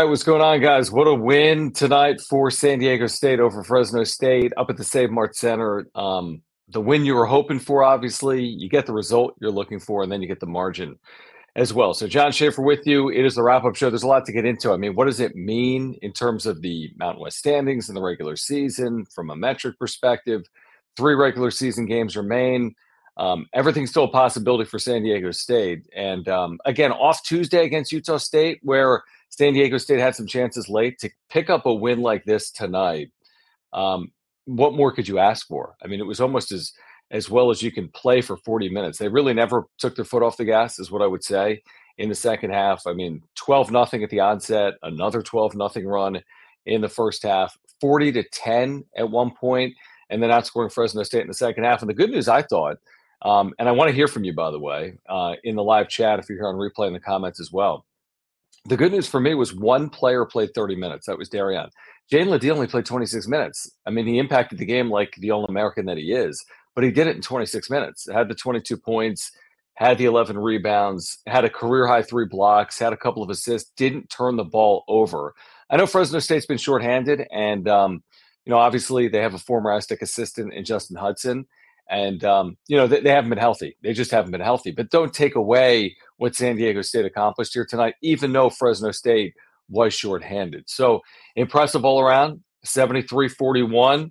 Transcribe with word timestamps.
right, 0.00 0.08
what's 0.08 0.22
going 0.22 0.40
on, 0.40 0.62
guys? 0.62 0.90
What 0.90 1.06
a 1.06 1.14
win 1.14 1.72
tonight 1.72 2.22
for 2.22 2.50
San 2.50 2.78
Diego 2.78 3.06
State 3.06 3.38
over 3.38 3.62
Fresno 3.62 4.02
State 4.04 4.50
up 4.56 4.70
at 4.70 4.78
the 4.78 4.84
Save 4.84 5.10
Mart 5.10 5.36
Center. 5.36 5.88
Um, 5.94 6.40
the 6.68 6.80
win 6.80 7.04
you 7.04 7.14
were 7.14 7.26
hoping 7.26 7.58
for, 7.58 7.84
obviously, 7.84 8.42
you 8.42 8.70
get 8.70 8.86
the 8.86 8.94
result 8.94 9.34
you're 9.42 9.50
looking 9.50 9.78
for, 9.78 10.02
and 10.02 10.10
then 10.10 10.22
you 10.22 10.28
get 10.28 10.40
the 10.40 10.46
margin 10.46 10.98
as 11.54 11.74
well. 11.74 11.92
So, 11.92 12.06
Jon 12.06 12.32
Schaeffer 12.32 12.62
with 12.62 12.86
you. 12.86 13.10
It 13.10 13.26
is 13.26 13.34
the 13.34 13.42
wrap 13.42 13.64
up 13.64 13.76
show. 13.76 13.90
There's 13.90 14.02
a 14.02 14.08
lot 14.08 14.24
to 14.24 14.32
get 14.32 14.46
into. 14.46 14.72
I 14.72 14.78
mean, 14.78 14.94
what 14.94 15.04
does 15.04 15.20
it 15.20 15.36
mean 15.36 15.98
in 16.00 16.14
terms 16.14 16.46
of 16.46 16.62
the 16.62 16.90
Mountain 16.96 17.20
West 17.20 17.36
standings 17.36 17.90
in 17.90 17.94
the 17.94 18.00
regular 18.00 18.36
season 18.36 19.04
from 19.04 19.28
a 19.28 19.36
metric 19.36 19.78
perspective? 19.78 20.44
Three 20.96 21.14
regular 21.14 21.50
season 21.50 21.84
games 21.84 22.16
remain. 22.16 22.74
Um, 23.18 23.48
everything's 23.52 23.90
still 23.90 24.04
a 24.04 24.10
possibility 24.10 24.64
for 24.64 24.78
San 24.78 25.02
Diego 25.02 25.30
State. 25.30 25.84
And 25.94 26.26
um, 26.26 26.58
again, 26.64 26.90
off 26.90 27.22
Tuesday 27.22 27.66
against 27.66 27.92
Utah 27.92 28.16
State, 28.16 28.60
where 28.62 29.02
San 29.40 29.54
Diego 29.54 29.78
State 29.78 30.00
had 30.00 30.14
some 30.14 30.26
chances 30.26 30.68
late 30.68 30.98
to 30.98 31.08
pick 31.30 31.48
up 31.48 31.64
a 31.64 31.72
win 31.72 32.02
like 32.02 32.26
this 32.26 32.50
tonight. 32.50 33.10
Um, 33.72 34.12
what 34.44 34.74
more 34.74 34.92
could 34.92 35.08
you 35.08 35.18
ask 35.18 35.46
for? 35.46 35.76
I 35.82 35.86
mean, 35.86 35.98
it 35.98 36.06
was 36.06 36.20
almost 36.20 36.52
as 36.52 36.74
as 37.10 37.30
well 37.30 37.50
as 37.50 37.62
you 37.62 37.72
can 37.72 37.88
play 37.88 38.20
for 38.20 38.36
40 38.36 38.68
minutes. 38.68 38.98
They 38.98 39.08
really 39.08 39.32
never 39.32 39.64
took 39.78 39.96
their 39.96 40.04
foot 40.04 40.22
off 40.22 40.36
the 40.36 40.44
gas, 40.44 40.78
is 40.78 40.90
what 40.90 41.00
I 41.00 41.06
would 41.06 41.24
say 41.24 41.62
in 41.96 42.10
the 42.10 42.14
second 42.14 42.50
half. 42.50 42.86
I 42.86 42.92
mean, 42.92 43.22
12 43.36 43.70
nothing 43.70 44.04
at 44.04 44.10
the 44.10 44.20
onset, 44.20 44.74
another 44.82 45.22
12 45.22 45.54
nothing 45.54 45.86
run 45.86 46.20
in 46.66 46.82
the 46.82 46.88
first 46.90 47.22
half, 47.22 47.56
40 47.80 48.12
to 48.12 48.22
10 48.22 48.84
at 48.98 49.10
one 49.10 49.30
point, 49.30 49.74
and 50.10 50.22
then 50.22 50.28
outscoring 50.28 50.70
Fresno 50.70 51.02
State 51.02 51.22
in 51.22 51.28
the 51.28 51.34
second 51.34 51.64
half. 51.64 51.80
And 51.80 51.88
the 51.88 51.94
good 51.94 52.10
news, 52.10 52.28
I 52.28 52.42
thought, 52.42 52.76
um, 53.22 53.54
and 53.58 53.70
I 53.70 53.72
want 53.72 53.88
to 53.88 53.94
hear 53.94 54.06
from 54.06 54.24
you, 54.24 54.34
by 54.34 54.50
the 54.50 54.60
way, 54.60 54.98
uh, 55.08 55.36
in 55.44 55.56
the 55.56 55.64
live 55.64 55.88
chat 55.88 56.18
if 56.18 56.28
you're 56.28 56.36
here 56.36 56.48
on 56.48 56.56
replay 56.56 56.88
in 56.88 56.92
the 56.92 57.00
comments 57.00 57.40
as 57.40 57.50
well. 57.50 57.86
The 58.66 58.76
good 58.76 58.92
news 58.92 59.06
for 59.06 59.20
me 59.20 59.34
was 59.34 59.54
one 59.54 59.88
player 59.88 60.24
played 60.24 60.50
30 60.54 60.76
minutes. 60.76 61.06
That 61.06 61.18
was 61.18 61.28
Darrion. 61.28 61.70
Jaedon 62.12 62.28
LeDee 62.28 62.50
only 62.50 62.66
played 62.66 62.84
26 62.84 63.26
minutes. 63.28 63.70
I 63.86 63.90
mean, 63.90 64.06
he 64.06 64.18
impacted 64.18 64.58
the 64.58 64.66
game 64.66 64.90
like 64.90 65.14
the 65.16 65.30
All 65.30 65.44
American 65.46 65.86
that 65.86 65.96
he 65.96 66.12
is, 66.12 66.44
but 66.74 66.84
he 66.84 66.90
did 66.90 67.06
it 67.06 67.16
in 67.16 67.22
26 67.22 67.70
minutes. 67.70 68.06
Had 68.12 68.28
the 68.28 68.34
22 68.34 68.76
points, 68.76 69.30
had 69.74 69.96
the 69.96 70.04
11 70.04 70.36
rebounds, 70.36 71.18
had 71.26 71.44
a 71.44 71.50
career 71.50 71.86
high 71.86 72.02
three 72.02 72.26
blocks, 72.26 72.78
had 72.78 72.92
a 72.92 72.98
couple 72.98 73.22
of 73.22 73.30
assists, 73.30 73.72
didn't 73.76 74.10
turn 74.10 74.36
the 74.36 74.44
ball 74.44 74.84
over. 74.88 75.34
I 75.70 75.76
know 75.76 75.86
Fresno 75.86 76.18
State's 76.18 76.46
been 76.46 76.58
shorthanded, 76.58 77.26
and 77.32 77.66
um, 77.68 78.02
you 78.44 78.50
know, 78.50 78.58
obviously 78.58 79.08
they 79.08 79.22
have 79.22 79.34
a 79.34 79.38
former 79.38 79.72
Aztec 79.72 80.02
assistant 80.02 80.52
in 80.52 80.64
Justin 80.64 80.96
Hutson. 80.96 81.44
And 81.90 82.24
um, 82.24 82.56
you 82.68 82.76
know 82.76 82.86
they, 82.86 83.00
they, 83.00 83.10
haven't 83.10 83.30
been 83.30 83.38
healthy. 83.38 83.76
They 83.82 83.92
just 83.92 84.12
haven't 84.12 84.30
been 84.30 84.40
healthy. 84.40 84.70
But 84.70 84.90
don't 84.90 85.12
take 85.12 85.34
away 85.34 85.96
what 86.18 86.36
San 86.36 86.56
Diego 86.56 86.82
State 86.82 87.04
accomplished 87.04 87.52
here 87.52 87.66
tonight, 87.66 87.94
even 88.00 88.32
though 88.32 88.48
Fresno 88.48 88.92
State 88.92 89.34
was 89.68 89.92
shorthanded. 89.92 90.64
So 90.68 91.00
impressive 91.36 91.84
all 91.84 92.00
around. 92.00 92.42
73-41. 92.66 94.10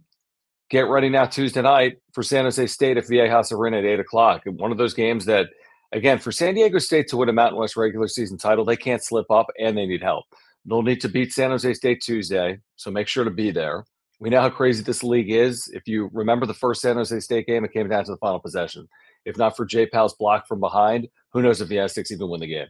Get 0.70 0.88
ready 0.88 1.10
now 1.10 1.26
Tuesday 1.26 1.62
night 1.62 1.98
for 2.14 2.24
San 2.24 2.46
Jose 2.46 2.66
State 2.68 2.98
at 2.98 3.06
Viejas 3.06 3.52
Arena 3.52 3.78
at 3.78 3.86
eight 3.86 4.00
o'clock. 4.00 4.44
One 4.46 4.72
of 4.72 4.78
those 4.78 4.94
games 4.94 5.26
that, 5.26 5.48
again, 5.92 6.20
for 6.20 6.32
San 6.32 6.54
Diego 6.54 6.78
State 6.80 7.08
to 7.10 7.18
win 7.18 7.30
a 7.30 7.34
Mountain 7.34 7.60
West 7.60 7.76
regular 7.76 8.08
season 8.08 8.38
title, 8.38 8.66
they 8.66 8.78
can't 8.78 9.04
slip 9.04 9.30
up 9.32 9.48
and 9.60 9.78
they 9.78 9.86
need 9.86 10.04
help. 10.04 10.26
They'll 10.66 10.84
need 10.84 11.02
to 11.02 11.10
beat 11.10 11.34
San 11.34 11.50
Jose 11.50 11.74
State 11.74 12.02
Tuesday, 12.02 12.60
so 12.76 12.92
make 12.92 13.08
sure 13.08 13.24
to 13.24 13.32
be 13.32 13.50
there. 13.50 13.86
We 14.20 14.30
know 14.30 14.42
how 14.42 14.50
crazy 14.50 14.84
this 14.84 15.04
league 15.04 15.32
is. 15.32 15.70
If 15.74 15.88
you 15.88 16.10
remember 16.12 16.46
the 16.46 16.54
first 16.54 16.82
San 16.82 16.98
Jose 16.98 17.20
State 17.22 17.48
game, 17.48 17.64
it 17.64 17.72
came 17.72 17.88
down 17.88 18.04
to 18.06 18.12
the 18.12 18.18
final 18.18 18.40
possession. 18.40 18.88
If 19.26 19.38
not 19.38 19.56
for 19.56 19.66
Jay 19.66 19.86
Pal's 19.86 20.14
block 20.14 20.46
from 20.48 20.60
behind, 20.60 21.08
who 21.32 21.42
knows 21.42 21.62
if 21.62 21.70
the 21.70 21.80
Aztecs 21.80 22.12
even 22.12 22.30
win 22.30 22.42
the 22.42 22.48
game? 22.48 22.68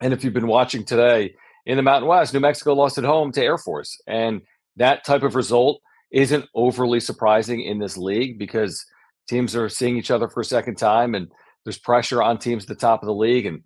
And 0.00 0.12
if 0.12 0.22
you've 0.22 0.32
been 0.32 0.46
watching 0.46 0.84
today 0.84 1.34
in 1.66 1.76
the 1.76 1.82
Mountain 1.82 2.08
West, 2.08 2.34
New 2.34 2.40
Mexico 2.40 2.74
lost 2.74 2.98
at 2.98 3.04
home 3.04 3.32
to 3.32 3.42
Air 3.42 3.58
Force. 3.58 4.00
And 4.06 4.42
that 4.76 5.04
type 5.04 5.22
of 5.22 5.34
result 5.34 5.80
isn't 6.12 6.48
overly 6.54 7.00
surprising 7.00 7.62
in 7.62 7.78
this 7.78 7.96
league 7.96 8.38
because 8.38 8.84
teams 9.28 9.56
are 9.56 9.68
seeing 9.68 9.96
each 9.96 10.10
other 10.10 10.28
for 10.28 10.40
a 10.40 10.44
second 10.44 10.76
time 10.76 11.14
and 11.14 11.28
there's 11.64 11.78
pressure 11.78 12.22
on 12.22 12.38
teams 12.38 12.64
at 12.64 12.68
the 12.68 12.74
top 12.74 13.02
of 13.02 13.06
the 13.06 13.14
league 13.14 13.46
and 13.46 13.62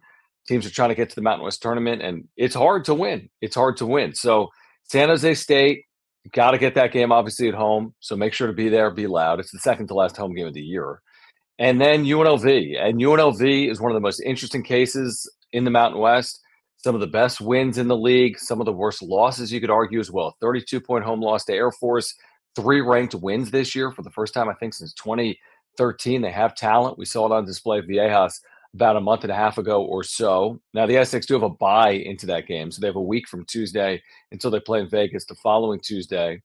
teams 0.46 0.66
are 0.66 0.70
trying 0.70 0.90
to 0.90 0.94
get 0.94 1.08
to 1.08 1.14
the 1.14 1.22
Mountain 1.22 1.44
West 1.44 1.62
tournament 1.62 2.02
and 2.02 2.28
it's 2.36 2.54
hard 2.54 2.84
to 2.84 2.94
win. 2.94 3.28
It's 3.40 3.56
hard 3.56 3.76
to 3.78 3.86
win. 3.86 4.14
So 4.14 4.48
San 4.84 5.08
Jose 5.08 5.34
State 5.34 5.84
Got 6.32 6.52
to 6.52 6.58
get 6.58 6.74
that 6.74 6.92
game 6.92 7.12
obviously 7.12 7.48
at 7.48 7.54
home. 7.54 7.94
So 8.00 8.16
make 8.16 8.32
sure 8.32 8.46
to 8.46 8.52
be 8.52 8.68
there, 8.68 8.90
be 8.90 9.06
loud. 9.06 9.40
It's 9.40 9.52
the 9.52 9.58
second 9.58 9.88
to 9.88 9.94
last 9.94 10.16
home 10.16 10.34
game 10.34 10.46
of 10.46 10.54
the 10.54 10.62
year. 10.62 11.00
And 11.58 11.80
then 11.80 12.04
UNLV. 12.04 12.78
And 12.78 13.00
UNLV 13.00 13.70
is 13.70 13.80
one 13.80 13.90
of 13.90 13.94
the 13.94 14.00
most 14.00 14.20
interesting 14.20 14.62
cases 14.62 15.30
in 15.52 15.64
the 15.64 15.70
Mountain 15.70 16.00
West. 16.00 16.40
Some 16.78 16.94
of 16.94 17.00
the 17.00 17.06
best 17.06 17.40
wins 17.40 17.78
in 17.78 17.88
the 17.88 17.96
league, 17.96 18.38
some 18.38 18.60
of 18.60 18.66
the 18.66 18.72
worst 18.72 19.02
losses 19.02 19.52
you 19.52 19.60
could 19.60 19.70
argue 19.70 19.98
as 19.98 20.10
well. 20.10 20.36
32 20.40 20.80
point 20.80 21.04
home 21.04 21.20
loss 21.20 21.44
to 21.46 21.52
Air 21.52 21.72
Force, 21.72 22.14
three 22.54 22.80
ranked 22.80 23.14
wins 23.14 23.50
this 23.50 23.74
year 23.74 23.90
for 23.90 24.02
the 24.02 24.10
first 24.10 24.34
time, 24.34 24.48
I 24.48 24.54
think, 24.54 24.74
since 24.74 24.92
2013. 24.94 26.22
They 26.22 26.30
have 26.30 26.54
talent. 26.54 26.98
We 26.98 27.06
saw 27.06 27.26
it 27.26 27.32
on 27.32 27.44
display 27.44 27.78
at 27.78 27.86
Viejas 27.86 28.40
about 28.76 28.96
a 28.96 29.00
month 29.00 29.22
and 29.22 29.32
a 29.32 29.34
half 29.34 29.56
ago 29.56 29.82
or 29.82 30.02
so. 30.02 30.60
Now, 30.74 30.84
the 30.84 30.98
Aztecs 30.98 31.24
do 31.24 31.32
have 31.32 31.42
a 31.42 31.48
bye 31.48 31.92
into 31.92 32.26
that 32.26 32.46
game. 32.46 32.70
So 32.70 32.80
they 32.80 32.88
have 32.88 32.96
a 32.96 33.00
week 33.00 33.26
from 33.26 33.46
Tuesday 33.46 34.02
until 34.30 34.50
they 34.50 34.60
play 34.60 34.80
in 34.80 34.88
Vegas 34.88 35.24
the 35.24 35.34
following 35.34 35.80
Tuesday. 35.80 36.42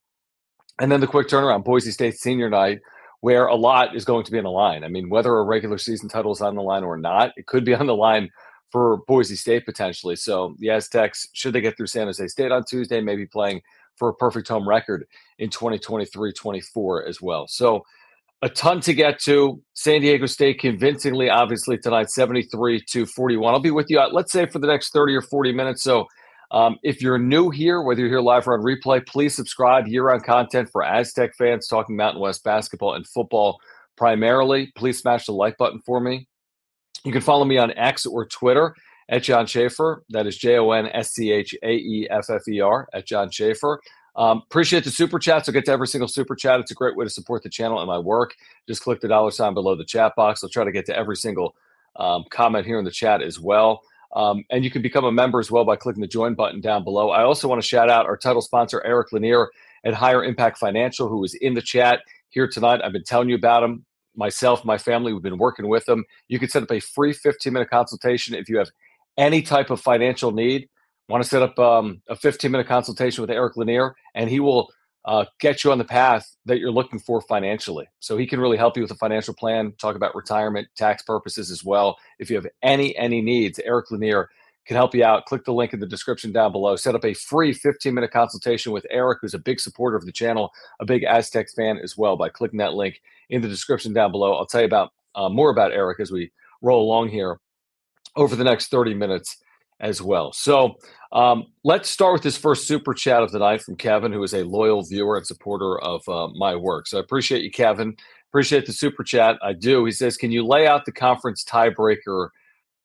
And 0.79 0.89
then 0.89 1.01
the 1.01 1.07
quick 1.07 1.27
turnaround, 1.27 1.65
Boise 1.65 1.91
State 1.91 2.15
senior 2.15 2.49
night, 2.49 2.79
where 3.19 3.47
a 3.47 3.55
lot 3.55 3.97
is 3.97 4.05
going 4.05 4.23
to 4.23 4.31
be 4.31 4.37
on 4.37 4.45
the 4.45 4.49
line. 4.49 4.85
I 4.85 4.87
mean, 4.87 5.09
whether 5.09 5.35
a 5.35 5.43
regular 5.43 5.77
season 5.77 6.07
title 6.07 6.31
is 6.31 6.41
on 6.41 6.55
the 6.55 6.61
line 6.61 6.85
or 6.85 6.95
not, 6.95 7.33
it 7.35 7.47
could 7.47 7.65
be 7.65 7.75
on 7.81 7.85
the 7.85 7.95
line 7.95 8.29
for 8.71 9.03
Boise 9.07 9.35
State 9.35 9.65
potentially. 9.65 10.15
So 10.15 10.55
the 10.59 10.69
Aztecs, 10.69 11.27
should 11.33 11.51
they 11.51 11.59
get 11.59 11.75
through 11.75 11.87
San 11.87 12.07
Jose 12.07 12.25
State 12.27 12.53
on 12.53 12.63
Tuesday, 12.63 13.01
maybe 13.01 13.25
playing 13.25 13.61
for 13.97 14.07
a 14.07 14.15
perfect 14.15 14.47
home 14.47 14.67
record 14.67 15.05
in 15.37 15.49
2023 15.49 16.31
24 16.31 17.05
as 17.05 17.21
well. 17.21 17.45
So 17.49 17.83
a 18.41 18.49
ton 18.49 18.81
to 18.81 18.93
get 18.93 19.19
to. 19.21 19.61
San 19.73 20.01
Diego 20.01 20.25
State 20.25 20.59
convincingly, 20.59 21.29
obviously, 21.29 21.77
tonight, 21.77 22.09
73 22.09 22.83
to 22.89 23.05
41. 23.05 23.53
I'll 23.53 23.59
be 23.59 23.71
with 23.71 23.89
you, 23.89 23.99
uh, 23.99 24.09
let's 24.11 24.31
say, 24.31 24.45
for 24.45 24.59
the 24.59 24.67
next 24.67 24.91
30 24.91 25.15
or 25.15 25.21
40 25.21 25.53
minutes. 25.53 25.83
So 25.83 26.07
um, 26.51 26.77
if 26.83 27.01
you're 27.01 27.17
new 27.17 27.49
here, 27.49 27.81
whether 27.81 28.01
you're 28.01 28.09
here 28.09 28.21
live 28.21 28.47
or 28.47 28.57
on 28.57 28.63
replay, 28.63 29.05
please 29.05 29.35
subscribe 29.35 29.87
year 29.87 30.03
round 30.03 30.23
content 30.23 30.69
for 30.71 30.83
Aztec 30.83 31.31
fans 31.37 31.67
talking 31.67 31.95
Mountain 31.95 32.21
West 32.21 32.43
basketball 32.43 32.95
and 32.95 33.07
football 33.07 33.59
primarily. 33.95 34.71
Please 34.75 34.99
smash 34.99 35.27
the 35.27 35.31
like 35.31 35.57
button 35.57 35.79
for 35.85 35.99
me. 35.99 36.27
You 37.05 37.11
can 37.11 37.21
follow 37.21 37.45
me 37.45 37.57
on 37.57 37.71
X 37.77 38.05
or 38.05 38.25
Twitter 38.25 38.75
at 39.09 39.23
Jon 39.23 39.45
Schaeffer. 39.45 40.03
That 40.09 40.27
is 40.27 40.37
J 40.37 40.57
O 40.57 40.71
N 40.71 40.87
S 40.87 41.11
C 41.11 41.31
H 41.31 41.55
A 41.63 41.71
E 41.71 42.07
F 42.09 42.29
F 42.29 42.41
E 42.47 42.59
R 42.59 42.87
at 42.93 43.05
Jon 43.05 43.29
Schaeffer. 43.29 43.79
Um, 44.15 44.43
appreciate 44.45 44.83
the 44.83 44.91
super 44.91 45.19
chats. 45.19 45.47
I'll 45.47 45.53
get 45.53 45.65
to 45.65 45.71
every 45.71 45.87
single 45.87 46.07
super 46.07 46.35
chat. 46.35 46.59
It's 46.59 46.71
a 46.71 46.75
great 46.75 46.95
way 46.95 47.05
to 47.05 47.09
support 47.09 47.43
the 47.43 47.49
channel 47.49 47.79
and 47.79 47.87
my 47.87 47.97
work. 47.97 48.35
Just 48.67 48.83
click 48.83 48.99
the 48.99 49.07
dollar 49.07 49.31
sign 49.31 49.53
below 49.53 49.75
the 49.75 49.85
chat 49.85 50.13
box. 50.15 50.43
I'll 50.43 50.49
try 50.49 50.63
to 50.63 50.71
get 50.71 50.85
to 50.87 50.95
every 50.95 51.15
single 51.15 51.55
um, 51.95 52.25
comment 52.29 52.65
here 52.65 52.79
in 52.79 52.85
the 52.85 52.91
chat 52.91 53.21
as 53.21 53.39
well. 53.39 53.81
Um, 54.13 54.43
and 54.49 54.63
you 54.63 54.71
can 54.71 54.81
become 54.81 55.05
a 55.05 55.11
member 55.11 55.39
as 55.39 55.49
well 55.49 55.63
by 55.63 55.77
clicking 55.77 56.01
the 56.01 56.07
join 56.07 56.35
button 56.35 56.59
down 56.59 56.83
below. 56.83 57.11
I 57.11 57.23
also 57.23 57.47
want 57.47 57.61
to 57.61 57.67
shout 57.67 57.89
out 57.89 58.05
our 58.05 58.17
title 58.17 58.41
sponsor, 58.41 58.81
Eric 58.85 59.13
Lanier 59.13 59.49
at 59.85 59.93
Higher 59.93 60.23
Impact 60.23 60.57
Financial, 60.57 61.07
who 61.07 61.23
is 61.23 61.33
in 61.35 61.53
the 61.53 61.61
chat 61.61 62.01
here 62.29 62.47
tonight. 62.47 62.81
I've 62.83 62.91
been 62.91 63.03
telling 63.03 63.29
you 63.29 63.35
about 63.35 63.63
him. 63.63 63.85
Myself, 64.13 64.65
my 64.65 64.77
family, 64.77 65.13
we've 65.13 65.21
been 65.21 65.37
working 65.37 65.69
with 65.69 65.85
them. 65.85 66.03
You 66.27 66.37
can 66.37 66.49
set 66.49 66.63
up 66.63 66.71
a 66.71 66.81
free 66.81 67.13
15 67.13 67.53
minute 67.53 67.69
consultation 67.69 68.35
if 68.35 68.49
you 68.49 68.57
have 68.57 68.69
any 69.17 69.41
type 69.41 69.69
of 69.69 69.79
financial 69.79 70.31
need 70.31 70.67
want 71.11 71.23
to 71.23 71.29
set 71.29 71.41
up 71.41 71.57
um, 71.59 72.01
a 72.07 72.15
15 72.15 72.51
minute 72.51 72.67
consultation 72.67 73.21
with 73.21 73.29
Eric 73.29 73.57
Lanier, 73.57 73.95
and 74.15 74.29
he 74.29 74.39
will 74.39 74.69
uh, 75.05 75.25
get 75.39 75.63
you 75.63 75.71
on 75.71 75.77
the 75.77 75.83
path 75.83 76.35
that 76.45 76.59
you're 76.59 76.71
looking 76.71 76.99
for 76.99 77.21
financially. 77.21 77.87
So 77.99 78.17
he 78.17 78.27
can 78.27 78.39
really 78.39 78.57
help 78.57 78.77
you 78.77 78.83
with 78.83 78.91
a 78.91 78.95
financial 78.95 79.33
plan, 79.33 79.73
talk 79.79 79.95
about 79.95 80.15
retirement, 80.15 80.67
tax 80.75 81.03
purposes 81.03 81.49
as 81.49 81.63
well. 81.63 81.97
If 82.19 82.29
you 82.29 82.35
have 82.35 82.47
any 82.61 82.95
any 82.97 83.21
needs, 83.21 83.59
Eric 83.59 83.91
Lanier 83.91 84.29
can 84.65 84.75
help 84.75 84.93
you 84.93 85.03
out. 85.03 85.25
Click 85.25 85.43
the 85.43 85.53
link 85.53 85.73
in 85.73 85.79
the 85.79 85.87
description 85.87 86.31
down 86.31 86.51
below. 86.51 86.75
Set 86.75 86.93
up 86.93 87.03
a 87.03 87.13
free 87.13 87.51
15 87.51 87.93
minute 87.93 88.11
consultation 88.11 88.71
with 88.71 88.85
Eric, 88.89 89.19
who's 89.21 89.33
a 89.33 89.39
big 89.39 89.59
supporter 89.59 89.97
of 89.97 90.05
the 90.05 90.11
channel, 90.11 90.51
a 90.79 90.85
big 90.85 91.03
Aztecs 91.03 91.53
fan 91.53 91.79
as 91.79 91.97
well, 91.97 92.15
by 92.15 92.29
clicking 92.29 92.59
that 92.59 92.73
link 92.73 93.01
in 93.29 93.41
the 93.41 93.47
description 93.47 93.93
down 93.93 94.11
below. 94.11 94.33
I'll 94.33 94.45
tell 94.45 94.61
you 94.61 94.67
about 94.67 94.91
uh, 95.15 95.29
more 95.29 95.49
about 95.49 95.73
Eric 95.73 95.99
as 95.99 96.11
we 96.11 96.31
roll 96.61 96.83
along 96.83 97.09
here 97.09 97.39
over 98.15 98.35
the 98.35 98.43
next 98.43 98.67
30 98.67 98.93
minutes 98.93 99.37
as 99.81 100.01
well. 100.01 100.31
So 100.31 100.75
um, 101.11 101.47
let's 101.63 101.89
start 101.89 102.13
with 102.13 102.23
this 102.23 102.37
first 102.37 102.67
super 102.67 102.93
chat 102.93 103.21
of 103.21 103.31
the 103.31 103.39
night 103.39 103.61
from 103.61 103.75
Kevin, 103.75 104.13
who 104.13 104.23
is 104.23 104.33
a 104.33 104.43
loyal 104.43 104.83
viewer 104.83 105.17
and 105.17 105.27
supporter 105.27 105.79
of 105.79 106.07
uh, 106.07 106.29
my 106.29 106.55
work. 106.55 106.87
So 106.87 106.97
I 106.97 107.01
appreciate 107.01 107.43
you, 107.43 107.51
Kevin. 107.51 107.95
Appreciate 108.29 108.65
the 108.65 108.73
super 108.73 109.03
chat. 109.03 109.37
I 109.43 109.53
do. 109.53 109.83
He 109.83 109.91
says, 109.91 110.15
Can 110.15 110.31
you 110.31 110.45
lay 110.45 110.67
out 110.67 110.85
the 110.85 110.91
conference 110.93 111.43
tiebreaker 111.43 112.29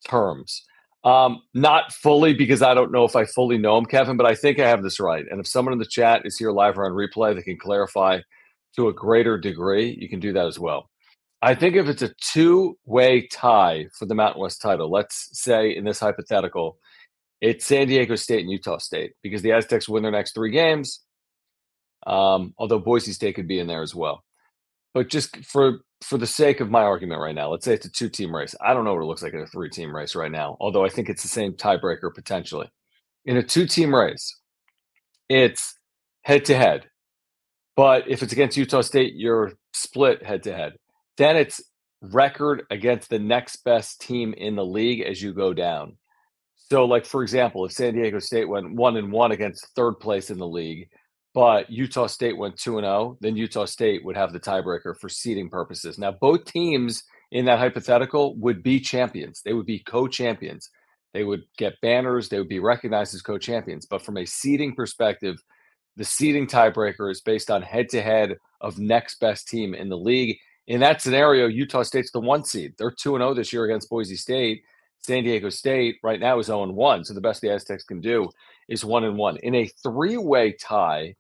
terms? 0.09 0.65
Um, 1.05 1.43
not 1.55 1.93
fully 1.93 2.35
because 2.35 2.63
I 2.63 2.75
don't 2.75 2.91
know 2.91 3.05
if 3.05 3.15
I 3.15 3.27
fully 3.27 3.59
know 3.59 3.79
him, 3.79 3.87
Kevin, 3.87 4.17
but 4.17 4.27
I 4.27 4.35
think 4.35 4.59
I 4.59 4.69
have 4.69 4.83
this 4.83 4.99
right. 4.99 5.25
And 5.31 5.39
if 5.39 5.47
someone 5.47 5.73
in 5.73 5.79
the 5.79 5.87
chat 5.87 6.23
is 6.25 6.37
here 6.37 6.51
live 6.51 6.77
or 6.79 6.87
on 6.87 6.93
replay 6.93 7.33
that 7.33 7.45
can 7.45 7.59
clarify 7.59 8.19
to 8.75 8.89
a 8.89 8.93
greater 8.93 9.39
degree, 9.39 9.97
you 10.01 10.09
can 10.09 10.19
do 10.19 10.33
that 10.33 10.47
as 10.47 10.59
well. 10.59 10.91
I 11.43 11.55
think 11.55 11.77
if 11.77 11.89
it's 11.89 12.03
a 12.03 12.15
two 12.21 12.79
way 12.85 13.27
tie 13.27 13.87
for 13.99 14.07
the 14.07 14.15
Mountain 14.15 14.43
West 14.43 14.61
title, 14.63 14.91
let's 14.91 15.29
say 15.33 15.75
in 15.75 15.85
this 15.85 16.01
hypothetical, 16.01 16.79
it's 17.41 17.67
San 17.67 17.89
Diego 17.89 18.17
State 18.17 18.41
and 18.41 18.51
Utah 18.51 18.79
State 18.79 19.13
because 19.23 19.43
the 19.43 19.53
Aztecs 19.53 19.89
win 19.89 20.03
their 20.03 20.13
next 20.13 20.35
three 20.35 20.51
games. 20.51 21.01
Um, 22.07 22.55
although 22.59 22.79
Boise 22.79 23.13
State 23.13 23.35
could 23.35 23.49
be 23.49 23.59
in 23.59 23.67
there 23.67 23.83
as 23.83 23.95
well. 23.95 24.23
But 24.95 25.09
just 25.11 25.45
for 25.45 25.81
for 26.03 26.19
the 26.19 26.27
sake 26.27 26.61
of 26.61 26.71
my 26.71 26.83
argument 26.83 27.21
right 27.21 27.35
now, 27.35 27.51
let's 27.51 27.65
say 27.65 27.75
it's 27.75 27.87
a 27.87 27.91
two 27.91 28.09
team 28.09 28.35
race. 28.35 28.55
I 28.61 28.73
don't 28.73 28.85
know 28.85 28.95
what 28.95 29.03
it 29.03 29.07
looks 29.07 29.23
like 29.23 29.35
in 29.35 29.41
a 29.41 29.47
three 29.47 29.69
team 29.69 29.95
race 29.95 30.15
right 30.15 30.31
now, 30.31 30.57
although 30.61 30.85
I 30.85 30.89
think 30.89 31.09
it's 31.09 31.23
the 31.23 31.29
same 31.29 31.53
tiebreaker 31.53 32.15
potentially. 32.15 32.71
In 33.27 33.37
a 33.37 33.43
two 33.43 33.67
team 33.67 33.95
race, 33.95 34.41
it's 35.29 35.75
head 36.23 36.47
to 36.47 36.57
head. 36.57 36.87
But 37.77 38.09
if 38.09 38.23
it's 38.23 38.33
against 38.33 38.57
Utah 38.57 38.81
State, 38.81 39.15
you're 39.15 39.53
split 39.75 40.25
head 40.25 40.43
to 40.45 40.55
head. 40.55 40.75
Then 41.17 41.37
it's 41.37 41.63
record 42.03 42.65
against 42.71 43.11
the 43.11 43.19
next 43.19 43.65
best 43.65 44.01
team 44.01 44.35
in 44.35 44.57
the 44.57 44.65
league 44.65 45.01
as 45.01 45.21
you 45.23 45.33
go 45.33 45.53
down. 45.53 45.97
So, 46.71 46.85
like 46.85 47.07
for 47.07 47.23
example, 47.23 47.65
if 47.65 47.73
San 47.73 47.95
Diego 47.95 48.19
State 48.19 48.49
went 48.49 48.75
one 48.75 48.97
and 48.97 49.13
one 49.13 49.33
against 49.33 49.69
third 49.77 49.95
place 49.95 50.31
in 50.31 50.39
the 50.39 50.49
league, 50.49 50.89
but 51.33 51.71
Utah 51.71 52.07
State 52.07 52.37
went 52.37 52.57
two 52.57 52.79
and 52.79 52.85
zero, 52.85 52.95
oh, 52.95 53.19
then 53.21 53.37
Utah 53.37 53.67
State 53.67 54.05
would 54.05 54.17
have 54.17 54.33
the 54.33 54.41
tiebreaker 54.41 54.97
for 54.99 55.09
seeding 55.09 55.49
purposes. 55.51 55.99
Now, 55.99 56.13
both 56.13 56.45
teams 56.47 57.03
in 57.31 57.45
that 57.45 57.59
hypothetical 57.59 58.37
would 58.37 58.63
be 58.63 58.81
champions. 58.81 59.43
They 59.45 59.53
would 59.53 59.67
be 59.67 59.81
co-champions. 59.81 60.71
They 61.13 61.25
would 61.25 61.43
get 61.59 61.81
banners. 61.83 62.29
They 62.29 62.39
would 62.39 62.49
be 62.49 62.59
recognized 62.61 63.15
as 63.15 63.23
co-champions. 63.23 63.87
But 63.87 64.03
from 64.03 64.17
a 64.17 64.25
seeding 64.25 64.75
perspective, 64.75 65.37
the 65.97 66.05
seeding 66.05 66.47
tiebreaker 66.47 67.11
is 67.11 67.21
based 67.21 67.51
on 67.51 67.63
head-to-head 67.63 68.37
of 68.61 68.79
next 68.79 69.21
best 69.21 69.49
team 69.49 69.75
in 69.75 69.89
the 69.89 69.99
league. 69.99 70.39
In 70.67 70.81
that 70.81 71.01
scenario, 71.01 71.47
Utah 71.47 71.83
State's 71.83 72.11
the 72.11 72.21
one 72.21 72.45
seed. 72.45 72.75
They're 72.77 72.91
two 72.91 73.15
and 73.15 73.23
zero 73.23 73.31
oh 73.31 73.35
this 73.35 73.53
year 73.53 73.65
against 73.65 73.89
Boise 73.89 74.17
State 74.17 74.63
San 75.07 75.23
Diego 75.23 75.49
State 75.49 75.99
right 76.03 76.19
now 76.19 76.39
is 76.39 76.47
0 76.47 76.67
1. 76.73 77.05
So 77.05 77.15
the 77.15 77.21
best 77.21 77.41
the 77.41 77.51
Aztecs 77.51 77.85
can 77.85 78.01
do 78.01 78.29
is 78.69 78.85
1 78.85 79.05
and 79.05 79.17
1. 79.17 79.37
In 79.39 79.55
a 79.55 79.67
three 79.83 80.17
way 80.17 80.53
tie, 80.53 81.15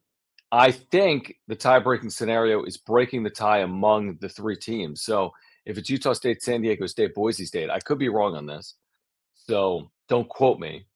I 0.50 0.72
think 0.72 1.36
the 1.46 1.54
tie 1.54 1.78
breaking 1.78 2.10
scenario 2.10 2.64
is 2.64 2.76
breaking 2.76 3.22
the 3.22 3.30
tie 3.30 3.60
among 3.60 4.16
the 4.20 4.28
three 4.28 4.56
teams. 4.56 5.02
So 5.02 5.32
if 5.64 5.78
it's 5.78 5.90
Utah 5.90 6.14
State, 6.14 6.42
San 6.42 6.62
Diego 6.62 6.86
State, 6.86 7.14
Boise 7.14 7.44
State, 7.44 7.70
I 7.70 7.78
could 7.80 7.98
be 7.98 8.08
wrong 8.08 8.34
on 8.34 8.46
this. 8.46 8.74
So 9.34 9.90
don't 10.08 10.28
quote 10.28 10.58
me. 10.58 10.86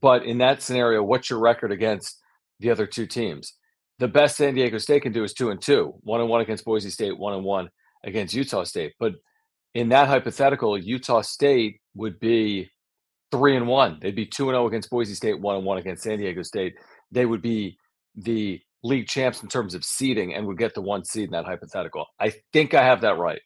But 0.00 0.24
in 0.24 0.38
that 0.38 0.62
scenario, 0.62 1.02
what's 1.02 1.30
your 1.30 1.38
record 1.38 1.72
against 1.72 2.20
the 2.60 2.70
other 2.70 2.86
two 2.86 3.06
teams? 3.06 3.54
The 3.98 4.08
best 4.08 4.36
San 4.36 4.54
Diego 4.54 4.78
State 4.78 5.02
can 5.02 5.12
do 5.12 5.24
is 5.24 5.32
two 5.32 5.50
and 5.50 5.60
two, 5.60 5.94
one 6.02 6.20
and 6.20 6.28
one 6.28 6.40
against 6.40 6.64
Boise 6.64 6.90
State, 6.90 7.18
one 7.18 7.32
and 7.34 7.44
one 7.44 7.70
against 8.04 8.34
Utah 8.34 8.64
State. 8.64 8.92
But 8.98 9.14
in 9.74 9.88
that 9.90 10.08
hypothetical, 10.08 10.76
Utah 10.78 11.22
State 11.22 11.80
would 11.94 12.18
be 12.20 12.70
three 13.30 13.56
and 13.56 13.66
one. 13.66 13.98
They'd 14.00 14.14
be 14.14 14.26
two 14.26 14.44
and 14.44 14.54
zero 14.54 14.64
oh 14.64 14.68
against 14.68 14.90
Boise 14.90 15.14
State, 15.14 15.40
one 15.40 15.56
and 15.56 15.64
one 15.64 15.78
against 15.78 16.02
San 16.02 16.18
Diego 16.18 16.42
State. 16.42 16.74
They 17.10 17.26
would 17.26 17.42
be 17.42 17.78
the 18.14 18.60
league 18.82 19.08
champs 19.08 19.42
in 19.42 19.48
terms 19.48 19.74
of 19.74 19.84
seeding 19.84 20.34
and 20.34 20.46
would 20.46 20.58
get 20.58 20.74
the 20.74 20.82
one 20.82 21.04
seed 21.04 21.24
in 21.24 21.30
that 21.32 21.44
hypothetical. 21.44 22.06
I 22.20 22.32
think 22.52 22.74
I 22.74 22.84
have 22.84 23.00
that 23.00 23.18
right. 23.18 23.40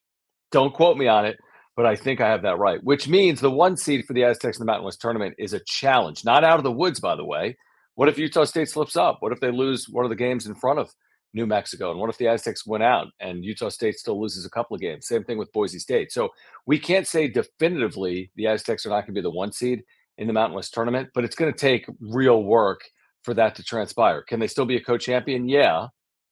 Don't 0.53 0.75
quote 0.75 0.97
me 0.97 1.07
on 1.07 1.27
it, 1.27 1.39
but 1.77 1.87
I 1.87 1.97
think 1.97 2.21
I 2.21 2.29
have 2.29 2.43
that 2.43 2.59
right. 2.59 2.83
Which 2.83 3.09
means 3.09 3.41
the 3.41 3.51
one 3.51 3.77
seed 3.77 4.05
for 4.05 4.13
the 4.13 4.25
Aztecs 4.25 4.59
in 4.59 4.61
the 4.61 4.67
Mountain 4.67 4.85
West 4.85 5.01
tournament 5.01 5.35
is 5.39 5.53
a 5.53 5.61
challenge, 5.67 6.25
not 6.25 6.45
out 6.45 6.59
of 6.59 6.65
the 6.65 6.73
woods, 6.73 7.01
by 7.01 7.17
the 7.17 7.25
way. 7.25 7.57
What 7.95 8.09
if 8.09 8.19
Utah 8.19 8.45
State 8.45 8.69
slips 8.69 8.97
up? 8.97 9.19
What 9.21 9.33
if 9.33 9.41
they 9.41 9.51
lose 9.51 9.89
one 9.89 10.05
of 10.05 10.11
the 10.11 10.17
games 10.17 10.47
in 10.47 10.55
front 10.55 10.79
of 10.79 10.91
New 11.35 11.47
Mexico? 11.47 11.91
And 11.91 12.01
what 12.01 12.11
if 12.11 12.19
the 12.19 12.29
Aztecs 12.29 12.67
went 12.67 12.83
out 12.83 13.09
and 13.21 13.45
Utah 13.45 13.69
State 13.69 13.99
still 13.99 14.21
loses 14.21 14.47
a 14.47 14.51
couple 14.51 14.75
of 14.75 14.81
games? 14.81 15.07
Same 15.07 15.25
thing 15.25 15.39
with 15.39 15.53
Boise 15.53 15.79
State. 15.79 16.13
So 16.13 16.31
we 16.67 16.79
can't 16.79 17.07
say 17.07 17.29
definitively 17.29 18.31
the 18.37 18.47
Aztecs 18.47 18.87
are 18.87 18.91
not 18.91 19.03
going 19.03 19.15
to 19.15 19.21
be 19.21 19.23
the 19.23 19.31
one 19.31 19.53
seed 19.53 19.83
in 20.19 20.27
the 20.27 20.33
Mountain 20.33 20.57
West 20.57 20.75
tournament, 20.75 21.11
but 21.15 21.25
it's 21.25 21.37
going 21.37 21.53
to 21.53 21.59
take 21.59 21.87
real 22.01 22.43
work 22.43 22.81
for 23.23 23.35
that 23.35 23.55
to 23.57 23.63
transpire. 23.63 24.23
Can 24.23 24.41
they 24.41 24.47
still 24.47 24.67
be 24.67 24.77
a 24.77 24.83
co-champion? 24.83 25.49
Yeah, 25.49 25.89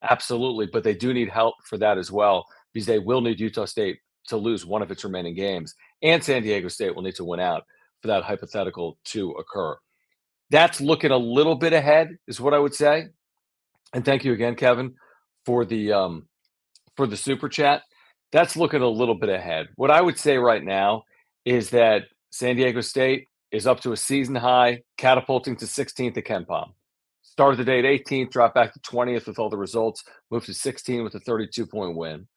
absolutely. 0.09 0.67
But 0.71 0.83
they 0.83 0.95
do 0.95 1.13
need 1.13 1.29
help 1.29 1.55
for 1.65 1.77
that 1.77 1.97
as 1.97 2.11
well 2.11 2.45
because 2.73 2.87
they 2.87 2.99
will 2.99 3.21
need 3.21 3.39
Utah 3.39 3.65
State 3.65 3.99
to 4.27 4.37
lose 4.37 4.65
one 4.65 4.81
of 4.81 4.91
its 4.91 5.03
remaining 5.03 5.35
games, 5.35 5.73
and 6.03 6.23
San 6.23 6.43
Diego 6.43 6.67
State 6.67 6.95
will 6.95 7.01
need 7.01 7.15
to 7.15 7.25
win 7.25 7.39
out 7.39 7.63
for 8.01 8.07
that 8.07 8.23
hypothetical 8.23 8.97
to 9.05 9.31
occur. 9.31 9.75
That's 10.49 10.81
looking 10.81 11.11
a 11.11 11.17
little 11.17 11.55
bit 11.55 11.73
ahead, 11.73 12.17
is 12.27 12.41
what 12.41 12.53
I 12.53 12.59
would 12.59 12.73
say. 12.73 13.07
And 13.93 14.03
thank 14.03 14.23
you 14.23 14.33
again, 14.33 14.55
Kevin, 14.55 14.95
for 15.45 15.65
the 15.65 15.93
um, 15.93 16.27
for 16.95 17.07
the 17.07 17.17
super 17.17 17.49
chat. 17.49 17.83
That's 18.31 18.55
looking 18.55 18.81
a 18.81 18.87
little 18.87 19.15
bit 19.15 19.29
ahead. 19.29 19.67
What 19.75 19.89
I 19.91 20.01
would 20.01 20.19
say 20.19 20.37
right 20.37 20.63
now 20.63 21.03
is 21.45 21.71
that 21.71 22.03
San 22.29 22.55
Diego 22.55 22.81
State 22.81 23.25
is 23.51 23.65
up 23.65 23.79
to 23.81 23.91
a 23.91 23.97
season 23.97 24.35
high, 24.35 24.83
catapulting 24.97 25.55
to 25.57 25.65
16th 25.65 26.17
at 26.17 26.25
KenPom. 26.25 26.71
Started 27.23 27.57
the 27.57 27.63
day 27.63 27.79
at 27.79 27.85
18th, 27.85 28.31
dropped 28.31 28.53
back 28.53 28.73
to 28.73 28.79
20th 28.81 29.25
with 29.25 29.39
all 29.39 29.49
the 29.49 29.57
results, 29.57 30.03
moved 30.29 30.45
to 30.45 30.53
16 30.53 31.03
with 31.03 31.15
a 31.15 31.19
32 31.19 31.65
point 31.65 31.95
win. 31.95 32.27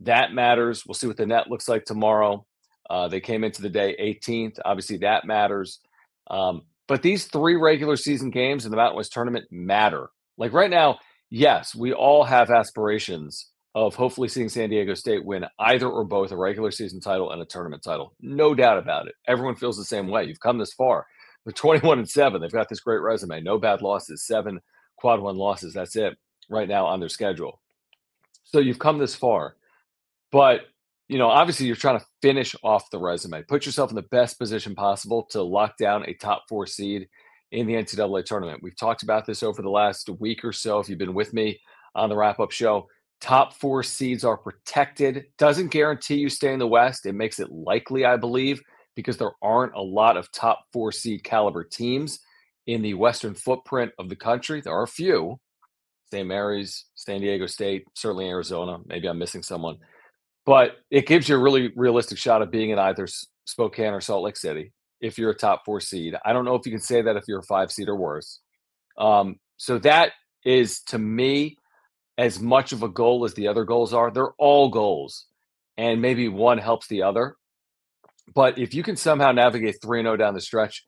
That 0.00 0.32
matters. 0.32 0.84
We'll 0.86 0.94
see 0.94 1.06
what 1.06 1.16
the 1.16 1.26
net 1.26 1.48
looks 1.50 1.68
like 1.68 1.84
tomorrow. 1.84 2.44
Uh, 2.88 3.08
they 3.08 3.20
came 3.20 3.44
into 3.44 3.62
the 3.62 3.68
day 3.68 3.94
18th. 4.00 4.58
Obviously, 4.64 4.98
that 4.98 5.24
matters. 5.24 5.80
Um, 6.28 6.62
but 6.88 7.02
these 7.02 7.26
three 7.26 7.54
regular 7.54 7.96
season 7.96 8.30
games 8.30 8.64
in 8.64 8.70
the 8.70 8.76
Mountain 8.76 8.96
West 8.96 9.12
tournament 9.12 9.44
matter. 9.50 10.08
Like 10.36 10.52
right 10.52 10.70
now, 10.70 10.98
yes, 11.30 11.74
we 11.74 11.92
all 11.92 12.24
have 12.24 12.50
aspirations 12.50 13.50
of 13.74 13.94
hopefully 13.94 14.28
seeing 14.28 14.48
San 14.48 14.70
Diego 14.70 14.94
State 14.94 15.24
win 15.24 15.44
either 15.58 15.86
or 15.88 16.04
both 16.04 16.32
a 16.32 16.36
regular 16.36 16.70
season 16.70 17.00
title 17.00 17.30
and 17.30 17.40
a 17.40 17.44
tournament 17.44 17.82
title. 17.82 18.14
No 18.20 18.54
doubt 18.54 18.78
about 18.78 19.06
it. 19.06 19.14
Everyone 19.28 19.54
feels 19.54 19.76
the 19.76 19.84
same 19.84 20.08
way. 20.08 20.24
You've 20.24 20.40
come 20.40 20.58
this 20.58 20.72
far. 20.72 21.06
They're 21.44 21.52
21 21.52 21.98
and 21.98 22.08
7. 22.08 22.40
They've 22.40 22.50
got 22.50 22.68
this 22.68 22.80
great 22.80 23.02
resume. 23.02 23.40
No 23.40 23.58
bad 23.58 23.82
losses, 23.82 24.26
seven 24.26 24.60
quad 24.96 25.20
one 25.20 25.36
losses. 25.36 25.74
That's 25.74 25.94
it 25.94 26.16
right 26.48 26.68
now 26.68 26.86
on 26.86 27.00
their 27.00 27.08
schedule. 27.08 27.60
So 28.44 28.58
you've 28.58 28.78
come 28.78 28.98
this 28.98 29.14
far. 29.14 29.56
But, 30.32 30.62
you 31.08 31.18
know, 31.18 31.28
obviously 31.28 31.66
you're 31.66 31.76
trying 31.76 31.98
to 31.98 32.06
finish 32.20 32.54
off 32.62 32.90
the 32.90 32.98
resume. 32.98 33.42
Put 33.42 33.66
yourself 33.66 33.90
in 33.90 33.96
the 33.96 34.02
best 34.02 34.38
position 34.38 34.74
possible 34.74 35.26
to 35.30 35.42
lock 35.42 35.76
down 35.78 36.04
a 36.06 36.14
top 36.14 36.44
four 36.48 36.66
seed 36.66 37.08
in 37.50 37.66
the 37.66 37.74
NCAA 37.74 38.24
tournament. 38.24 38.62
We've 38.62 38.76
talked 38.76 39.02
about 39.02 39.24
this 39.24 39.42
over 39.42 39.62
the 39.62 39.70
last 39.70 40.10
week 40.20 40.44
or 40.44 40.52
so. 40.52 40.78
If 40.78 40.88
you've 40.88 40.98
been 40.98 41.14
with 41.14 41.32
me 41.32 41.58
on 41.94 42.10
the 42.10 42.16
wrap 42.16 42.40
up 42.40 42.50
show, 42.50 42.88
top 43.22 43.54
four 43.54 43.82
seeds 43.82 44.22
are 44.22 44.36
protected. 44.36 45.24
Doesn't 45.38 45.68
guarantee 45.68 46.16
you 46.16 46.28
stay 46.28 46.52
in 46.52 46.58
the 46.58 46.66
West. 46.66 47.06
It 47.06 47.14
makes 47.14 47.40
it 47.40 47.50
likely, 47.50 48.04
I 48.04 48.16
believe, 48.16 48.60
because 48.94 49.16
there 49.16 49.32
aren't 49.40 49.74
a 49.74 49.82
lot 49.82 50.18
of 50.18 50.30
top 50.30 50.64
four 50.74 50.92
seed 50.92 51.24
caliber 51.24 51.64
teams 51.64 52.20
in 52.66 52.82
the 52.82 52.92
Western 52.94 53.34
footprint 53.34 53.92
of 53.98 54.10
the 54.10 54.16
country. 54.16 54.60
There 54.60 54.74
are 54.74 54.82
a 54.82 54.88
few 54.88 55.40
St. 56.10 56.26
Mary's, 56.26 56.86
San 56.94 57.20
Diego 57.20 57.46
State, 57.46 57.84
certainly 57.94 58.28
Arizona. 58.28 58.78
Maybe 58.86 59.08
I'm 59.08 59.18
missing 59.18 59.42
someone. 59.42 59.78
But 60.48 60.78
it 60.90 61.06
gives 61.06 61.28
you 61.28 61.36
a 61.36 61.38
really 61.38 61.72
realistic 61.76 62.16
shot 62.16 62.40
of 62.40 62.50
being 62.50 62.70
in 62.70 62.78
either 62.78 63.06
Spokane 63.44 63.92
or 63.92 64.00
Salt 64.00 64.24
Lake 64.24 64.38
City 64.38 64.72
if 64.98 65.18
you're 65.18 65.32
a 65.32 65.36
top 65.36 65.66
four 65.66 65.78
seed. 65.78 66.14
I 66.24 66.32
don't 66.32 66.46
know 66.46 66.54
if 66.54 66.64
you 66.64 66.72
can 66.72 66.80
say 66.80 67.02
that 67.02 67.16
if 67.16 67.24
you're 67.28 67.40
a 67.40 67.42
five 67.44 67.70
seed 67.70 67.86
or 67.86 67.96
worse. 67.96 68.40
Um, 68.96 69.36
so 69.58 69.78
that 69.80 70.12
is 70.46 70.80
to 70.84 70.98
me 70.98 71.58
as 72.16 72.40
much 72.40 72.72
of 72.72 72.82
a 72.82 72.88
goal 72.88 73.26
as 73.26 73.34
the 73.34 73.46
other 73.46 73.64
goals 73.64 73.92
are. 73.92 74.10
They're 74.10 74.32
all 74.38 74.70
goals, 74.70 75.26
and 75.76 76.00
maybe 76.00 76.28
one 76.28 76.56
helps 76.56 76.88
the 76.88 77.02
other. 77.02 77.36
But 78.34 78.58
if 78.58 78.72
you 78.72 78.82
can 78.82 78.96
somehow 78.96 79.32
navigate 79.32 79.82
3 79.82 80.00
0 80.00 80.16
down 80.16 80.32
the 80.32 80.40
stretch, 80.40 80.82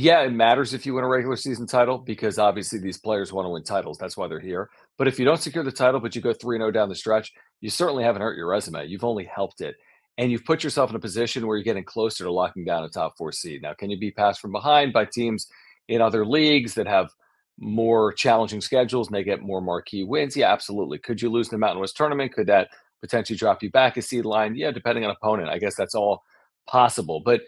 yeah, 0.00 0.20
it 0.20 0.32
matters 0.32 0.74
if 0.74 0.86
you 0.86 0.94
win 0.94 1.02
a 1.02 1.08
regular 1.08 1.34
season 1.34 1.66
title 1.66 1.98
because 1.98 2.38
obviously 2.38 2.78
these 2.78 2.98
players 2.98 3.32
want 3.32 3.46
to 3.46 3.50
win 3.50 3.64
titles. 3.64 3.98
That's 3.98 4.16
why 4.16 4.28
they're 4.28 4.38
here. 4.38 4.70
But 4.96 5.08
if 5.08 5.18
you 5.18 5.24
don't 5.24 5.42
secure 5.42 5.64
the 5.64 5.72
title, 5.72 5.98
but 5.98 6.14
you 6.14 6.22
go 6.22 6.32
3 6.32 6.56
0 6.56 6.70
down 6.70 6.88
the 6.88 6.94
stretch, 6.94 7.32
you 7.60 7.68
certainly 7.68 8.04
haven't 8.04 8.22
hurt 8.22 8.36
your 8.36 8.46
resume. 8.46 8.86
You've 8.86 9.02
only 9.02 9.24
helped 9.24 9.60
it. 9.60 9.74
And 10.16 10.30
you've 10.30 10.44
put 10.44 10.62
yourself 10.62 10.90
in 10.90 10.94
a 10.94 11.00
position 11.00 11.44
where 11.44 11.56
you're 11.56 11.64
getting 11.64 11.82
closer 11.82 12.22
to 12.22 12.30
locking 12.30 12.64
down 12.64 12.84
a 12.84 12.88
top 12.88 13.18
four 13.18 13.32
seed. 13.32 13.60
Now, 13.60 13.74
can 13.74 13.90
you 13.90 13.98
be 13.98 14.12
passed 14.12 14.40
from 14.40 14.52
behind 14.52 14.92
by 14.92 15.04
teams 15.04 15.48
in 15.88 16.00
other 16.00 16.24
leagues 16.24 16.74
that 16.74 16.86
have 16.86 17.10
more 17.58 18.12
challenging 18.12 18.60
schedules 18.60 19.08
and 19.08 19.16
they 19.16 19.24
get 19.24 19.42
more 19.42 19.60
marquee 19.60 20.04
wins? 20.04 20.36
Yeah, 20.36 20.52
absolutely. 20.52 20.98
Could 20.98 21.20
you 21.20 21.28
lose 21.28 21.48
the 21.48 21.58
Mountain 21.58 21.80
West 21.80 21.96
tournament? 21.96 22.32
Could 22.32 22.46
that 22.46 22.68
potentially 23.00 23.36
drop 23.36 23.64
you 23.64 23.70
back 23.72 23.96
a 23.96 24.02
seed 24.02 24.26
line? 24.26 24.54
Yeah, 24.54 24.70
depending 24.70 25.04
on 25.04 25.10
opponent. 25.10 25.48
I 25.48 25.58
guess 25.58 25.74
that's 25.74 25.96
all 25.96 26.22
possible. 26.68 27.20
But 27.24 27.40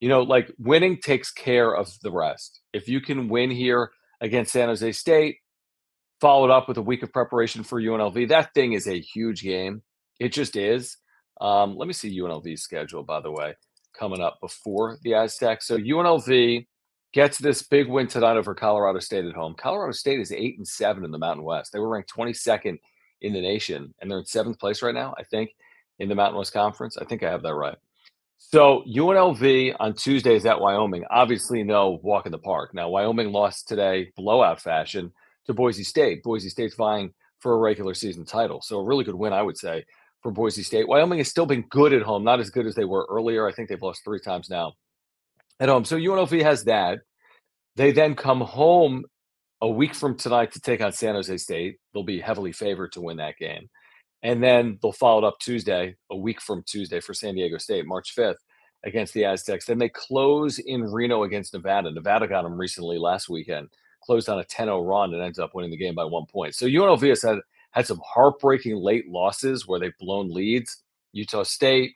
you 0.00 0.08
know, 0.08 0.22
like 0.22 0.52
winning 0.58 0.98
takes 1.00 1.30
care 1.32 1.74
of 1.74 1.90
the 2.02 2.12
rest. 2.12 2.60
If 2.72 2.88
you 2.88 3.00
can 3.00 3.28
win 3.28 3.50
here 3.50 3.90
against 4.20 4.52
San 4.52 4.68
Jose 4.68 4.92
State, 4.92 5.36
followed 6.20 6.50
up 6.50 6.68
with 6.68 6.78
a 6.78 6.82
week 6.82 7.02
of 7.02 7.12
preparation 7.12 7.64
for 7.64 7.80
UNLV, 7.80 8.28
that 8.28 8.54
thing 8.54 8.72
is 8.72 8.86
a 8.86 9.00
huge 9.00 9.42
game. 9.42 9.82
It 10.20 10.32
just 10.32 10.56
is. 10.56 10.96
Um, 11.40 11.76
let 11.76 11.86
me 11.86 11.94
see 11.94 12.18
UNLV's 12.18 12.62
schedule, 12.62 13.04
by 13.04 13.20
the 13.20 13.30
way, 13.30 13.54
coming 13.98 14.20
up 14.20 14.38
before 14.40 14.98
the 15.02 15.14
Aztecs. 15.14 15.66
So 15.66 15.78
UNLV 15.78 16.66
gets 17.12 17.38
this 17.38 17.62
big 17.62 17.88
win 17.88 18.06
tonight 18.06 18.36
over 18.36 18.54
Colorado 18.54 18.98
State 18.98 19.24
at 19.24 19.34
home. 19.34 19.54
Colorado 19.56 19.92
State 19.92 20.20
is 20.20 20.32
eight 20.32 20.58
and 20.58 20.66
seven 20.66 21.04
in 21.04 21.10
the 21.10 21.18
Mountain 21.18 21.44
West. 21.44 21.72
They 21.72 21.78
were 21.78 21.88
ranked 21.88 22.12
22nd 22.14 22.78
in 23.20 23.32
the 23.32 23.40
nation, 23.40 23.94
and 24.00 24.10
they're 24.10 24.18
in 24.18 24.26
seventh 24.26 24.58
place 24.58 24.82
right 24.82 24.94
now, 24.94 25.14
I 25.18 25.24
think, 25.24 25.50
in 25.98 26.08
the 26.08 26.14
Mountain 26.14 26.38
West 26.38 26.52
Conference. 26.52 26.96
I 26.96 27.04
think 27.04 27.22
I 27.22 27.30
have 27.30 27.42
that 27.42 27.54
right. 27.54 27.76
So 28.38 28.84
UNLV 28.88 29.74
on 29.78 29.94
Tuesday 29.94 30.34
is 30.34 30.46
at 30.46 30.60
Wyoming. 30.60 31.04
Obviously, 31.10 31.64
no 31.64 31.98
walk 32.02 32.24
in 32.24 32.32
the 32.32 32.38
park. 32.38 32.72
Now, 32.72 32.88
Wyoming 32.88 33.32
lost 33.32 33.68
today, 33.68 34.12
blowout 34.16 34.60
fashion, 34.60 35.12
to 35.46 35.54
Boise 35.54 35.84
State. 35.84 36.22
Boise 36.22 36.48
State's 36.48 36.76
vying 36.76 37.12
for 37.40 37.52
a 37.52 37.58
regular 37.58 37.94
season 37.94 38.24
title. 38.24 38.62
So 38.62 38.78
a 38.78 38.84
really 38.84 39.04
good 39.04 39.16
win, 39.16 39.32
I 39.32 39.42
would 39.42 39.58
say, 39.58 39.84
for 40.22 40.30
Boise 40.30 40.62
State. 40.62 40.88
Wyoming 40.88 41.18
has 41.18 41.28
still 41.28 41.46
been 41.46 41.62
good 41.68 41.92
at 41.92 42.02
home, 42.02 42.24
not 42.24 42.40
as 42.40 42.50
good 42.50 42.66
as 42.66 42.74
they 42.74 42.84
were 42.84 43.06
earlier. 43.10 43.46
I 43.46 43.52
think 43.52 43.68
they've 43.68 43.82
lost 43.82 44.02
three 44.04 44.20
times 44.20 44.48
now 44.48 44.74
at 45.60 45.68
home. 45.68 45.84
So 45.84 45.96
UNLV 45.96 46.42
has 46.42 46.64
that. 46.64 47.00
They 47.76 47.92
then 47.92 48.14
come 48.14 48.40
home 48.40 49.04
a 49.60 49.68
week 49.68 49.94
from 49.94 50.16
tonight 50.16 50.52
to 50.52 50.60
take 50.60 50.80
on 50.80 50.92
San 50.92 51.14
Jose 51.14 51.36
State. 51.38 51.78
They'll 51.92 52.04
be 52.04 52.20
heavily 52.20 52.52
favored 52.52 52.92
to 52.92 53.00
win 53.00 53.16
that 53.18 53.36
game. 53.36 53.68
And 54.22 54.42
then 54.42 54.78
they'll 54.82 54.92
follow 54.92 55.18
it 55.18 55.28
up 55.28 55.38
Tuesday, 55.40 55.96
a 56.10 56.16
week 56.16 56.40
from 56.40 56.64
Tuesday 56.66 57.00
for 57.00 57.14
San 57.14 57.34
Diego 57.34 57.58
State, 57.58 57.86
March 57.86 58.14
5th 58.16 58.36
against 58.84 59.14
the 59.14 59.24
Aztecs. 59.24 59.66
Then 59.66 59.78
they 59.78 59.88
close 59.88 60.58
in 60.58 60.82
Reno 60.82 61.22
against 61.24 61.54
Nevada. 61.54 61.90
Nevada 61.90 62.26
got 62.26 62.42
them 62.42 62.58
recently 62.58 62.98
last 62.98 63.28
weekend, 63.28 63.68
closed 64.02 64.28
on 64.28 64.38
a 64.38 64.44
10 64.44 64.66
0 64.66 64.82
run 64.82 65.14
and 65.14 65.22
ended 65.22 65.40
up 65.40 65.54
winning 65.54 65.70
the 65.70 65.76
game 65.76 65.94
by 65.94 66.04
one 66.04 66.26
point. 66.26 66.54
So 66.54 66.66
UNLV 66.66 67.08
has 67.08 67.22
had, 67.22 67.38
had 67.72 67.86
some 67.86 68.00
heartbreaking 68.04 68.76
late 68.76 69.08
losses 69.08 69.66
where 69.66 69.80
they've 69.80 69.98
blown 69.98 70.32
leads. 70.32 70.82
Utah 71.12 71.42
State, 71.42 71.94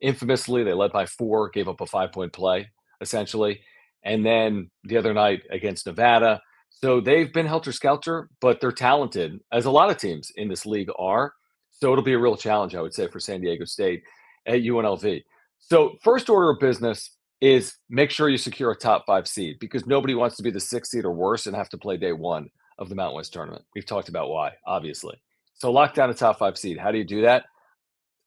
infamously, 0.00 0.62
they 0.62 0.74
led 0.74 0.92
by 0.92 1.06
four, 1.06 1.50
gave 1.50 1.68
up 1.68 1.80
a 1.80 1.86
five 1.86 2.12
point 2.12 2.32
play, 2.32 2.70
essentially. 3.00 3.60
And 4.04 4.26
then 4.26 4.70
the 4.84 4.96
other 4.96 5.14
night 5.14 5.42
against 5.50 5.86
Nevada. 5.86 6.40
So 6.70 7.00
they've 7.00 7.32
been 7.32 7.46
helter 7.46 7.70
skelter, 7.70 8.28
but 8.40 8.60
they're 8.60 8.72
talented, 8.72 9.38
as 9.52 9.66
a 9.66 9.70
lot 9.70 9.90
of 9.90 9.98
teams 9.98 10.32
in 10.34 10.48
this 10.48 10.66
league 10.66 10.88
are. 10.98 11.34
So 11.82 11.90
it'll 11.90 12.04
be 12.04 12.12
a 12.12 12.18
real 12.18 12.36
challenge, 12.36 12.76
I 12.76 12.80
would 12.80 12.94
say, 12.94 13.08
for 13.08 13.18
San 13.18 13.40
Diego 13.40 13.64
State 13.64 14.04
at 14.46 14.60
UNLV. 14.60 15.24
So, 15.58 15.96
first 16.00 16.30
order 16.30 16.50
of 16.50 16.60
business 16.60 17.16
is 17.40 17.74
make 17.90 18.12
sure 18.12 18.28
you 18.28 18.38
secure 18.38 18.70
a 18.70 18.76
top 18.76 19.02
five 19.04 19.26
seed 19.26 19.56
because 19.58 19.84
nobody 19.84 20.14
wants 20.14 20.36
to 20.36 20.44
be 20.44 20.52
the 20.52 20.60
sixth 20.60 20.92
seed 20.92 21.04
or 21.04 21.10
worse 21.10 21.48
and 21.48 21.56
have 21.56 21.68
to 21.70 21.76
play 21.76 21.96
day 21.96 22.12
one 22.12 22.50
of 22.78 22.88
the 22.88 22.94
Mountain 22.94 23.16
West 23.16 23.32
tournament. 23.32 23.64
We've 23.74 23.84
talked 23.84 24.08
about 24.08 24.28
why, 24.28 24.52
obviously. 24.64 25.20
So, 25.54 25.72
lock 25.72 25.94
down 25.94 26.08
a 26.08 26.14
top 26.14 26.38
five 26.38 26.56
seed. 26.56 26.78
How 26.78 26.92
do 26.92 26.98
you 26.98 27.04
do 27.04 27.22
that? 27.22 27.46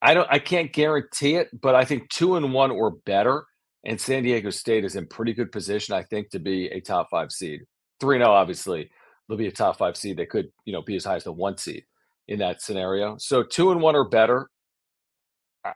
I 0.01 0.13
don't. 0.13 0.27
I 0.29 0.39
can't 0.39 0.73
guarantee 0.73 1.35
it, 1.35 1.47
but 1.61 1.75
I 1.75 1.85
think 1.85 2.09
two 2.09 2.35
and 2.35 2.51
one 2.51 2.71
or 2.71 2.91
better, 3.05 3.45
and 3.85 4.01
San 4.01 4.23
Diego 4.23 4.49
State 4.49 4.83
is 4.83 4.97
in 4.97 5.07
pretty 5.07 5.31
good 5.31 5.53
position. 5.53 5.95
I 5.95 6.03
think 6.03 6.29
to 6.31 6.39
be 6.39 6.65
a 6.71 6.81
top 6.81 7.07
five 7.09 7.31
seed. 7.31 7.61
Three 8.01 8.17
zero, 8.17 8.31
oh, 8.31 8.33
obviously, 8.33 8.91
they'll 9.29 9.37
be 9.37 9.47
a 9.47 9.51
top 9.53 9.77
five 9.77 9.95
seed. 9.95 10.17
They 10.17 10.25
could, 10.25 10.49
you 10.65 10.73
know, 10.73 10.81
be 10.81 10.97
as 10.97 11.05
high 11.05 11.15
as 11.15 11.25
a 11.25 11.31
one 11.31 11.57
seed 11.57 11.85
in 12.27 12.39
that 12.39 12.61
scenario. 12.61 13.17
So 13.17 13.43
two 13.43 13.71
and 13.71 13.81
one 13.81 13.95
or 13.95 14.07
better. 14.07 14.49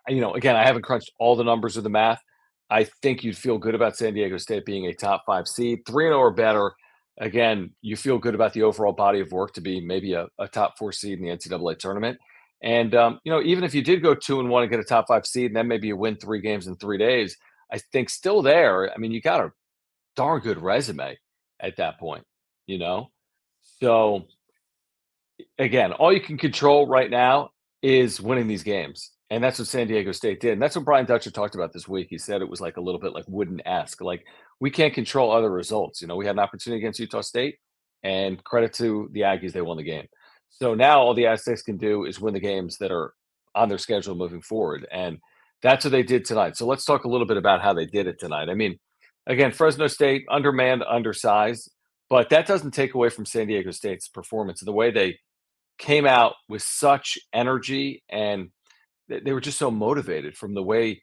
You 0.08 0.22
know, 0.22 0.34
again, 0.34 0.56
I 0.56 0.66
haven't 0.66 0.84
crunched 0.84 1.12
all 1.20 1.36
the 1.36 1.44
numbers 1.44 1.78
of 1.78 1.84
the 1.84 1.90
math. 1.90 2.22
I 2.70 2.84
think 3.02 3.24
you'd 3.24 3.38
feel 3.38 3.58
good 3.58 3.74
about 3.74 3.98
San 3.98 4.14
Diego 4.14 4.38
State 4.38 4.66
being 4.66 4.86
a 4.86 4.94
top 4.94 5.24
five 5.26 5.48
seed, 5.48 5.80
three 5.88 6.06
and 6.06 6.14
or 6.14 6.32
better. 6.32 6.74
Again, 7.20 7.72
you 7.82 7.96
feel 7.96 8.20
good 8.20 8.36
about 8.36 8.54
the 8.54 8.64
overall 8.64 8.94
body 8.94 9.20
of 9.20 9.32
work 9.32 9.54
to 9.54 9.62
be 9.62 9.82
maybe 9.82 10.14
a, 10.14 10.28
a 10.38 10.48
top 10.48 10.78
four 10.78 10.92
seed 10.92 11.20
in 11.20 11.26
the 11.26 11.32
NCAA 11.32 11.80
tournament. 11.80 12.18
And 12.62 12.94
um, 12.94 13.20
you 13.24 13.32
know, 13.32 13.42
even 13.42 13.64
if 13.64 13.74
you 13.74 13.82
did 13.82 14.04
go 14.04 14.14
two 14.14 14.40
and 14.40 14.50
one 14.50 14.64
and 14.64 14.72
get 14.72 14.80
a 14.80 14.84
top 14.84 15.08
five 15.08 15.26
seed, 15.26 15.48
and 15.48 15.56
then 15.56 15.68
maybe 15.68 15.88
you 15.88 15.98
win 15.98 16.18
three 16.18 16.42
games 16.42 16.68
in 16.68 16.76
three 16.76 16.98
days, 16.98 17.36
I 17.72 17.80
think 17.92 18.10
still 18.10 18.42
there. 18.42 18.92
I 18.94 18.98
mean, 18.98 19.12
you 19.12 19.22
got 19.22 19.42
a 19.42 19.52
darn 20.16 20.42
good 20.42 20.62
resume 20.62 21.18
at 21.60 21.78
that 21.78 22.00
point, 22.00 22.24
you 22.68 22.78
know. 22.78 23.10
So 23.82 24.28
again, 25.58 25.94
all 25.94 26.14
you 26.14 26.22
can 26.22 26.38
control 26.38 26.88
right 26.88 27.10
now 27.10 27.50
is 27.82 28.20
winning 28.22 28.48
these 28.48 28.64
games. 28.64 29.12
And 29.32 29.44
that's 29.44 29.60
what 29.60 29.68
San 29.68 29.88
Diego 29.88 30.12
State 30.12 30.40
did. 30.40 30.54
And 30.54 30.62
that's 30.62 30.76
what 30.76 30.86
Brian 30.86 31.06
Dutcher 31.06 31.30
talked 31.30 31.56
about 31.56 31.72
this 31.72 31.88
week. 31.88 32.08
He 32.10 32.18
said 32.18 32.42
it 32.42 32.50
was 32.50 32.62
like 32.62 32.78
a 32.78 32.82
little 32.82 33.00
bit 33.00 33.14
like 33.14 33.26
wooden 33.28 33.62
esque. 33.66 34.02
Like 34.02 34.26
we 34.60 34.72
can't 34.72 34.94
control 34.94 35.32
other 35.32 35.52
results. 35.52 36.02
You 36.02 36.08
know, 36.08 36.16
we 36.16 36.26
had 36.26 36.36
an 36.36 36.40
opportunity 36.40 36.80
against 36.80 37.00
Utah 37.00 37.22
State, 37.22 37.58
and 38.04 38.44
credit 38.44 38.74
to 38.74 39.10
the 39.12 39.22
Aggies, 39.22 39.54
they 39.54 39.62
won 39.62 39.78
the 39.78 39.84
game. 39.84 40.08
So 40.50 40.74
now 40.74 41.00
all 41.00 41.14
the 41.14 41.28
Aztecs 41.28 41.62
can 41.62 41.78
do 41.78 42.06
is 42.06 42.20
win 42.20 42.34
the 42.34 42.40
games 42.40 42.78
that 42.78 42.92
are 42.92 43.14
on 43.56 43.70
their 43.70 43.78
schedule 43.78 44.16
moving 44.16 44.42
forward. 44.42 44.88
And 44.92 45.20
that's 45.62 45.86
what 45.86 45.92
they 45.92 46.04
did 46.04 46.26
tonight. 46.26 46.58
So 46.58 46.66
let's 46.66 46.86
talk 46.86 47.04
a 47.04 47.10
little 47.10 47.28
bit 47.28 47.38
about 47.38 47.62
how 47.62 47.74
they 47.74 47.86
did 47.86 48.08
it 48.08 48.20
tonight. 48.20 48.50
I 48.50 48.56
mean, 48.56 48.80
again, 49.28 49.52
Fresno 49.52 49.88
State, 49.88 50.26
undermanned, 50.30 50.84
undersized, 50.84 51.72
but 52.10 52.30
that 52.30 52.48
doesn't 52.48 52.72
take 52.72 52.94
away 52.94 53.10
from 53.10 53.26
San 53.26 53.48
Diego 53.48 53.72
State's 53.72 54.08
performance. 54.08 54.62
And 54.62 54.68
the 54.68 54.74
way 54.74 54.92
they 54.92 55.20
came 55.80 56.06
out 56.06 56.36
with 56.48 56.62
such 56.62 57.18
energy 57.34 58.04
and 58.10 58.50
they 59.08 59.34
were 59.34 59.42
just 59.42 59.58
so 59.58 59.72
motivated 59.72 60.38
from 60.38 60.54
the 60.54 60.62
way 60.62 61.02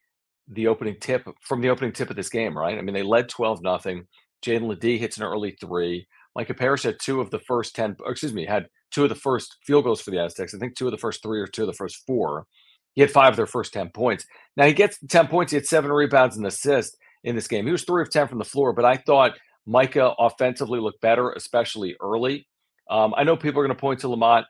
the 0.49 0.69
opening 0.69 0.97
tip 1.01 1.27
from 1.43 1.61
the 1.61 1.71
opening 1.71 1.93
tip 1.93 2.09
of 2.09 2.17
this 2.17 2.29
game, 2.29 2.57
right? 2.57 2.79
I 2.79 2.83
mean, 2.83 2.95
they 2.95 3.03
led 3.03 3.29
12 3.29 3.63
nothing. 3.63 4.07
Jaedon 4.45 4.69
LeDee 4.69 4.99
hits 4.99 5.17
an 5.17 5.25
early 5.25 5.57
three. 5.61 6.07
Micah 6.37 6.55
Parrish 6.55 6.85
had 6.85 6.99
two 7.01 7.21
of 7.21 7.31
the 7.31 7.41
first 7.41 7.75
10, 7.75 7.97
excuse 8.07 8.33
me, 8.33 8.45
had 8.47 8.69
two 8.93 9.03
of 9.03 9.09
the 9.09 9.15
first 9.15 9.57
field 9.65 9.85
goals 9.85 10.01
for 10.01 10.11
the 10.11 10.23
Aztecs. 10.23 10.55
I 10.55 10.59
think 10.59 10.77
two 10.77 10.87
of 10.87 10.93
the 10.93 10.99
first 10.99 11.23
three 11.23 11.41
or 11.41 11.47
two 11.47 11.63
of 11.63 11.67
the 11.67 11.73
first 11.73 12.05
four. 12.07 12.47
He 12.95 13.01
had 13.01 13.11
five 13.11 13.31
of 13.31 13.37
their 13.37 13.47
first 13.47 13.73
10 13.73 13.91
points. 13.91 14.25
Now 14.57 14.67
he 14.67 14.73
gets 14.73 14.99
10 15.09 15.27
points. 15.29 15.51
He 15.51 15.57
had 15.57 15.67
seven 15.67 15.91
rebounds 15.91 16.37
and 16.37 16.47
assists 16.47 16.97
in 17.25 17.35
this 17.35 17.49
game. 17.49 17.67
He 17.67 17.73
was 17.73 17.85
three 17.85 18.03
of 18.03 18.11
10 18.11 18.29
from 18.29 18.39
the 18.39 18.45
floor, 18.45 18.73
but 18.73 18.85
I 18.85 18.97
thought 18.97 19.39
Micah 19.67 20.13
offensively 20.19 20.79
looked 20.79 21.01
better, 21.01 21.33
especially 21.33 21.97
early. 22.01 22.47
Um, 22.89 23.15
I 23.17 23.25
know 23.25 23.37
people 23.37 23.61
are 23.61 23.67
going 23.67 23.77
to 23.77 23.81
point 23.81 24.01
to 24.01 24.09
Lamont 24.09 24.47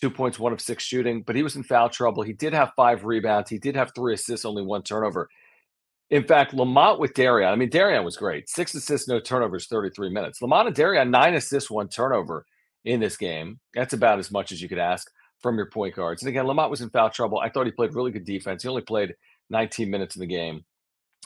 two 0.00 0.10
points, 0.10 0.38
one 0.38 0.52
of 0.52 0.60
six 0.60 0.84
shooting, 0.84 1.22
but 1.22 1.36
he 1.36 1.42
was 1.42 1.56
in 1.56 1.62
foul 1.62 1.88
trouble. 1.88 2.22
He 2.22 2.32
did 2.32 2.52
have 2.52 2.72
five 2.74 3.04
rebounds. 3.04 3.50
He 3.50 3.58
did 3.58 3.76
have 3.76 3.92
three 3.94 4.14
assists, 4.14 4.44
only 4.44 4.62
one 4.62 4.82
turnover. 4.82 5.28
In 6.10 6.24
fact, 6.24 6.54
Lamont 6.54 6.98
with 6.98 7.14
Darrion, 7.14 7.52
I 7.52 7.56
mean, 7.56 7.70
Darrion 7.70 8.04
was 8.04 8.16
great. 8.16 8.48
Six 8.48 8.74
assists, 8.74 9.06
no 9.06 9.20
turnovers, 9.20 9.66
33 9.66 10.10
minutes. 10.10 10.42
Lamont 10.42 10.66
and 10.66 10.76
Darrion, 10.76 11.10
nine 11.10 11.34
assists, 11.34 11.70
one 11.70 11.88
turnover 11.88 12.46
in 12.84 12.98
this 12.98 13.16
game. 13.16 13.60
That's 13.74 13.92
about 13.92 14.18
as 14.18 14.30
much 14.30 14.50
as 14.50 14.60
you 14.60 14.68
could 14.68 14.78
ask 14.78 15.08
from 15.38 15.56
your 15.56 15.70
point 15.70 15.94
guards. 15.94 16.22
And 16.22 16.28
again, 16.28 16.46
Lamont 16.46 16.70
was 16.70 16.80
in 16.80 16.90
foul 16.90 17.10
trouble. 17.10 17.38
I 17.38 17.48
thought 17.48 17.66
he 17.66 17.72
played 17.72 17.94
really 17.94 18.10
good 18.10 18.24
defense. 18.24 18.62
He 18.62 18.68
only 18.68 18.82
played 18.82 19.14
19 19.50 19.88
minutes 19.90 20.16
in 20.16 20.20
the 20.20 20.26
game. 20.26 20.64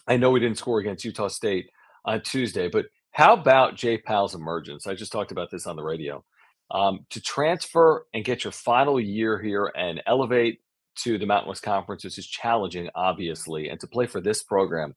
I 0.06 0.16
know 0.18 0.34
he 0.34 0.40
didn't 0.40 0.58
score 0.58 0.80
against 0.80 1.04
Utah 1.04 1.28
State 1.28 1.70
on 2.04 2.20
Tuesday, 2.20 2.68
but 2.68 2.86
how 3.12 3.32
about 3.32 3.76
Jay 3.76 3.96
Pal's 3.96 4.34
emergence? 4.34 4.86
I 4.86 4.94
just 4.94 5.12
talked 5.12 5.32
about 5.32 5.50
this 5.50 5.66
on 5.66 5.76
the 5.76 5.82
radio 5.82 6.24
um, 6.70 7.06
to 7.10 7.20
transfer 7.20 8.06
and 8.14 8.24
get 8.24 8.44
your 8.44 8.52
final 8.52 9.00
year 9.00 9.40
here 9.40 9.70
and 9.76 10.02
elevate 10.06 10.60
to 10.96 11.18
the 11.18 11.26
Mountain 11.26 11.48
West 11.48 11.62
Conference, 11.62 12.04
which 12.04 12.18
is 12.18 12.26
challenging, 12.26 12.88
obviously, 12.94 13.68
and 13.68 13.80
to 13.80 13.86
play 13.86 14.06
for 14.06 14.20
this 14.20 14.42
program 14.42 14.94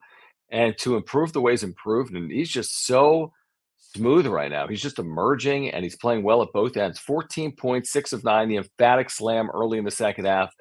and 0.49 0.77
to 0.79 0.95
improve 0.95 1.33
the 1.33 1.41
ways 1.41 1.63
improved. 1.63 2.13
And 2.13 2.31
he's 2.31 2.49
just 2.49 2.85
so 2.85 3.33
smooth 3.95 4.27
right 4.27 4.51
now. 4.51 4.67
He's 4.67 4.81
just 4.81 4.99
emerging 4.99 5.71
and 5.71 5.83
he's 5.83 5.97
playing 5.97 6.23
well 6.23 6.41
at 6.41 6.53
both 6.53 6.77
ends. 6.77 6.99
14 6.99 7.53
points, 7.53 7.91
six 7.91 8.13
of 8.13 8.23
nine, 8.23 8.47
the 8.47 8.57
emphatic 8.57 9.09
slam 9.09 9.49
early 9.53 9.77
in 9.77 9.85
the 9.85 9.91
second 9.91 10.25
half. 10.25 10.53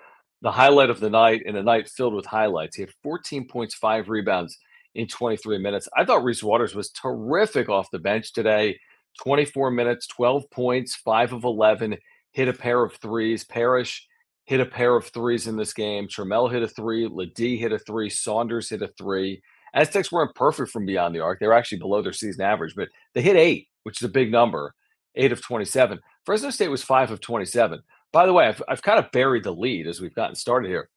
The 0.43 0.53
highlight 0.53 0.91
of 0.91 1.01
the 1.01 1.11
night 1.11 1.43
in 1.45 1.57
a 1.57 1.63
night 1.63 1.89
filled 1.89 2.15
with 2.15 2.27
highlights. 2.27 2.77
He 2.77 2.83
had 2.83 2.93
14 3.03 3.47
points, 3.49 3.75
five 3.75 4.09
rebounds 4.09 4.57
in 4.95 5.07
23 5.07 5.59
minutes. 5.59 5.89
I 5.97 6.05
thought 6.05 6.25
Reese 6.25 6.43
Waters 6.43 6.75
was 6.75 6.91
terrific 6.91 7.69
off 7.69 7.91
the 7.91 7.99
bench 7.99 8.33
today. 8.33 8.79
24 9.23 9.71
minutes, 9.71 10.07
12 10.07 10.51
points, 10.51 10.97
5 10.97 11.33
of 11.35 11.45
11, 11.45 11.97
hit 12.33 12.49
a 12.49 12.53
pair 12.53 12.83
of 12.83 12.95
threes. 12.97 13.45
Parrish 13.45 14.07
hit 14.45 14.61
a 14.61 14.67
pair 14.67 14.95
of 14.95 15.07
threes 15.07 15.47
in 15.47 15.57
this 15.57 15.73
game. 15.73 16.07
Trammell 16.07 16.51
hit 16.51 16.63
a 16.63 16.69
three. 16.69 17.07
LeDee 17.07 17.57
hit 17.57 17.73
a 17.73 17.79
three. 17.79 18.09
Saunders 18.09 18.69
hit 18.69 18.83
a 18.83 18.89
three. 18.89 19.43
Aztecs 19.75 20.13
weren't 20.13 20.35
perfect 20.35 20.71
from 20.71 20.87
beyond 20.87 21.15
the 21.15 21.21
arc. 21.21 21.41
They 21.41 21.47
were 21.47 21.53
actually 21.53 21.79
below 21.79 22.01
their 22.01 22.13
season 22.13 22.45
average, 22.45 22.75
but 22.75 22.89
they 23.15 23.23
hit 23.23 23.37
eight, 23.37 23.69
which 23.83 24.01
is 24.01 24.07
a 24.07 24.13
big 24.13 24.31
number. 24.31 24.75
Eight 25.17 25.33
of 25.33 25.43
27. 25.43 25.99
Fresno 26.25 26.51
State 26.51 26.69
was 26.69 26.83
five 26.83 27.11
of 27.11 27.21
27. 27.21 27.83
By 28.13 28.27
the 28.27 28.33
way, 28.33 28.47
I've, 28.47 28.63
I've 28.69 28.83
kind 28.83 28.99
of 28.99 29.11
buried 29.13 29.45
the 29.45 29.53
lead 29.53 29.87
as 29.87 30.01
we've 30.01 30.15
gotten 30.15 30.35
started 30.35 30.69
here. 30.69 30.89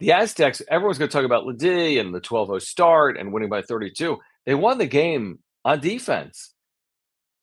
The 0.00 0.12
Aztecs, 0.12 0.62
everyone's 0.68 0.98
going 0.98 1.08
to 1.08 1.16
talk 1.16 1.24
about 1.24 1.46
LeDee 1.46 1.98
and 1.98 2.14
the 2.14 2.20
12 2.20 2.48
0 2.48 2.58
start 2.58 3.16
and 3.16 3.32
winning 3.32 3.48
by 3.48 3.62
32. 3.62 4.18
They 4.46 4.54
won 4.54 4.78
the 4.78 4.86
game 4.86 5.38
on 5.64 5.80
defense. 5.80 6.53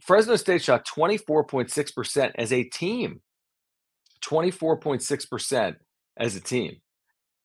Fresno 0.01 0.35
State 0.35 0.63
shot 0.63 0.85
24.6% 0.87 2.31
as 2.35 2.51
a 2.51 2.63
team. 2.63 3.21
24.6% 4.23 5.75
as 6.17 6.35
a 6.35 6.41
team. 6.41 6.77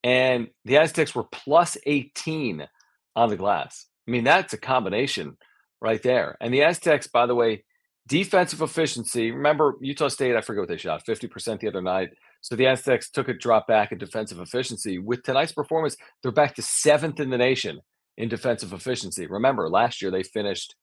And 0.05 0.49
the 0.65 0.79
Aztecs 0.79 1.15
were 1.15 1.25
plus 1.25 1.77
18 1.87 2.67
on 3.15 3.29
the 3.29 3.37
glass. 3.37 3.87
I 4.07 4.11
mean, 4.11 4.25
that's 4.25 4.53
a 4.53 4.59
combination 4.59 5.37
right 5.81 6.03
there. 6.03 6.37
And 6.41 6.53
the 6.53 6.63
Aztecs, 6.63 7.09
by 7.09 7.27
the 7.27 7.35
way, 7.35 7.65
defensive 8.07 8.63
efficiency. 8.63 9.31
Remember, 9.33 9.75
Utah 9.81 10.09
State, 10.09 10.37
I 10.37 10.41
forget 10.41 10.61
what 10.61 10.69
they 10.69 10.77
shot, 10.77 11.05
50% 11.05 11.61
the 11.61 11.69
other 11.69 11.83
night. 11.83 12.11
So 12.41 12.55
the 12.55 12.67
Aztecs 12.67 13.11
took 13.11 13.29
a 13.29 13.35
drop 13.35 13.67
back 13.67 13.91
in 13.91 13.99
defensive 13.99 14.39
efficiency. 14.39 14.99
With 14.99 15.23
tonight's 15.25 15.53
performance, 15.53 15.97
they're 16.23 16.31
back 16.31 16.55
to 16.57 16.63
seventh 16.63 17.19
in 17.19 17.31
the 17.31 17.39
nation 17.39 17.81
in 18.17 18.29
defensive 18.29 18.73
efficiency. 18.73 19.27
Remember, 19.27 19.69
last 19.69 20.01
year 20.01 20.11
they 20.11 20.23
finished 20.23 20.77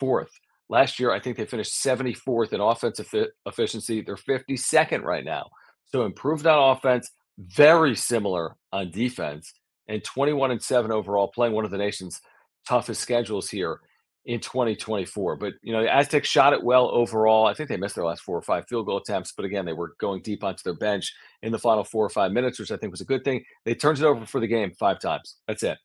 fourth. 0.00 0.32
Last 0.68 0.98
year, 0.98 1.10
I 1.10 1.20
think 1.20 1.36
they 1.36 1.44
finished 1.44 1.74
74th 1.84 2.52
in 2.52 2.60
offensive 2.60 3.12
efficiency. 3.46 4.00
They're 4.00 4.16
52nd 4.16 5.02
right 5.02 5.24
now. 5.24 5.50
So 5.86 6.04
improved 6.04 6.46
on 6.46 6.76
offense, 6.76 7.10
very 7.38 7.94
similar 7.94 8.56
on 8.72 8.90
defense, 8.90 9.52
and 9.88 10.02
21 10.02 10.52
and 10.52 10.62
7 10.62 10.90
overall, 10.90 11.28
playing 11.28 11.54
one 11.54 11.64
of 11.64 11.70
the 11.70 11.78
nation's 11.78 12.20
toughest 12.66 13.00
schedules 13.00 13.50
here 13.50 13.80
in 14.24 14.40
2024. 14.40 15.36
But 15.36 15.54
you 15.62 15.72
know, 15.72 15.82
the 15.82 15.94
Aztecs 15.94 16.28
shot 16.28 16.52
it 16.52 16.62
well 16.62 16.90
overall. 16.90 17.46
I 17.46 17.54
think 17.54 17.68
they 17.68 17.76
missed 17.76 17.94
their 17.94 18.04
last 18.04 18.22
four 18.22 18.38
or 18.38 18.42
five 18.42 18.66
field 18.68 18.86
goal 18.86 18.98
attempts, 18.98 19.32
but 19.32 19.44
again, 19.44 19.64
they 19.64 19.72
were 19.72 19.94
going 20.00 20.22
deep 20.22 20.42
onto 20.42 20.62
their 20.64 20.74
bench 20.74 21.14
in 21.42 21.52
the 21.52 21.58
final 21.58 21.84
four 21.84 22.04
or 22.04 22.10
five 22.10 22.32
minutes, 22.32 22.58
which 22.58 22.70
I 22.72 22.76
think 22.76 22.90
was 22.90 23.02
a 23.02 23.06
good 23.06 23.24
thing. 23.24 23.44
They 23.64 23.74
turned 23.74 23.98
it 23.98 24.04
over 24.04 24.24
for 24.24 24.40
the 24.40 24.46
game 24.46 24.72
five 24.78 25.00
times. 25.00 25.36
That's 25.46 25.62
it. 25.62 25.78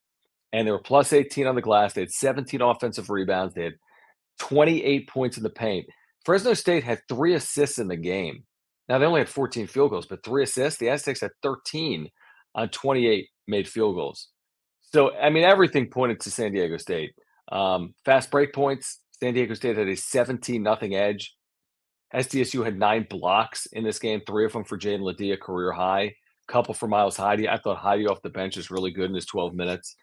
And 0.52 0.68
they 0.68 0.72
were 0.72 0.80
plus 0.80 1.14
18 1.14 1.48
on 1.48 1.56
the 1.56 1.62
glass. 1.62 1.94
They 1.94 2.02
had 2.02 2.12
17 2.12 2.62
offensive 2.62 3.10
rebounds. 3.10 3.54
They 3.54 3.66
had 3.66 3.76
28 4.40 5.08
points 5.08 5.38
in 5.38 5.44
the 5.44 5.50
paint. 5.50 5.86
Fresno 6.26 6.54
State 6.54 6.84
had 6.84 7.02
three 7.08 7.36
assists 7.36 7.80
in 7.80 7.88
the 7.88 7.98
game. 7.98 8.44
Now 8.88 8.98
they 8.98 9.06
only 9.06 9.22
had 9.22 9.30
14 9.30 9.68
field 9.68 9.92
goals, 9.92 10.08
but 10.08 10.24
three 10.24 10.44
assists. 10.44 10.80
The 10.80 10.90
Aztecs 10.90 11.22
had 11.22 11.32
13 11.44 12.10
on 12.56 12.70
28 12.70 13.28
made 13.48 13.68
field 13.68 13.96
goals. 13.96 14.30
So 14.82 15.16
I 15.16 15.30
mean, 15.30 15.44
everything 15.44 15.90
pointed 15.90 16.20
to 16.22 16.32
San 16.32 16.52
Diego 16.52 16.78
State. 16.78 17.12
Um, 17.52 17.94
fast 18.06 18.32
break 18.32 18.54
points. 18.54 19.00
San 19.20 19.34
Diego 19.34 19.54
State 19.54 19.78
had 19.78 19.88
a 19.88 19.96
17 19.96 20.64
nothing 20.64 20.96
edge. 20.96 21.36
SDSU 22.16 22.66
had 22.66 22.80
nine 22.80 23.06
blocks 23.08 23.68
in 23.68 23.84
this 23.84 24.00
game, 24.00 24.22
three 24.26 24.46
of 24.46 24.54
them 24.54 24.64
for 24.64 24.78
Jaedon 24.78 25.02
LeDee, 25.02 25.38
career 25.38 25.72
high. 25.72 26.16
Couple 26.48 26.74
for 26.74 26.88
Miles 26.88 27.16
Heide. 27.16 27.46
I 27.46 27.58
thought 27.58 27.78
Heide 27.78 28.08
off 28.08 28.24
the 28.24 28.30
bench 28.30 28.58
is 28.58 28.72
really 28.72 28.90
good 28.90 29.10
in 29.10 29.14
his 29.14 29.28
12 29.28 29.54
minutes. 29.54 29.96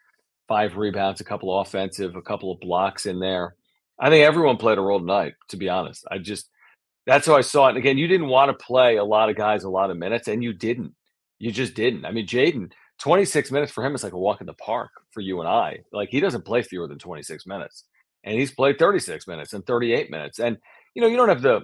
Five 0.47 0.76
rebounds, 0.76 1.21
a 1.21 1.25
couple 1.25 1.59
offensive, 1.59 2.14
a 2.14 2.23
couple 2.23 2.52
of 2.52 2.61
blocks 2.61 3.07
in 3.07 3.19
there. 3.19 3.57
I 3.99 4.11
think 4.11 4.25
everyone 4.25 4.57
played 4.57 4.79
a 4.79 4.83
role 4.83 5.00
tonight, 5.00 5.35
to 5.49 5.57
be 5.57 5.69
honest. 5.69 6.05
I 6.11 6.19
just 6.19 6.49
that's 7.07 7.26
how 7.26 7.37
I 7.37 7.41
saw 7.41 7.67
it. 7.67 7.71
And 7.71 7.79
again, 7.79 7.99
you 7.99 8.09
didn't 8.09 8.29
want 8.29 8.49
to 8.50 8.65
play 8.65 8.97
a 8.97 9.05
lot 9.05 9.31
of 9.31 9.37
guys 9.37 9.65
a 9.65 9.71
lot 9.71 9.91
of 9.91 9.97
minutes, 9.97 10.29
and 10.29 10.43
you 10.43 10.53
didn't. 10.53 10.95
You 11.38 11.53
just 11.53 11.75
didn't. 11.75 12.05
I 12.05 12.11
mean, 12.11 12.26
Jaedon, 12.26 12.73
26 13.00 13.50
minutes 13.53 13.73
for 13.73 13.85
him 13.85 13.95
is 13.95 14.03
like 14.03 14.12
a 14.12 14.19
walk 14.19 14.41
in 14.41 14.47
the 14.47 14.55
park 14.55 14.91
for 15.12 15.21
you 15.21 15.41
and 15.41 15.49
I. 15.49 15.81
Like 15.93 16.09
he 16.11 16.21
doesn't 16.21 16.45
play 16.45 16.62
fewer 16.62 16.88
than 16.88 16.99
26 16.99 17.47
minutes. 17.47 17.85
And 18.25 18.38
he's 18.38 18.50
played 18.50 18.79
36 18.79 19.26
minutes 19.29 19.53
and 19.53 19.65
38 19.67 20.11
minutes. 20.11 20.41
And 20.41 20.57
you 20.95 21.03
know, 21.03 21.09
you 21.09 21.17
don't 21.17 21.29
have 21.29 21.43
the 21.43 21.61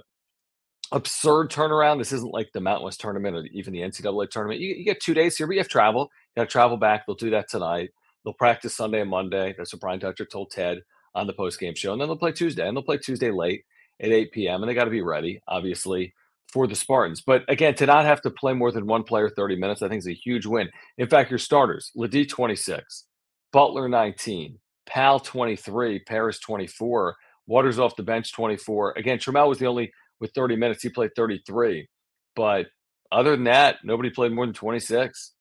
absurd 0.93 1.51
turnaround. 1.51 1.99
This 1.99 2.13
isn't 2.13 2.33
like 2.33 2.51
the 2.53 2.61
Mountain 2.61 2.85
West 2.85 3.01
tournament 3.01 3.35
or 3.35 3.45
even 3.53 3.73
the 3.73 3.81
NCAA 3.81 4.31
tournament. 4.31 4.61
You, 4.61 4.75
you 4.75 4.85
get 4.85 5.01
two 5.01 5.15
days 5.15 5.37
here, 5.37 5.47
but 5.47 5.55
you 5.55 5.61
have 5.61 5.69
travel. 5.69 6.11
You 6.37 6.43
got 6.43 6.49
to 6.49 6.53
travel 6.53 6.77
back. 6.77 7.07
They'll 7.07 7.17
do 7.17 7.31
that 7.31 7.49
tonight. 7.49 7.91
They'll 8.25 8.35
practice 8.35 8.77
Sunday 8.77 9.01
and 9.01 9.11
Monday. 9.11 9.55
That's 9.57 9.73
what 9.73 9.81
Brian 9.81 9.99
Dutcher 9.99 10.27
told 10.27 10.51
Ted 10.51 10.83
on 11.15 11.27
the 11.27 11.33
post 11.33 11.61
game 11.61 11.75
show. 11.75 11.93
And 11.93 12.01
then 12.01 12.09
they'll 12.09 12.17
play 12.17 12.33
Tuesday, 12.33 12.67
and 12.67 12.77
they'll 12.77 12.85
play 12.85 12.99
Tuesday 12.99 13.31
late 13.31 13.65
at 14.01 14.11
8 14.11 14.33
p.m. 14.33 14.63
And 14.63 14.71
they 14.71 14.75
got 14.75 14.85
to 14.85 14.91
be 14.91 15.03
ready, 15.03 15.41
obviously, 15.49 16.15
for 16.53 16.67
the 16.67 16.75
Spartans. 16.75 17.21
But 17.21 17.45
again, 17.49 17.75
to 17.77 17.87
not 17.87 18.05
have 18.05 18.23
to 18.23 18.31
play 18.31 18.53
more 18.53 18.73
than 18.73 18.87
one 18.87 19.05
player 19.05 19.29
30 19.29 19.57
minutes, 19.57 19.83
I 19.83 19.89
think 19.89 20.01
is 20.01 20.09
a 20.09 20.15
huge 20.15 20.47
win. 20.47 20.69
In 20.99 21.09
fact, 21.09 21.31
your 21.31 21.39
starters, 21.39 21.91
LeDee 21.95 22.27
26, 22.27 23.05
Butler 23.53 23.89
19, 23.89 24.59
Pal 24.87 25.21
23, 25.21 26.01
Parrish 26.01 26.41
24, 26.41 27.17
Waters 27.47 27.79
off 27.79 27.97
the 27.97 28.03
bench 28.03 28.33
24. 28.33 28.95
Again, 28.97 29.19
Trammell 29.19 29.49
was 29.49 29.59
the 29.59 29.67
only 29.67 29.93
with 30.21 30.33
30 30.33 30.57
minutes. 30.57 30.83
He 30.83 30.89
played 30.89 31.11
33. 31.17 31.89
But 32.37 32.67
other 33.11 33.33
than 33.33 33.45
that, 33.45 33.79
nobody 33.83 34.11
played 34.11 34.33
more 34.33 34.47
than 34.47 34.55
26. 34.55 35.33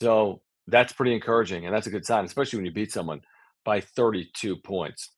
So 0.00 0.42
that's 0.66 0.92
pretty 0.92 1.14
encouraging. 1.14 1.64
And 1.64 1.74
that's 1.74 1.86
a 1.86 1.90
good 1.90 2.04
sign, 2.04 2.24
especially 2.24 2.58
when 2.58 2.66
you 2.66 2.72
beat 2.72 2.92
someone 2.92 3.20
by 3.64 3.80
32 3.80 4.56
points. 4.56 5.10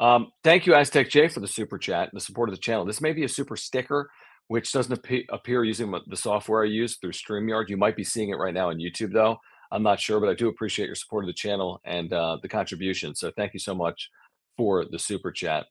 Um, 0.00 0.32
thank 0.42 0.66
you, 0.66 0.74
Aztec 0.74 1.10
J, 1.10 1.28
for 1.28 1.40
the 1.40 1.46
super 1.48 1.78
chat 1.78 2.08
and 2.10 2.16
the 2.16 2.24
support 2.24 2.48
of 2.48 2.54
the 2.54 2.60
channel. 2.60 2.84
This 2.84 3.00
may 3.00 3.12
be 3.12 3.24
a 3.24 3.28
super 3.28 3.56
sticker, 3.56 4.10
which 4.48 4.72
doesn't 4.72 4.98
ap- 5.04 5.26
appear 5.30 5.64
using 5.64 5.94
the 6.08 6.16
software 6.16 6.64
I 6.64 6.66
use 6.66 6.96
through 6.96 7.12
StreamYard. 7.12 7.68
You 7.68 7.76
might 7.76 7.96
be 7.96 8.04
seeing 8.04 8.30
it 8.30 8.38
right 8.38 8.54
now 8.54 8.70
on 8.70 8.78
YouTube, 8.78 9.12
though. 9.12 9.38
I'm 9.70 9.82
not 9.82 10.00
sure, 10.00 10.20
but 10.20 10.28
I 10.28 10.34
do 10.34 10.48
appreciate 10.48 10.86
your 10.86 10.94
support 10.94 11.24
of 11.24 11.28
the 11.28 11.34
channel 11.34 11.80
and 11.84 12.12
uh, 12.12 12.38
the 12.42 12.48
contribution. 12.48 13.14
So 13.14 13.30
thank 13.36 13.54
you 13.54 13.60
so 13.60 13.74
much 13.74 14.10
for 14.56 14.84
the 14.84 14.98
super 14.98 15.30
chat. 15.30 15.66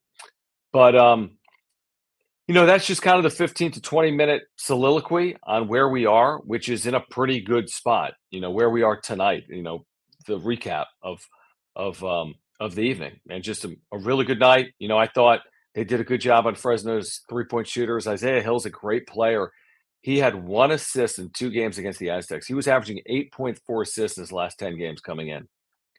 But 0.74 0.96
um, 0.96 1.38
you 2.48 2.56
know, 2.56 2.66
that's 2.66 2.88
just 2.88 3.02
kind 3.02 3.18
of 3.18 3.24
the 3.24 3.30
15 3.30 3.72
to 3.74 3.82
20 3.82 4.12
minute 4.12 4.44
soliloquy 4.58 5.38
on 5.44 5.68
where 5.68 5.90
we 5.90 6.06
are, 6.06 6.40
which 6.40 6.68
is 6.68 6.86
in 6.86 6.96
a 6.96 7.00
pretty 7.00 7.42
good 7.42 7.70
spot. 7.70 8.14
You 8.32 8.42
know, 8.42 8.52
where 8.52 8.70
we 8.70 8.82
are 8.82 9.00
tonight. 9.00 9.44
You 9.50 9.62
know, 9.62 9.86
the 10.26 10.40
recap 10.40 10.86
of 11.04 11.26
of 11.76 12.04
um, 12.04 12.36
of 12.60 12.76
the 12.76 12.82
evening, 12.82 13.20
and 13.30 13.44
just 13.44 13.66
a, 13.66 13.76
a, 13.92 13.98
really 13.98 14.26
good 14.26 14.40
night. 14.40 14.74
You 14.80 14.88
know, 14.88 14.98
I 14.98 15.08
thought 15.08 15.42
they 15.74 15.84
did 15.84 16.00
a 16.00 16.04
good 16.04 16.22
job 16.22 16.46
on 16.46 16.56
Fresno's 16.56 17.22
three 17.30 17.46
point 17.46 17.68
shooters. 17.68 18.08
Isaiah 18.08 18.42
Hill's 18.42 18.66
a 18.66 18.70
great 18.70 19.08
player. 19.08 19.52
He 20.02 20.18
had 20.18 20.36
one 20.36 20.72
assist 20.72 21.20
in 21.20 21.30
two 21.30 21.50
games 21.50 21.78
against 21.78 22.00
the 22.00 22.10
Aztecs. 22.10 22.48
He 22.48 22.56
was 22.56 22.68
averaging 22.68 23.02
8.4 23.08 23.84
assists 23.84 24.18
in 24.18 24.24
his 24.24 24.32
last 24.32 24.58
10 24.58 24.76
games 24.78 25.00
coming 25.00 25.28
in. 25.28 25.48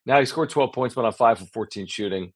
Now 0.05 0.19
he 0.19 0.27
scored 0.27 0.51
12 0.51 0.73
points, 0.73 0.95
but 0.97 1.05
on 1.05 1.13
five 1.13 1.41
of 1.41 1.49
14 1.51 1.87
shooting, 1.87 2.33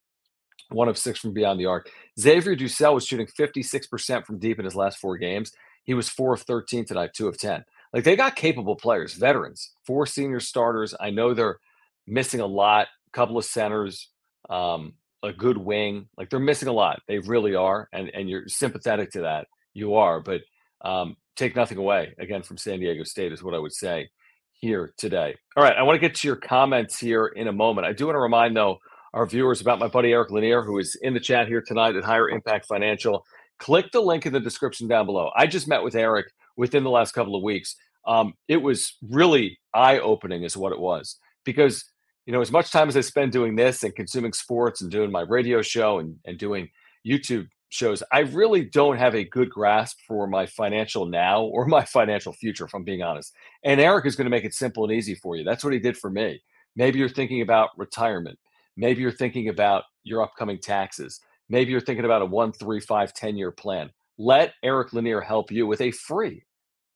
one 0.69 0.87
of 0.87 0.97
six 0.97 1.19
from 1.19 1.33
beyond 1.33 1.59
the 1.59 1.65
arc. 1.65 1.89
Xavier 2.17 2.55
DuSell 2.55 2.93
was 2.93 3.05
shooting 3.05 3.27
56% 3.27 4.25
from 4.25 4.39
deep 4.39 4.59
in 4.59 4.65
his 4.65 4.75
last 4.75 4.97
four 4.97 5.17
games. 5.17 5.51
He 5.83 5.93
was 5.93 6.09
four 6.09 6.33
of 6.33 6.41
13 6.41 6.85
tonight, 6.85 7.11
two 7.13 7.27
of 7.27 7.37
10. 7.37 7.63
Like 7.93 8.03
they 8.03 8.15
got 8.15 8.35
capable 8.35 8.75
players, 8.75 9.13
veterans, 9.13 9.71
four 9.85 10.05
senior 10.05 10.39
starters. 10.39 10.93
I 10.99 11.09
know 11.09 11.33
they're 11.33 11.59
missing 12.05 12.39
a 12.39 12.45
lot 12.45 12.87
couple 13.11 13.37
of 13.37 13.45
centers, 13.45 14.09
um, 14.49 14.93
a 15.23 15.33
good 15.33 15.57
wing. 15.57 16.07
Like 16.17 16.29
they're 16.29 16.39
missing 16.39 16.67
a 16.67 16.73
lot. 16.73 17.01
They 17.07 17.19
really 17.19 17.55
are, 17.55 17.89
and 17.91 18.09
and 18.13 18.29
you're 18.29 18.47
sympathetic 18.47 19.11
to 19.11 19.21
that. 19.21 19.47
You 19.73 19.95
are, 19.95 20.19
but 20.19 20.41
um, 20.81 21.15
take 21.35 21.55
nothing 21.55 21.77
away 21.77 22.13
again 22.19 22.43
from 22.43 22.57
San 22.57 22.79
Diego 22.79 23.03
State 23.03 23.31
is 23.31 23.43
what 23.43 23.53
I 23.53 23.59
would 23.59 23.73
say 23.73 24.09
here 24.53 24.93
today. 24.97 25.35
All 25.55 25.63
right, 25.63 25.75
I 25.75 25.83
want 25.83 25.95
to 25.95 26.07
get 26.07 26.15
to 26.15 26.27
your 26.27 26.35
comments 26.35 26.99
here 26.99 27.27
in 27.27 27.47
a 27.47 27.51
moment. 27.51 27.87
I 27.87 27.93
do 27.93 28.05
want 28.05 28.15
to 28.15 28.21
remind 28.21 28.55
though 28.55 28.79
our 29.13 29.25
viewers 29.25 29.61
about 29.61 29.79
my 29.79 29.87
buddy 29.87 30.11
Eric 30.11 30.31
Lanier, 30.31 30.63
who 30.63 30.79
is 30.79 30.97
in 31.01 31.13
the 31.13 31.19
chat 31.19 31.47
here 31.47 31.61
tonight 31.61 31.95
at 31.95 32.03
Higher 32.03 32.29
Impact 32.29 32.65
Financial. 32.67 33.25
Click 33.59 33.91
the 33.91 34.01
link 34.01 34.25
in 34.25 34.33
the 34.33 34.39
description 34.39 34.87
down 34.87 35.05
below. 35.05 35.31
I 35.35 35.47
just 35.47 35.67
met 35.67 35.83
with 35.83 35.95
Eric 35.95 36.27
within 36.55 36.83
the 36.83 36.89
last 36.89 37.13
couple 37.13 37.35
of 37.35 37.43
weeks. 37.43 37.75
Um, 38.05 38.33
it 38.47 38.57
was 38.57 38.95
really 39.01 39.59
eye 39.73 39.99
opening, 39.99 40.43
is 40.43 40.55
what 40.55 40.71
it 40.71 40.79
was, 40.79 41.17
because 41.43 41.83
you 42.27 42.33
know, 42.33 42.41
as 42.41 42.51
much 42.51 42.71
time 42.71 42.89
as 42.89 42.97
I 42.97 43.01
spend 43.01 43.31
doing 43.31 43.55
this 43.55 43.83
and 43.83 43.95
consuming 43.95 44.33
sports 44.33 44.81
and 44.81 44.91
doing 44.91 45.11
my 45.11 45.21
radio 45.21 45.61
show 45.61 45.99
and, 45.99 46.17
and 46.25 46.37
doing 46.37 46.69
YouTube 47.07 47.47
shows, 47.69 48.03
I 48.11 48.19
really 48.19 48.65
don't 48.65 48.97
have 48.97 49.15
a 49.15 49.23
good 49.23 49.49
grasp 49.49 49.99
for 50.05 50.27
my 50.27 50.45
financial 50.45 51.05
now 51.05 51.43
or 51.43 51.65
my 51.65 51.85
financial 51.85 52.33
future, 52.33 52.65
if 52.65 52.75
I'm 52.75 52.83
being 52.83 53.01
honest. 53.01 53.33
And 53.63 53.79
Eric 53.79 54.05
is 54.05 54.17
going 54.17 54.25
to 54.25 54.29
make 54.29 54.43
it 54.43 54.53
simple 54.53 54.83
and 54.83 54.91
easy 54.91 55.15
for 55.15 55.37
you. 55.37 55.45
That's 55.45 55.63
what 55.63 55.71
he 55.71 55.79
did 55.79 55.97
for 55.97 56.09
me. 56.09 56.41
Maybe 56.75 56.99
you're 56.99 57.07
thinking 57.07 57.41
about 57.41 57.69
retirement. 57.77 58.37
Maybe 58.75 59.01
you're 59.01 59.11
thinking 59.11 59.47
about 59.47 59.85
your 60.03 60.21
upcoming 60.21 60.59
taxes. 60.59 61.21
Maybe 61.47 61.71
you're 61.71 61.79
thinking 61.79 62.05
about 62.05 62.21
a 62.21 62.25
one, 62.25 62.51
three, 62.51 62.81
five, 62.81 63.13
10 63.13 63.37
year 63.37 63.51
plan. 63.51 63.89
Let 64.17 64.53
Eric 64.63 64.91
Lanier 64.91 65.21
help 65.21 65.49
you 65.49 65.65
with 65.65 65.79
a 65.79 65.91
free 65.91 66.43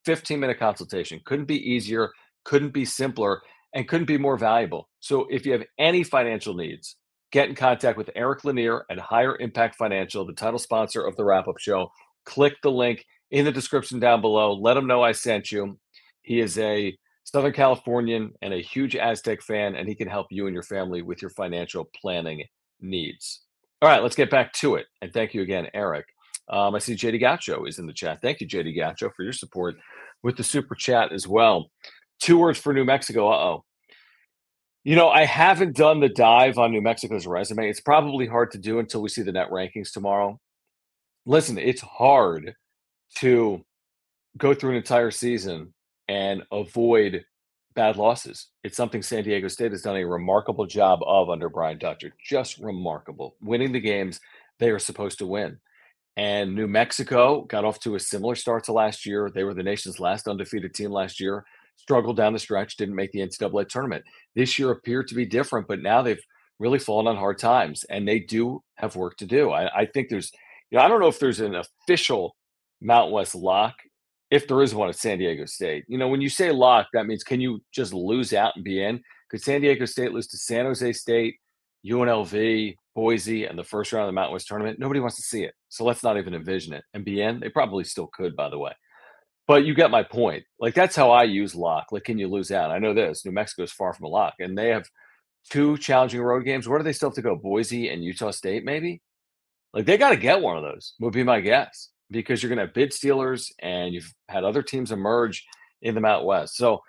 15 0.04 0.41
minute 0.41 0.60
consultation. 0.60 1.22
Couldn't 1.24 1.46
be 1.46 1.72
easier, 1.72 2.12
couldn't 2.44 2.74
be 2.74 2.84
simpler 2.84 3.41
and 3.74 3.88
couldn't 3.88 4.08
be 4.08 4.18
more 4.18 4.38
valuable. 4.38 4.90
So 5.00 5.28
if 5.30 5.46
you 5.46 5.54
have 5.54 5.64
any 5.78 6.04
financial 6.04 6.54
needs, 6.54 6.98
get 7.32 7.50
in 7.50 7.56
contact 7.56 7.98
with 7.98 8.10
Eric 8.16 8.44
Lanier 8.44 8.86
at 8.90 9.00
Higher 9.00 9.38
Impact 9.38 9.76
Financial, 9.76 10.26
the 10.26 10.34
title 10.34 10.60
sponsor 10.60 11.06
of 11.06 11.16
the 11.16 11.24
wrap 11.24 11.48
up 11.48 11.60
show. 11.60 11.90
Click 12.26 12.56
the 12.62 12.72
link 12.72 13.06
in 13.32 13.46
the 13.46 13.52
description 13.52 14.00
down 14.00 14.22
below. 14.22 14.54
Let 14.54 14.78
him 14.78 14.88
know 14.88 15.02
I 15.02 15.14
sent 15.14 15.52
you. 15.52 15.78
He 16.22 16.40
is 16.40 16.58
a 16.60 16.96
Southern 17.24 17.54
Californian 17.54 18.34
and 18.42 18.54
a 18.54 18.62
huge 18.62 18.96
Aztec 18.96 19.42
fan, 19.42 19.76
and 19.76 19.88
he 19.88 19.96
can 19.96 20.08
help 20.08 20.28
you 20.30 20.48
and 20.48 20.54
your 20.54 20.64
family 20.64 21.02
with 21.02 21.22
your 21.22 21.32
financial 21.32 21.90
planning 22.00 22.44
needs. 22.82 23.42
All 23.82 23.90
right, 23.90 24.04
let's 24.04 24.16
get 24.16 24.30
back 24.30 24.54
to 24.54 24.76
it. 24.76 24.86
And 25.02 25.12
thank 25.14 25.34
you 25.34 25.42
again, 25.42 25.68
Eric. 25.74 26.06
Um, 26.50 26.76
I 26.76 26.80
see 26.80 26.96
JD 26.96 27.22
Gacho 27.22 27.68
is 27.68 27.80
in 27.80 27.88
the 27.88 27.94
chat. 27.94 28.22
Thank 28.22 28.42
you, 28.42 28.48
JD 28.48 28.78
Gacho, 28.78 29.14
for 29.16 29.24
your 29.24 29.34
support 29.34 29.76
with 30.24 30.36
the 30.36 30.44
super 30.44 30.76
chat 30.76 31.12
as 31.12 31.28
well. 31.28 31.72
Two 32.22 32.38
words 32.38 32.60
for 32.60 32.74
New 32.74 32.86
Mexico. 32.86 33.30
Uh 33.30 33.36
oh. 33.36 33.66
You 34.84 34.96
know, 34.96 35.10
I 35.10 35.26
haven't 35.26 35.76
done 35.76 36.00
the 36.00 36.10
dive 36.10 36.58
on 36.58 36.72
New 36.72 36.82
Mexico's 36.82 37.28
resume. 37.28 37.70
It's 37.70 37.82
probably 37.82 38.26
hard 38.26 38.52
to 38.52 38.58
do 38.58 38.80
until 38.80 39.02
we 39.02 39.10
see 39.10 39.22
the 39.22 39.32
net 39.32 39.50
rankings 39.52 39.92
tomorrow. 39.92 40.40
Listen, 41.26 41.58
it's 41.58 41.82
hard 41.82 42.56
to 43.18 43.64
go 44.38 44.54
through 44.54 44.72
an 44.72 44.78
entire 44.78 45.12
season 45.12 45.74
and 46.08 46.44
avoid 46.52 47.24
bad 47.76 47.96
losses. 47.96 48.48
It's 48.64 48.78
something 48.78 49.02
San 49.02 49.24
Diego 49.24 49.48
State 49.48 49.72
has 49.72 49.82
done 49.82 49.98
a 49.98 50.04
remarkable 50.04 50.66
job 50.66 51.00
of 51.06 51.30
under 51.30 51.50
Brian 51.50 51.78
Dutcher. 51.78 52.14
Just 52.24 52.58
remarkable. 52.58 53.36
Winning 53.42 53.72
the 53.72 53.80
games 53.80 54.20
they 54.60 54.70
are 54.70 54.80
supposed 54.80 55.20
to 55.20 55.28
win. 55.28 55.58
And 56.18 56.56
New 56.56 56.68
Mexico 56.68 57.42
got 57.44 57.66
off 57.66 57.80
to 57.82 57.96
a 57.96 58.00
similar 58.00 58.36
start 58.36 58.66
to 58.66 58.74
last 58.74 59.06
year. 59.06 59.30
They 59.34 59.44
were 59.44 59.54
the 59.54 59.64
nation's 59.64 60.00
last 60.00 60.28
undefeated 60.28 60.74
team 60.74 60.92
last 60.92 61.20
year, 61.20 61.46
struggled 61.82 62.17
down 62.17 62.34
the 62.34 62.39
stretch, 62.39 62.78
didn't 62.78 62.96
make 62.96 63.12
the 63.12 63.20
NCAA 63.20 63.67
tournament. 63.67 64.04
This 64.36 64.60
year 64.60 64.72
appeared 64.72 65.08
to 65.08 65.15
be 65.15 65.26
different, 65.26 65.67
but 65.67 65.82
now 65.82 66.02
they've 66.02 66.22
really 66.60 66.80
fallen 66.80 67.08
on 67.08 67.17
hard 67.17 67.39
times 67.39 67.84
and 67.89 68.08
they 68.08 68.20
do 68.20 68.62
have 68.76 68.96
work 68.96 69.17
to 69.17 69.26
do. 69.26 69.50
I, 69.52 69.82
I 69.82 69.86
think 69.86 70.10
there's, 70.10 70.32
you 70.70 70.78
know, 70.78 70.84
I 70.84 70.88
don't 70.88 71.00
know 71.00 71.08
if 71.08 71.20
there's 71.20 71.39
an 71.39 71.56
official 71.56 72.36
Mount 72.82 73.12
West 73.12 73.36
lock 73.36 73.74
if 74.30 74.48
there 74.48 74.62
is 74.62 74.74
one 74.74 74.89
at 74.89 74.96
San 74.96 75.17
Diego 75.17 75.46
State. 75.46 75.84
You 75.88 75.98
know, 75.98 76.08
when 76.08 76.22
you 76.22 76.30
say 76.30 76.52
lock, 76.52 76.88
that 76.94 77.08
means 77.08 77.24
can 77.24 77.41
you 77.41 77.62
just 77.74 77.94
lose 77.94 78.32
out 78.34 78.54
and 78.56 78.63
be 78.63 78.84
in? 78.84 79.02
Could 79.30 79.41
San 79.41 79.62
Diego 79.62 79.86
State 79.86 80.13
lose 80.13 80.28
to 80.28 80.38
San 80.38 80.65
Jose 80.65 80.94
State, 80.94 81.36
UNLV, 81.86 82.76
Boise, 82.96 83.46
and 83.46 83.58
the 83.58 83.63
first 83.63 83.91
round 83.91 84.04
of 84.04 84.10
the 84.10 84.13
Mountain 84.13 84.34
West 84.34 84.48
tournament? 84.48 84.80
Nobody 84.80 85.00
wants 85.00 85.15
to 85.15 85.22
see 85.22 85.44
it. 85.44 85.54
So 85.70 85.84
let's 85.84 86.04
not 86.04 86.17
even 86.17 86.34
envision 86.34 86.74
it. 86.74 86.84
And 86.94 87.04
be 87.04 87.22
in? 87.22 87.39
They 87.39 87.50
probably 87.50 87.84
still 87.84 88.10
could, 88.13 88.36
by 88.36 88.50
the 88.50 88.60
way. 88.60 88.72
But 89.52 89.66
you 89.66 89.74
get 89.74 89.92
my 89.92 90.02
point. 90.02 90.46
Like 90.62 90.76
that's 90.76 90.96
how 90.96 91.12
I 91.12 91.24
use 91.24 91.54
lock. 91.54 91.92
Like, 91.92 92.06
can 92.06 92.18
you 92.18 92.30
lose 92.30 92.52
out? 92.52 92.72
I 92.72 92.80
know 92.80 92.94
this. 92.94 93.26
New 93.26 93.34
Mexico 93.34 93.64
is 93.64 93.72
far 93.74 93.94
from 93.94 94.06
a 94.06 94.08
lock, 94.08 94.36
and 94.40 94.58
they 94.58 94.70
have 94.70 94.88
two 95.50 95.78
challenging 95.78 96.22
road 96.22 96.46
games. 96.46 96.70
Where 96.70 96.80
do 96.80 96.86
they 96.86 96.94
still 96.94 97.10
have 97.10 97.16
to 97.16 97.22
go? 97.22 97.36
Boise 97.36 97.90
and 97.90 98.02
Utah 98.02 98.32
State, 98.32 98.64
maybe? 98.64 99.02
Like 99.74 99.86
they 99.86 99.98
got 99.98 100.12
to 100.12 100.16
get 100.16 100.40
one 100.40 100.56
of 100.56 100.64
those, 100.64 100.94
would 101.02 101.12
be 101.12 101.24
my 101.24 101.42
guess 101.42 101.90
because 102.10 102.42
you're 102.42 102.48
going 102.48 102.60
to 102.60 102.64
have 102.64 102.74
bid 102.74 102.94
stealers 102.94 103.52
and 103.60 103.94
you've 103.94 104.14
had 104.30 104.46
other 104.46 104.62
teams 104.64 104.94
emerge 104.94 105.46
in 105.82 105.96
the 105.96 106.02
Mount 106.02 106.24
West. 106.24 106.56
So, 106.56 106.80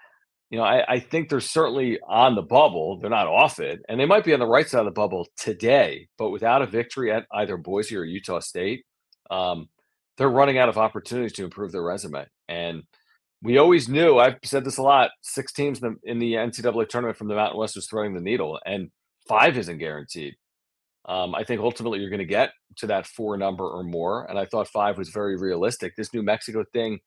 you 0.49 0.57
know, 0.57 0.65
I, 0.65 0.85
I, 0.87 1.01
think 1.01 1.31
they're 1.31 1.41
certainly 1.41 1.99
on 2.07 2.37
the 2.37 2.43
bubble. 2.43 3.01
They're 3.01 3.11
not 3.11 3.27
off 3.27 3.59
it. 3.59 3.81
And 3.89 3.99
they 3.99 4.07
might 4.07 4.25
be 4.25 4.35
on 4.35 4.41
the 4.41 4.47
right 4.47 4.69
side 4.69 4.79
of 4.79 4.85
the 4.85 4.93
bubble 4.93 5.27
today, 5.37 6.07
but 6.17 6.31
without 6.31 6.63
a 6.63 6.67
victory 6.67 7.11
at 7.11 7.27
either 7.33 7.57
Boise 7.57 7.97
or 7.97 8.05
Utah 8.05 8.39
State, 8.39 8.85
um, 9.33 9.69
they're 10.17 10.29
running 10.29 10.59
out 10.59 10.69
of 10.69 10.79
opportunities 10.79 11.33
to 11.33 11.45
improve 11.45 11.73
their 11.73 11.83
resume. 11.83 12.27
And 12.53 12.83
we 13.43 13.59
always 13.59 13.89
knew, 13.89 14.19
I've 14.19 14.39
said 14.45 14.65
this 14.65 14.79
a 14.79 14.83
lot, 14.83 15.11
six 15.23 15.53
teams 15.53 15.81
in 16.05 16.19
the, 16.19 16.35
NCAA 16.35 16.89
tournament 16.89 17.17
from 17.17 17.29
the 17.29 17.35
Mountain 17.35 17.59
West 17.59 17.77
was 17.77 17.87
throwing 17.87 18.15
the 18.15 18.21
needle, 18.21 18.61
and 18.65 18.91
five 19.27 19.57
isn't 19.57 19.79
guaranteed. 19.79 20.37
Um, 21.09 21.35
I 21.35 21.43
think 21.43 21.61
ultimately 21.61 21.99
you're 21.99 22.11
going 22.11 22.21
to 22.21 22.25
get 22.25 22.53
to 22.77 22.87
that 22.87 23.07
four 23.07 23.37
number 23.37 23.69
or 23.69 23.83
more. 23.83 24.25
And 24.31 24.39
I 24.39 24.45
thought 24.45 24.69
five 24.69 24.99
was 24.99 25.09
very 25.09 25.37
realistic. 25.37 25.97
This 25.97 26.15
New 26.15 26.23
Mexico 26.23 26.65
thing 26.73 27.01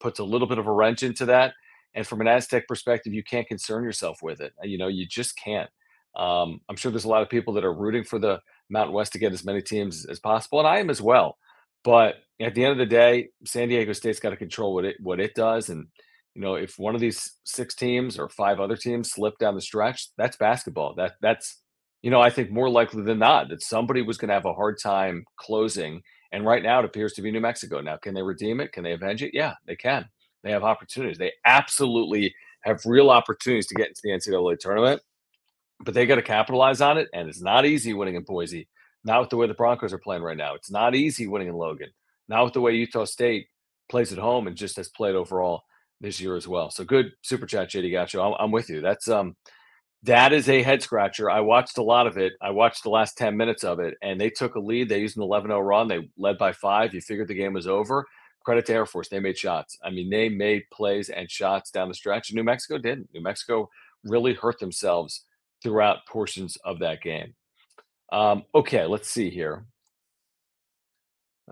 puts 0.00 0.20
a 0.20 0.24
little 0.24 0.48
bit 0.48 0.58
of 0.58 0.66
a 0.66 0.72
wrench 0.72 1.02
into 1.02 1.26
that. 1.26 1.52
And 1.94 2.06
from 2.06 2.22
an 2.22 2.28
Aztec 2.28 2.66
perspective, 2.66 3.12
you 3.12 3.22
can't 3.22 3.46
concern 3.46 3.84
yourself 3.84 4.22
with 4.22 4.40
it. 4.40 4.54
You 4.62 4.78
know, 4.78 4.88
you 4.88 5.06
just 5.06 5.36
can't. 5.36 5.68
Um, 6.16 6.60
I'm 6.68 6.76
sure 6.76 6.90
there's 6.90 7.04
a 7.04 7.08
lot 7.08 7.22
of 7.22 7.28
people 7.28 7.52
that 7.54 7.64
are 7.64 7.74
rooting 7.74 8.04
for 8.04 8.18
the 8.18 8.40
Mountain 8.70 8.94
West 8.94 9.12
to 9.12 9.18
get 9.18 9.32
as 9.32 9.44
many 9.44 9.60
teams 9.60 10.06
as 10.06 10.18
possible, 10.18 10.58
and 10.58 10.68
I 10.68 10.78
am 10.78 10.88
as 10.88 11.02
well. 11.02 11.36
But 11.84 12.16
at 12.40 12.54
the 12.54 12.64
end 12.64 12.72
of 12.72 12.78
the 12.78 12.86
day, 12.86 13.28
San 13.44 13.68
Diego 13.68 13.92
State's 13.92 14.20
got 14.20 14.30
to 14.30 14.36
control 14.36 14.74
what 14.74 14.84
it 14.84 14.96
what 15.00 15.20
it 15.20 15.34
does. 15.34 15.68
And 15.68 15.86
you 16.34 16.42
know, 16.42 16.54
if 16.54 16.78
one 16.78 16.94
of 16.94 17.00
these 17.00 17.38
six 17.44 17.74
teams 17.74 18.18
or 18.18 18.28
five 18.28 18.60
other 18.60 18.76
teams 18.76 19.10
slip 19.10 19.38
down 19.38 19.54
the 19.54 19.60
stretch, 19.60 20.08
that's 20.16 20.36
basketball. 20.36 20.94
That 20.94 21.12
that's 21.20 21.62
you 22.02 22.10
know, 22.10 22.20
I 22.20 22.30
think 22.30 22.50
more 22.50 22.68
likely 22.68 23.02
than 23.02 23.20
not 23.20 23.48
that 23.48 23.62
somebody 23.62 24.02
was 24.02 24.18
going 24.18 24.28
to 24.28 24.34
have 24.34 24.44
a 24.44 24.52
hard 24.52 24.78
time 24.82 25.24
closing. 25.36 26.02
And 26.32 26.44
right 26.44 26.62
now 26.62 26.80
it 26.80 26.84
appears 26.84 27.12
to 27.14 27.22
be 27.22 27.30
New 27.30 27.40
Mexico. 27.40 27.80
Now, 27.80 27.96
can 27.96 28.14
they 28.14 28.22
redeem 28.22 28.60
it? 28.60 28.72
Can 28.72 28.82
they 28.82 28.92
avenge 28.92 29.22
it? 29.22 29.30
Yeah, 29.32 29.54
they 29.66 29.76
can. 29.76 30.06
They 30.42 30.50
have 30.50 30.64
opportunities. 30.64 31.18
They 31.18 31.32
absolutely 31.44 32.34
have 32.62 32.80
real 32.84 33.10
opportunities 33.10 33.66
to 33.68 33.74
get 33.74 33.88
into 33.88 34.00
the 34.02 34.10
NCAA 34.10 34.58
tournament, 34.58 35.00
but 35.84 35.94
they 35.94 36.06
got 36.06 36.16
to 36.16 36.22
capitalize 36.22 36.80
on 36.80 36.98
it. 36.98 37.08
And 37.12 37.28
it's 37.28 37.42
not 37.42 37.66
easy 37.66 37.92
winning 37.92 38.16
in 38.16 38.22
Boise, 38.22 38.68
not 39.04 39.20
with 39.20 39.30
the 39.30 39.36
way 39.36 39.46
the 39.46 39.54
Broncos 39.54 39.92
are 39.92 39.98
playing 39.98 40.22
right 40.22 40.36
now. 40.36 40.54
It's 40.54 40.70
not 40.70 40.94
easy 40.94 41.26
winning 41.26 41.48
in 41.48 41.54
Logan, 41.54 41.90
not 42.28 42.44
with 42.44 42.52
the 42.52 42.60
way 42.60 42.74
Utah 42.74 43.04
State 43.04 43.48
plays 43.88 44.12
at 44.12 44.18
home 44.18 44.46
and 44.46 44.56
just 44.56 44.76
has 44.76 44.88
played 44.88 45.14
overall 45.14 45.62
this 46.00 46.20
year 46.20 46.36
as 46.36 46.48
well. 46.48 46.70
So 46.70 46.84
good 46.84 47.12
super 47.22 47.46
chat, 47.46 47.70
JD 47.70 47.92
Gacho. 47.92 48.24
I'm, 48.24 48.34
I'm 48.38 48.50
with 48.50 48.68
you. 48.68 48.80
That's 48.80 49.08
um 49.08 49.36
that 50.04 50.32
is 50.32 50.48
a 50.48 50.62
head 50.62 50.82
scratcher. 50.82 51.30
I 51.30 51.40
watched 51.40 51.78
a 51.78 51.82
lot 51.82 52.08
of 52.08 52.18
it. 52.18 52.32
I 52.42 52.50
watched 52.50 52.82
the 52.82 52.90
last 52.90 53.16
10 53.16 53.36
minutes 53.36 53.62
of 53.62 53.78
it, 53.78 53.94
and 54.02 54.20
they 54.20 54.30
took 54.30 54.56
a 54.56 54.60
lead. 54.60 54.88
They 54.88 54.98
used 54.98 55.16
an 55.16 55.22
11 55.22 55.48
0 55.50 55.60
run. 55.60 55.86
They 55.86 56.08
led 56.18 56.38
by 56.38 56.52
five. 56.52 56.92
You 56.92 57.00
figured 57.00 57.28
the 57.28 57.34
game 57.34 57.52
was 57.52 57.68
over. 57.68 58.06
Credit 58.44 58.66
to 58.66 58.72
Air 58.74 58.86
Force. 58.86 59.08
They 59.08 59.20
made 59.20 59.38
shots. 59.38 59.78
I 59.84 59.90
mean, 59.90 60.10
they 60.10 60.28
made 60.28 60.64
plays 60.72 61.08
and 61.08 61.30
shots 61.30 61.70
down 61.70 61.88
the 61.88 61.94
stretch. 61.94 62.32
New 62.32 62.42
Mexico 62.42 62.78
didn't. 62.78 63.10
New 63.14 63.22
Mexico 63.22 63.70
really 64.04 64.34
hurt 64.34 64.58
themselves 64.58 65.24
throughout 65.62 66.06
portions 66.08 66.56
of 66.64 66.80
that 66.80 67.00
game. 67.00 67.34
Um, 68.12 68.44
okay, 68.54 68.84
let's 68.84 69.08
see 69.08 69.30
here. 69.30 69.64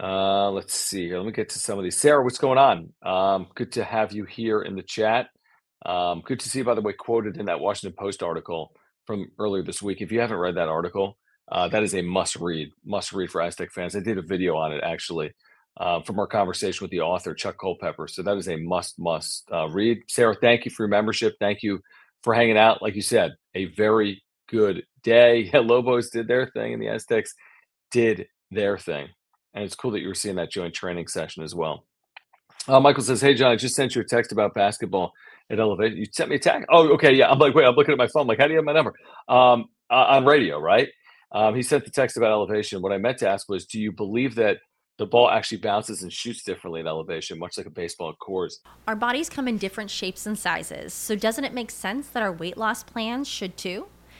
Uh, 0.00 0.50
let's 0.50 0.74
see 0.74 1.06
here. 1.08 1.16
Let 1.16 1.26
me 1.26 1.32
get 1.32 1.48
to 1.50 1.58
some 1.58 1.78
of 1.78 1.84
these. 1.84 1.96
Sarah, 1.96 2.22
what's 2.22 2.38
going 2.38 2.58
on? 2.58 2.92
Um, 3.02 3.46
good 3.54 3.72
to 3.72 3.84
have 3.84 4.12
you 4.12 4.24
here 4.24 4.62
in 4.62 4.76
the 4.76 4.82
chat. 4.82 5.28
Um, 5.86 6.22
good 6.24 6.38
to 6.40 6.48
see, 6.48 6.58
you, 6.58 6.64
by 6.64 6.74
the 6.74 6.82
way, 6.82 6.92
quoted 6.92 7.38
in 7.38 7.46
that 7.46 7.60
Washington 7.60 7.96
Post 7.98 8.22
article 8.22 8.72
from 9.06 9.30
earlier 9.38 9.62
this 9.62 9.80
week. 9.80 10.02
If 10.02 10.12
you 10.12 10.20
haven't 10.20 10.36
read 10.36 10.56
that 10.56 10.68
article, 10.68 11.16
uh, 11.50 11.68
that 11.68 11.82
is 11.82 11.94
a 11.94 12.02
must 12.02 12.36
read, 12.36 12.68
must 12.84 13.12
read 13.12 13.30
for 13.30 13.40
Aztec 13.40 13.72
fans. 13.72 13.96
I 13.96 14.00
did 14.00 14.18
a 14.18 14.22
video 14.22 14.56
on 14.56 14.72
it 14.72 14.82
actually 14.84 15.32
uh, 15.78 16.02
from 16.02 16.18
our 16.18 16.26
conversation 16.26 16.84
with 16.84 16.90
the 16.90 17.00
author, 17.00 17.34
Chuck 17.34 17.56
Culpepper. 17.58 18.06
So 18.06 18.22
that 18.22 18.36
is 18.36 18.48
a 18.48 18.56
must, 18.56 18.98
must 18.98 19.48
uh, 19.50 19.68
read. 19.68 20.00
Sarah, 20.08 20.36
thank 20.38 20.66
you 20.66 20.70
for 20.70 20.82
your 20.82 20.90
membership. 20.90 21.36
Thank 21.40 21.62
you 21.62 21.80
for 22.22 22.34
hanging 22.34 22.58
out. 22.58 22.82
Like 22.82 22.94
you 22.94 23.02
said, 23.02 23.32
a 23.54 23.64
very 23.64 24.22
good 24.50 24.84
day. 25.02 25.50
Yeah, 25.54 25.60
Lobos 25.60 26.10
did 26.10 26.28
their 26.28 26.46
thing 26.46 26.74
and 26.74 26.82
the 26.82 26.88
Aztecs 26.88 27.34
did 27.90 28.26
their 28.50 28.76
thing. 28.76 29.08
And 29.54 29.64
it's 29.64 29.74
cool 29.74 29.90
that 29.92 30.00
you 30.00 30.08
were 30.08 30.14
seeing 30.14 30.36
that 30.36 30.50
joint 30.50 30.74
training 30.74 31.08
session 31.08 31.42
as 31.42 31.54
well. 31.54 31.84
Uh, 32.68 32.78
Michael 32.78 33.02
says, 33.02 33.20
Hey, 33.20 33.34
John, 33.34 33.50
I 33.50 33.56
just 33.56 33.74
sent 33.74 33.94
you 33.94 34.02
a 34.02 34.04
text 34.04 34.32
about 34.32 34.54
basketball 34.54 35.12
at 35.50 35.58
Elevate. 35.58 35.96
You 35.96 36.06
sent 36.12 36.30
me 36.30 36.36
a 36.36 36.38
text. 36.38 36.66
Oh, 36.70 36.88
okay. 36.94 37.12
Yeah. 37.14 37.30
I'm 37.30 37.38
like, 37.38 37.54
wait, 37.54 37.64
I'm 37.64 37.74
looking 37.74 37.92
at 37.92 37.98
my 37.98 38.06
phone. 38.06 38.22
I'm 38.22 38.28
like, 38.28 38.38
how 38.38 38.46
do 38.46 38.52
you 38.52 38.58
have 38.58 38.64
my 38.64 38.72
number? 38.72 38.94
Um, 39.28 39.66
uh, 39.90 40.06
on 40.08 40.24
radio, 40.24 40.58
right? 40.60 40.88
Um, 41.32 41.54
he 41.54 41.62
sent 41.62 41.84
the 41.84 41.90
text 41.90 42.16
about 42.16 42.30
elevation. 42.30 42.82
What 42.82 42.92
I 42.92 42.98
meant 42.98 43.18
to 43.18 43.28
ask 43.28 43.48
was, 43.48 43.66
do 43.66 43.80
you 43.80 43.92
believe 43.92 44.34
that 44.36 44.58
the 44.98 45.06
ball 45.06 45.30
actually 45.30 45.58
bounces 45.58 46.02
and 46.02 46.12
shoots 46.12 46.42
differently 46.42 46.80
in 46.80 46.86
elevation, 46.86 47.38
much 47.38 47.56
like 47.56 47.66
a 47.66 47.70
baseball 47.70 48.14
at? 48.20 48.60
Our 48.86 48.96
bodies 48.96 49.28
come 49.28 49.48
in 49.48 49.56
different 49.56 49.90
shapes 49.90 50.26
and 50.26 50.38
sizes. 50.38 50.92
So 50.92 51.16
doesn't 51.16 51.44
it 51.44 51.54
make 51.54 51.70
sense 51.70 52.08
that 52.08 52.22
our 52.22 52.32
weight 52.32 52.56
loss 52.56 52.82
plans 52.82 53.26
should 53.26 53.56
too? 53.56 53.86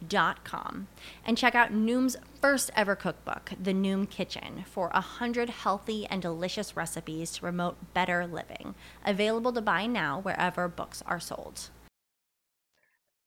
noom.com 0.00 0.88
and 1.24 1.36
check 1.38 1.54
out 1.54 1.72
Noom's 1.72 2.16
first 2.40 2.70
ever 2.74 2.96
cookbook, 2.96 3.52
The 3.60 3.72
Noom 3.72 4.08
Kitchen, 4.08 4.64
for 4.70 4.88
100 4.88 5.50
healthy 5.50 6.06
and 6.06 6.22
delicious 6.22 6.76
recipes 6.76 7.32
to 7.32 7.40
promote 7.40 7.94
better 7.94 8.26
living. 8.26 8.74
Available 9.04 9.52
to 9.52 9.60
buy 9.60 9.86
now 9.86 10.20
wherever 10.20 10.68
books 10.68 11.02
are 11.06 11.20
sold. 11.20 11.70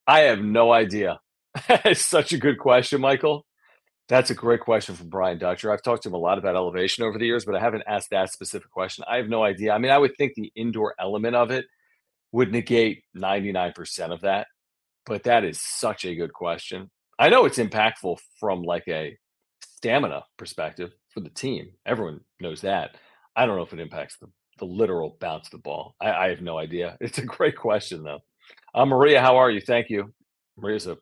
I 0.06 0.22
have 0.22 0.40
no 0.40 0.74
idea. 0.74 1.20
it's 1.70 2.06
such 2.06 2.34
a 2.34 2.38
good 2.38 2.60
question, 2.60 3.00
Michael. 3.02 3.46
That's 4.10 4.32
a 4.32 4.36
great 4.36 4.60
question 4.60 4.96
from 4.96 5.08
Brian 5.08 5.38
Dutcher. 5.38 5.72
I've 5.72 5.82
talked 5.82 6.04
to 6.04 6.10
him 6.10 6.16
a 6.16 6.18
lot 6.18 6.38
about 6.38 6.56
elevation 6.56 7.06
over 7.06 7.18
the 7.18 7.26
years, 7.26 7.46
but 7.46 7.56
I 7.56 7.62
haven't 7.62 7.86
asked 7.88 8.10
that 8.12 8.32
specific 8.32 8.70
question. 8.70 9.06
I 9.08 9.18
have 9.18 9.30
no 9.30 9.44
idea. 9.44 9.72
I 9.72 9.78
mean, 9.78 9.92
I 9.92 9.98
would 9.98 10.18
think 10.18 10.34
the 10.36 10.52
indoor 10.56 10.94
element 11.00 11.38
of 11.38 11.52
it 11.52 11.66
would 12.34 12.52
negate 12.52 13.04
99% 13.16 14.12
of 14.12 14.22
that, 14.22 14.48
but 15.06 15.24
that 15.24 15.44
is 15.44 15.60
such 15.60 16.06
a 16.06 16.16
good 16.16 16.34
question. 16.34 16.90
I 17.20 17.30
know 17.30 17.46
it's 17.46 17.60
impactful 17.60 18.18
from 18.40 18.64
like 18.64 18.88
a 18.88 19.18
stamina 19.78 20.24
perspective 20.38 20.92
for 21.14 21.20
the 21.20 21.30
team. 21.30 21.72
Everyone 21.86 22.22
knows 22.40 22.62
that. 22.62 22.96
I 23.36 23.46
don't 23.46 23.58
know 23.58 23.64
if 23.64 23.74
it 23.74 23.80
impacts 23.80 24.18
the, 24.18 24.28
the 24.60 24.66
literal 24.66 25.18
bounce 25.20 25.48
of 25.48 25.52
the 25.52 25.58
ball. 25.60 25.96
I, 26.02 26.12
I 26.12 26.30
have 26.30 26.42
no 26.42 26.58
idea. 26.58 26.98
It's 27.02 27.18
a 27.18 27.26
great 27.26 27.56
question, 27.56 28.04
though. 28.04 28.20
Uh, 28.74 28.86
Maria, 28.86 29.22
how 29.22 29.38
are 29.38 29.52
you? 29.52 29.62
Thank 29.62 29.90
you. 29.90 30.14
Maria's 30.58 30.88
a 30.88 30.98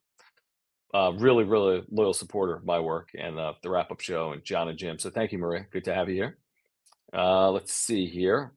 uh, 0.93 1.11
really, 1.17 1.43
really 1.43 1.83
loyal 1.89 2.13
supporter 2.13 2.55
of 2.55 2.65
my 2.65 2.79
work 2.79 3.09
and 3.17 3.39
uh, 3.39 3.53
the 3.63 3.69
wrap 3.69 3.91
up 3.91 4.01
show 4.01 4.33
and 4.33 4.43
John 4.43 4.67
and 4.67 4.77
Jim. 4.77 4.99
So 4.99 5.09
thank 5.09 5.31
you, 5.31 5.37
Maria. 5.37 5.65
Good 5.71 5.85
to 5.85 5.93
have 5.93 6.09
you 6.09 6.15
here. 6.15 6.37
Uh, 7.13 7.51
let's 7.51 7.73
see 7.73 8.07
here. 8.07 8.53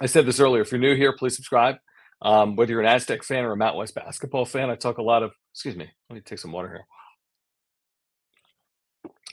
I 0.00 0.06
said 0.06 0.26
this 0.26 0.40
earlier. 0.40 0.62
If 0.62 0.72
you're 0.72 0.80
new 0.80 0.96
here, 0.96 1.14
please 1.16 1.36
subscribe. 1.36 1.76
Um, 2.22 2.54
whether 2.54 2.70
you're 2.70 2.80
an 2.80 2.86
Aztec 2.86 3.24
fan 3.24 3.44
or 3.44 3.52
a 3.52 3.56
Mountain 3.56 3.78
West 3.78 3.94
basketball 3.94 4.44
fan, 4.44 4.70
I 4.70 4.76
talk 4.76 4.98
a 4.98 5.02
lot 5.02 5.22
of. 5.22 5.32
Excuse 5.52 5.76
me. 5.76 5.90
Let 6.08 6.14
me 6.14 6.22
take 6.22 6.38
some 6.38 6.52
water 6.52 6.68
here. 6.68 6.86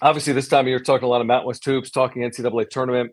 Obviously, 0.01 0.33
this 0.33 0.47
time 0.47 0.61
of 0.61 0.67
year, 0.67 0.79
talking 0.79 1.05
a 1.05 1.09
lot 1.09 1.21
of 1.21 1.27
Mountain 1.27 1.47
West 1.47 1.63
hoops, 1.63 1.91
talking 1.91 2.23
NCAA 2.23 2.69
tournament, 2.69 3.11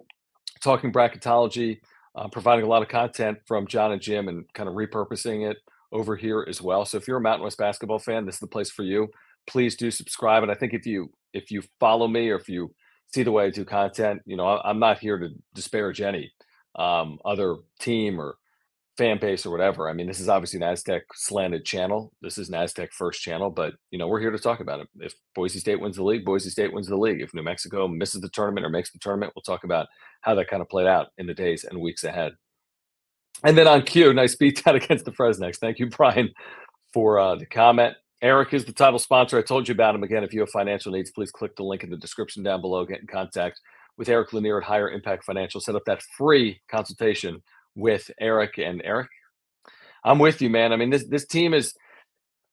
talking 0.63 0.93
bracketology, 0.93 1.81
uh, 2.15 2.29
providing 2.29 2.65
a 2.65 2.69
lot 2.69 2.83
of 2.83 2.89
content 2.89 3.39
from 3.47 3.67
John 3.67 3.93
and 3.93 4.01
Jim, 4.01 4.29
and 4.29 4.45
kind 4.55 4.69
of 4.69 4.75
repurposing 4.75 5.51
it 5.51 5.59
over 5.93 6.17
here 6.17 6.45
as 6.49 6.63
well. 6.63 6.85
So 6.85 6.97
if 6.97 7.07
you're 7.07 7.19
a 7.19 7.21
Mountain 7.21 7.45
West 7.45 7.59
basketball 7.59 7.99
fan, 7.99 8.25
this 8.25 8.37
is 8.37 8.41
the 8.41 8.47
place 8.47 8.71
for 8.71 8.83
you. 8.83 9.09
Please 9.47 9.77
do 9.77 9.91
subscribe. 9.91 10.43
And 10.43 10.51
I 10.51 10.55
think 10.55 10.73
if 10.73 10.87
you 10.87 11.11
if 11.33 11.51
you 11.51 11.63
follow 11.79 12.09
me 12.09 12.31
or 12.31 12.37
if 12.37 12.49
you 12.49 12.75
see 13.13 13.23
the 13.23 13.33
way 13.33 13.45
I 13.45 13.51
do 13.51 13.65
content, 13.65 14.23
you 14.25 14.37
know, 14.37 14.47
I'm 14.47 14.79
not 14.79 14.99
here 14.99 15.19
to 15.19 15.29
disparage 15.55 16.01
any 16.01 16.33
um, 16.77 17.19
other 17.25 17.57
team 17.79 18.21
or 18.21 18.37
fan 18.97 19.19
base 19.19 19.45
or 19.45 19.51
whatever. 19.51 19.89
I 19.89 19.93
mean, 19.93 20.07
this 20.07 20.21
is 20.21 20.29
obviously 20.29 20.59
an 20.59 20.63
Aztec 20.63 21.03
slanted 21.15 21.65
channel. 21.65 22.13
This 22.23 22.39
is 22.39 22.49
an 22.49 22.55
Aztec 22.55 22.93
first 22.93 23.21
channel, 23.21 23.51
but 23.51 23.75
you 23.91 23.99
know, 23.99 24.09
we're 24.09 24.21
here 24.21 24.31
to 24.31 24.39
talk 24.39 24.61
about 24.61 24.81
it. 24.81 24.89
If 25.01 25.15
Boise 25.35 25.59
State 25.59 25.81
wins 25.81 25.97
the 25.97 26.05
league, 26.05 26.25
Boise 26.25 26.51
State 26.51 26.73
wins 26.73 26.89
the 26.89 26.97
league. 26.97 27.21
If 27.21 27.35
New 27.35 27.43
Mexico 27.43 27.87
misses 27.89 28.21
the 28.21 28.31
tournament 28.31 28.65
or 28.65 28.71
makes 28.71 28.91
the 28.91 28.99
tournament, 28.99 29.33
we'll 29.35 29.43
talk 29.43 29.65
about 29.65 29.87
how 30.23 30.35
that 30.35 30.49
kind 30.49 30.63
of 30.63 30.69
played 30.69 30.87
out 30.87 31.09
in 31.19 31.27
the 31.27 31.35
days 31.35 31.65
and 31.65 31.81
weeks 31.81 32.05
ahead. 32.05 32.33
And 33.45 33.57
then 33.57 33.69
on 33.69 33.83
cue, 33.83 34.15
nice 34.15 34.35
beat 34.35 34.63
down 34.65 34.77
against 34.77 35.05
the 35.05 35.13
Fresnex. 35.13 35.57
Thank 35.57 35.79
you, 35.79 35.89
Brian, 35.89 36.31
for 36.93 37.19
uh, 37.19 37.37
the 37.37 37.47
comment. 37.47 37.97
Eric 38.23 38.55
is 38.55 38.65
the 38.65 38.73
title 38.73 38.99
sponsor. 38.99 39.39
I 39.39 39.43
told 39.43 39.69
you 39.69 39.73
about 39.73 39.95
him 39.95 40.03
again. 40.03 40.25
If 40.25 40.33
you 40.33 40.41
have 40.41 40.51
financial 40.51 40.93
needs, 40.93 41.11
please 41.11 41.31
click 41.31 41.55
the 41.55 41.65
link 41.65 41.85
in 41.85 41.91
the 41.91 41.99
description 41.99 42.43
down 42.43 42.63
below. 42.63 42.87
Get 42.87 43.01
in 43.01 43.07
contact 43.07 43.61
with 43.99 44.09
Eric 44.09 44.33
Lanier 44.33 44.59
at 44.59 44.65
Higher 44.65 44.91
Impact 44.91 45.25
Financial. 45.25 45.61
Set 45.61 45.75
up 45.75 45.85
that 45.87 46.03
free 46.17 46.61
consultation 46.71 47.43
with 47.77 48.11
Eric. 48.21 48.59
And 48.59 48.83
Eric, 48.85 49.09
I'm 50.05 50.19
with 50.19 50.43
you, 50.43 50.51
man. 50.51 50.73
I 50.73 50.77
mean, 50.77 50.91
this 50.91 51.07
this 51.09 51.27
team 51.27 51.55
is. 51.55 51.73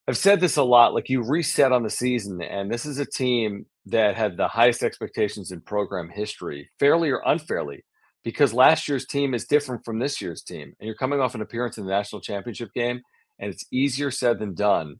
I've 0.06 0.18
said 0.18 0.38
this 0.40 0.58
a 0.58 0.62
lot. 0.62 0.94
Like 0.94 1.08
you 1.08 1.22
reset 1.22 1.72
on 1.72 1.82
the 1.82 1.90
season, 1.90 2.40
and 2.42 2.70
this 2.70 2.84
is 2.84 2.98
a 2.98 3.06
team 3.06 3.66
that 3.86 4.14
had 4.14 4.36
the 4.36 4.48
highest 4.48 4.82
expectations 4.82 5.50
in 5.50 5.62
program 5.62 6.10
history, 6.10 6.70
fairly 6.78 7.10
or 7.10 7.22
unfairly 7.24 7.84
because 8.24 8.54
last 8.54 8.88
year's 8.88 9.06
team 9.06 9.34
is 9.34 9.44
different 9.44 9.84
from 9.84 9.98
this 9.98 10.20
year's 10.20 10.42
team. 10.42 10.74
And 10.80 10.86
you're 10.86 10.96
coming 10.96 11.20
off 11.20 11.34
an 11.34 11.42
appearance 11.42 11.78
in 11.78 11.84
the 11.84 11.90
national 11.92 12.22
championship 12.22 12.70
game, 12.74 13.02
and 13.38 13.52
it's 13.52 13.66
easier 13.70 14.10
said 14.10 14.38
than 14.38 14.54
done 14.54 14.96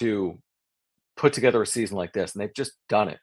to 0.00 0.38
put 1.16 1.34
together 1.34 1.62
a 1.62 1.66
season 1.66 1.96
like 1.96 2.14
this. 2.14 2.34
And 2.34 2.42
they've 2.42 2.54
just 2.54 2.72
done 2.88 3.08
it. 3.08 3.18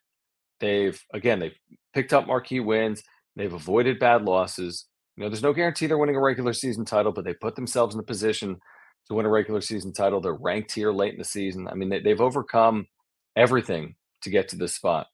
They've, 0.59 1.01
again, 1.13 1.39
they've 1.39 1.57
picked 1.93 2.13
up 2.13 2.27
marquee 2.27 2.59
wins, 2.59 3.01
they've 3.35 3.51
avoided 3.51 3.99
bad 3.99 4.23
losses. 4.23 4.85
You 5.19 5.25
know, 5.25 5.31
there's 5.31 5.43
no 5.43 5.51
guarantee 5.51 5.85
they're 5.85 5.97
winning 5.97 6.15
a 6.15 6.21
regular 6.21 6.53
season 6.53 6.85
title, 6.85 7.11
but 7.11 7.25
they 7.25 7.33
put 7.33 7.57
themselves 7.57 7.93
in 7.93 7.99
a 7.99 8.03
position 8.03 8.55
to 9.09 9.13
win 9.13 9.25
a 9.25 9.29
regular 9.29 9.59
season 9.59 9.91
title. 9.91 10.21
They're 10.21 10.33
ranked 10.33 10.71
here 10.71 10.93
late 10.93 11.11
in 11.11 11.19
the 11.19 11.25
season. 11.25 11.67
I 11.67 11.75
mean, 11.75 11.89
they, 11.89 11.99
they've 11.99 12.21
overcome 12.21 12.87
everything 13.35 13.95
to 14.21 14.29
get 14.29 14.47
to 14.47 14.55
this 14.55 14.75
spot. 14.75 15.07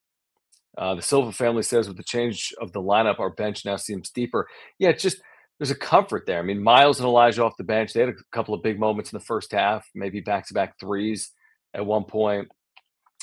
Uh, 0.78 0.94
the 0.94 1.02
Silva 1.02 1.32
family 1.32 1.64
says 1.64 1.88
with 1.88 1.98
the 1.98 2.04
change 2.04 2.54
of 2.62 2.72
the 2.72 2.84
lineup, 2.84 3.20
our 3.20 3.32
bench 3.32 3.66
now 3.66 3.78
seems 3.78 4.12
deeper. 4.12 4.48
Yeah, 4.78 4.90
it's 4.90 5.02
just 5.02 5.18
there's 5.58 5.72
a 5.72 5.76
comfort 5.76 6.28
there. 6.28 6.38
I 6.38 6.44
mean, 6.44 6.62
Miles 6.62 7.00
and 7.00 7.08
Elijah 7.08 7.44
off 7.44 7.58
the 7.58 7.64
bench, 7.64 7.94
they 7.94 8.02
had 8.02 8.10
a 8.10 8.16
couple 8.32 8.54
of 8.54 8.62
big 8.62 8.80
moments 8.80 9.12
in 9.12 9.18
the 9.18 9.26
first 9.26 9.54
half, 9.54 9.90
maybe 9.96 10.20
back 10.20 10.46
to 10.48 10.54
back 10.54 10.80
threes 10.80 11.32
at 11.74 11.84
one 11.84 12.04
point. 12.04 12.48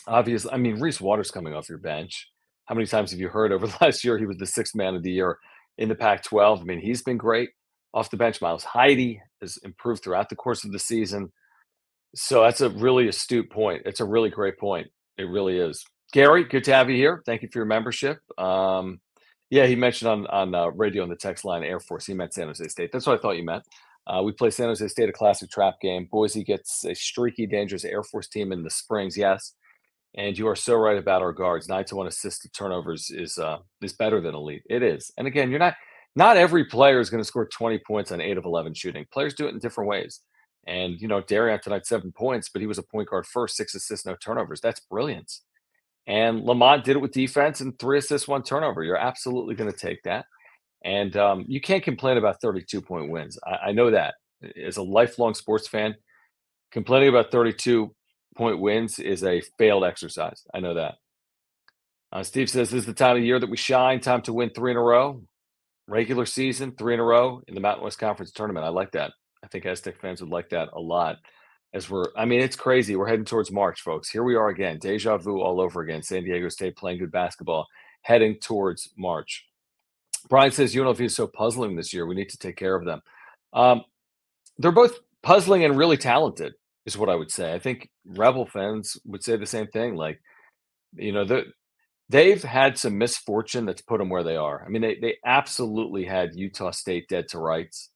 Obviously, 0.08 0.50
I 0.50 0.56
mean, 0.56 0.80
Reese 0.80 1.00
Waters 1.00 1.30
coming 1.30 1.54
off 1.54 1.68
your 1.68 1.78
bench. 1.78 2.28
How 2.64 2.74
many 2.74 2.88
times 2.88 3.12
have 3.12 3.20
you 3.20 3.28
heard 3.28 3.52
over 3.52 3.68
the 3.68 3.78
last 3.80 4.02
year 4.02 4.18
he 4.18 4.26
was 4.26 4.38
the 4.38 4.46
sixth 4.46 4.74
man 4.74 4.96
of 4.96 5.04
the 5.04 5.12
year 5.12 5.38
in 5.78 5.88
the 5.88 5.94
Pac 5.94 6.22
12? 6.24 6.61
I 6.61 6.64
mean, 6.64 6.80
he's 6.80 7.02
been 7.02 7.18
great 7.18 7.50
off 7.94 8.11
the 8.11 8.16
bench. 8.16 8.40
Miles 8.40 8.64
Heide 8.64 9.20
has 9.40 9.58
improved 9.58 10.02
throughout 10.02 10.28
the 10.28 10.37
course 10.37 10.64
of 10.64 10.72
the 10.72 10.78
season. 10.78 11.32
So 12.14 12.42
that's 12.42 12.61
a 12.61 12.70
really 12.70 13.08
astute 13.08 13.50
point. 13.50 13.82
It's 13.87 14.00
a 14.00 14.04
really 14.04 14.30
great 14.30 14.58
point. 14.58 14.88
It 15.18 15.24
really 15.24 15.58
is. 15.58 15.85
Gary, 16.12 16.44
good 16.44 16.64
to 16.64 16.74
have 16.74 16.90
you 16.90 16.96
here. 16.96 17.22
Thank 17.24 17.42
you 17.42 17.48
for 17.50 17.61
your 17.61 17.66
membership. 17.66 18.18
Um, 18.38 19.00
yeah, 19.50 19.66
he 19.66 19.76
mentioned 19.76 20.11
on 20.11 20.26
on 20.28 20.54
uh, 20.54 20.66
radio 20.68 21.02
on 21.02 21.08
the 21.08 21.16
text 21.16 21.44
line 21.44 21.62
Air 21.62 21.80
Force. 21.80 22.06
He 22.06 22.14
meant 22.14 22.35
San 22.35 22.46
Jose 22.46 22.66
State. 22.68 22.90
That's 22.92 23.06
what 23.06 23.18
I 23.18 23.22
thought 23.22 23.37
you 23.37 23.44
meant. 23.44 23.64
Uh, 24.06 24.22
we 24.22 24.32
play 24.32 24.50
San 24.50 24.68
Jose 24.68 24.87
State 24.88 25.08
a 25.08 25.12
classic 25.12 25.50
trap 25.50 25.74
game. 25.80 26.08
Boise 26.11 26.42
gets 26.42 26.85
a 26.85 26.94
streaky, 26.94 27.46
dangerous 27.46 27.85
Air 27.85 28.02
Force 28.02 28.28
team 28.28 28.52
in 28.52 28.62
the 28.62 28.70
Springs. 28.70 29.16
Yes, 29.16 29.54
and 30.14 30.37
you 30.37 30.46
are 30.48 30.57
so 30.57 30.75
right 30.75 30.98
about 30.98 31.22
our 31.22 31.33
guards. 31.33 31.68
Nine 31.68 31.85
to 31.87 31.96
one 31.96 32.07
assist 32.07 32.42
to 32.42 32.51
turnovers 32.51 33.11
is 33.11 33.38
uh, 33.38 33.59
is 33.81 33.92
better 33.92 34.20
than 34.20 34.35
elite. 34.35 34.62
It 34.68 34.83
is. 34.83 35.11
And 35.16 35.27
again, 35.27 35.51
you're 35.51 35.59
not 35.59 35.75
not 36.14 36.37
every 36.37 36.64
player 36.64 37.01
is 37.01 37.11
going 37.11 37.22
to 37.22 37.27
score 37.27 37.46
20 37.46 37.79
points 37.87 38.12
on 38.12 38.20
eight 38.20 38.37
of 38.37 38.44
11 38.44 38.75
shooting. 38.75 39.07
Players 39.12 39.35
do 39.35 39.46
it 39.46 39.55
in 39.55 39.59
different 39.59 39.88
ways. 39.88 40.20
And 40.66 41.01
you 41.01 41.09
know, 41.09 41.22
Darrion 41.22 41.61
tonight 41.61 41.87
seven 41.87 42.12
points, 42.12 42.48
but 42.48 42.61
he 42.61 42.66
was 42.66 42.79
a 42.79 42.83
point 42.83 43.09
guard 43.09 43.27
first, 43.27 43.57
six 43.57 43.75
assists, 43.75 44.07
no 44.07 44.14
turnovers. 44.14 44.61
That's 44.61 44.81
brilliance. 44.81 45.42
And 46.07 46.42
Lamont 46.42 46.85
did 46.85 46.96
it 46.96 47.01
with 47.01 47.12
defense 47.12 47.61
and 47.61 47.79
three 47.79 47.98
assists, 47.98 48.29
one 48.29 48.42
turnover. 48.42 48.83
You're 48.83 48.96
absolutely 48.96 49.55
going 49.55 49.70
to 49.70 49.77
take 49.77 50.03
that. 50.03 50.27
And 50.85 51.16
um, 51.16 51.44
you 51.46 51.61
can't 51.61 51.83
complain 51.83 52.16
about 52.16 52.40
32 52.40 52.81
point 52.81 53.09
wins. 53.11 53.38
I, 53.46 53.68
I, 53.68 53.72
know 53.72 53.92
that. 53.92 54.14
As 54.61 54.79
a 54.79 54.83
lifelong 54.83 55.35
sports 55.35 55.68
fan, 55.68 55.94
complaining 56.72 57.09
about 57.09 57.31
32 57.31 57.94
point 58.36 58.60
wins 58.60 58.98
is 58.98 59.24
a 59.24 59.42
failed 59.58 59.84
exercise. 59.84 60.42
I 60.54 60.60
know 60.60 60.74
that. 60.74 60.94
Uh, 62.12 62.22
Steve 62.22 62.50
says 62.50 62.70
this 62.70 62.80
is 62.80 62.86
the 62.86 62.92
time 62.92 63.16
of 63.16 63.22
year 63.22 63.40
that 63.40 63.50
we 63.50 63.56
shine, 63.56 64.00
time 64.00 64.22
to 64.22 64.32
win 64.32 64.50
three 64.50 64.70
in 64.70 64.76
a 64.76 64.82
row. 64.82 65.22
Regular 65.88 66.26
season, 66.26 66.72
three 66.72 66.94
in 66.94 67.00
a 67.00 67.04
row 67.04 67.42
in 67.48 67.54
the 67.54 67.60
Mountain 67.60 67.84
West 67.84 67.98
Conference 67.98 68.30
tournament. 68.30 68.64
I 68.64 68.68
like 68.68 68.92
that. 68.92 69.12
I 69.42 69.48
think 69.48 69.66
Aztec 69.66 70.00
fans 70.00 70.20
would 70.20 70.30
like 70.30 70.50
that 70.50 70.68
a 70.72 70.80
lot 70.80 71.16
as 71.74 71.88
we're 71.88 72.06
i 72.16 72.24
mean 72.24 72.40
it's 72.40 72.56
crazy 72.56 72.96
we're 72.96 73.08
heading 73.08 73.24
towards 73.24 73.50
march 73.50 73.80
folks 73.80 74.08
here 74.10 74.22
we 74.22 74.34
are 74.34 74.48
again 74.48 74.78
deja 74.78 75.16
vu 75.16 75.40
all 75.40 75.60
over 75.60 75.80
again 75.82 76.02
san 76.02 76.24
diego 76.24 76.48
state 76.48 76.76
playing 76.76 76.98
good 76.98 77.12
basketball 77.12 77.66
heading 78.02 78.36
towards 78.36 78.90
march 78.96 79.46
brian 80.28 80.52
says 80.52 80.74
unlv 80.74 81.00
is 81.00 81.14
so 81.16 81.26
puzzling 81.26 81.76
this 81.76 81.92
year 81.92 82.06
we 82.06 82.14
need 82.14 82.28
to 82.28 82.38
take 82.38 82.56
care 82.56 82.74
of 82.74 82.84
them 82.84 83.00
um, 83.54 83.82
they're 84.58 84.72
both 84.72 84.98
puzzling 85.22 85.64
and 85.64 85.76
really 85.76 85.96
talented 85.96 86.54
is 86.86 86.96
what 86.96 87.08
i 87.08 87.14
would 87.14 87.30
say 87.30 87.52
i 87.52 87.58
think 87.58 87.88
rebel 88.04 88.46
fans 88.46 88.96
would 89.04 89.22
say 89.22 89.36
the 89.36 89.46
same 89.46 89.66
thing 89.68 89.94
like 89.94 90.20
you 90.94 91.12
know 91.12 91.24
the, 91.24 91.44
they've 92.08 92.42
had 92.42 92.76
some 92.76 92.98
misfortune 92.98 93.64
that's 93.64 93.82
put 93.82 93.98
them 93.98 94.08
where 94.08 94.24
they 94.24 94.36
are 94.36 94.64
i 94.64 94.68
mean 94.68 94.82
they, 94.82 94.96
they 94.96 95.16
absolutely 95.24 96.04
had 96.04 96.34
utah 96.34 96.70
state 96.70 97.08
dead 97.08 97.28
to 97.28 97.38
rights 97.38 97.90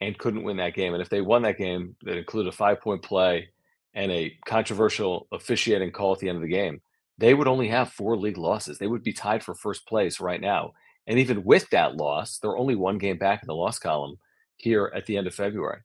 and 0.00 0.18
couldn't 0.18 0.42
win 0.42 0.56
that 0.56 0.74
game. 0.74 0.94
And 0.94 1.02
if 1.02 1.08
they 1.08 1.20
won 1.20 1.42
that 1.42 1.58
game, 1.58 1.96
that 2.02 2.16
included 2.16 2.48
a 2.48 2.56
five 2.56 2.80
point 2.80 3.02
play 3.02 3.48
and 3.94 4.10
a 4.10 4.36
controversial 4.46 5.26
officiating 5.32 5.92
call 5.92 6.12
at 6.12 6.20
the 6.20 6.28
end 6.28 6.36
of 6.36 6.42
the 6.42 6.48
game, 6.48 6.80
they 7.18 7.34
would 7.34 7.48
only 7.48 7.68
have 7.68 7.92
four 7.92 8.16
league 8.16 8.38
losses. 8.38 8.78
They 8.78 8.86
would 8.86 9.02
be 9.02 9.12
tied 9.12 9.42
for 9.42 9.54
first 9.54 9.86
place 9.86 10.20
right 10.20 10.40
now. 10.40 10.72
And 11.06 11.18
even 11.18 11.44
with 11.44 11.68
that 11.70 11.96
loss, 11.96 12.38
they're 12.38 12.56
only 12.56 12.76
one 12.76 12.98
game 12.98 13.18
back 13.18 13.42
in 13.42 13.46
the 13.46 13.54
loss 13.54 13.78
column 13.78 14.16
here 14.56 14.90
at 14.94 15.06
the 15.06 15.16
end 15.16 15.26
of 15.26 15.34
February. 15.34 15.80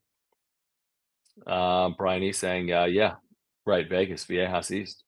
Uh, 1.46 1.90
Brian 1.90 2.22
E 2.22 2.32
saying, 2.32 2.72
uh, 2.72 2.84
yeah, 2.84 3.14
right, 3.64 3.88
Vegas, 3.88 4.24
Viejas 4.24 4.70
East. 4.70 5.02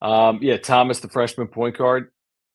Um, 0.00 0.40
yeah, 0.42 0.56
Thomas, 0.56 1.00
the 1.00 1.08
freshman 1.08 1.46
point 1.46 1.76
guard, 1.76 2.10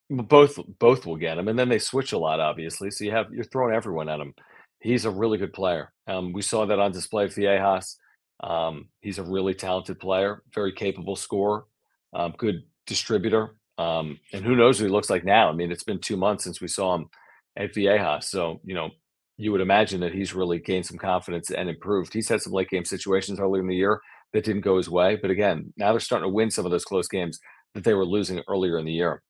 both 0.10 0.60
both 0.80 1.06
will 1.06 1.16
get 1.16 1.38
him, 1.38 1.48
and 1.48 1.58
then 1.58 1.70
they 1.70 1.80
switch 1.80 2.12
a 2.12 2.18
lot, 2.18 2.40
obviously. 2.40 2.92
So 2.92 3.04
you 3.04 3.12
have 3.12 3.34
you're 3.34 3.46
throwing 3.46 3.74
everyone 3.74 4.10
at 4.10 4.20
him. 4.20 4.34
He's 4.80 5.06
a 5.06 5.12
really 5.12 5.38
good 5.38 5.54
player. 5.54 5.92
Um, 6.08 6.34
we 6.34 6.42
saw 6.42 6.66
that 6.66 6.80
on 6.80 6.92
display 6.92 7.28
Viejas. 7.28 7.96
Um, 8.42 8.90
he's 9.02 9.18
a 9.18 9.24
really 9.24 9.54
talented 9.54 10.00
player, 10.00 10.44
very 10.54 10.72
capable 10.72 11.16
scorer, 11.16 11.66
um, 12.14 12.36
good 12.38 12.64
distributor. 12.86 13.56
Um, 13.78 14.20
and 14.34 14.44
who 14.44 14.56
knows 14.56 14.80
what 14.80 14.88
he 14.88 14.92
looks 14.92 15.10
like 15.10 15.24
now? 15.24 15.50
I 15.50 15.54
mean, 15.54 15.72
it's 15.72 15.84
been 15.84 16.00
two 16.00 16.18
months 16.18 16.44
since 16.44 16.62
we 16.62 16.68
saw 16.68 16.96
him 16.96 17.10
at 17.56 17.74
Viejas. 17.74 18.26
So, 18.26 18.60
you 18.64 18.76
know, 18.76 18.92
you 19.38 19.52
would 19.52 19.62
imagine 19.62 20.02
that 20.02 20.14
he's 20.14 20.34
really 20.34 20.60
gained 20.60 20.86
some 20.86 20.98
confidence 20.98 21.52
and 21.52 21.70
improved. 21.70 22.14
He's 22.14 22.28
had 22.28 22.42
some 22.42 22.54
late 22.54 22.70
game 22.70 22.86
situations 22.86 23.40
earlier 23.40 23.62
in 23.62 23.68
the 23.68 23.76
year 23.76 24.02
that 24.34 24.44
didn't 24.44 24.62
go 24.62 24.78
his 24.78 24.90
way, 24.90 25.16
but 25.16 25.30
again, 25.30 25.74
now 25.78 25.92
they're 25.92 26.00
starting 26.00 26.28
to 26.28 26.34
win 26.34 26.50
some 26.52 26.66
of 26.66 26.72
those 26.72 26.86
close 26.86 27.08
games 27.08 27.40
that 27.74 27.84
they 27.84 27.94
were 27.94 28.06
losing 28.06 28.42
earlier 28.48 28.80
in 28.80 28.86
the 28.86 28.92
year. 28.92 29.22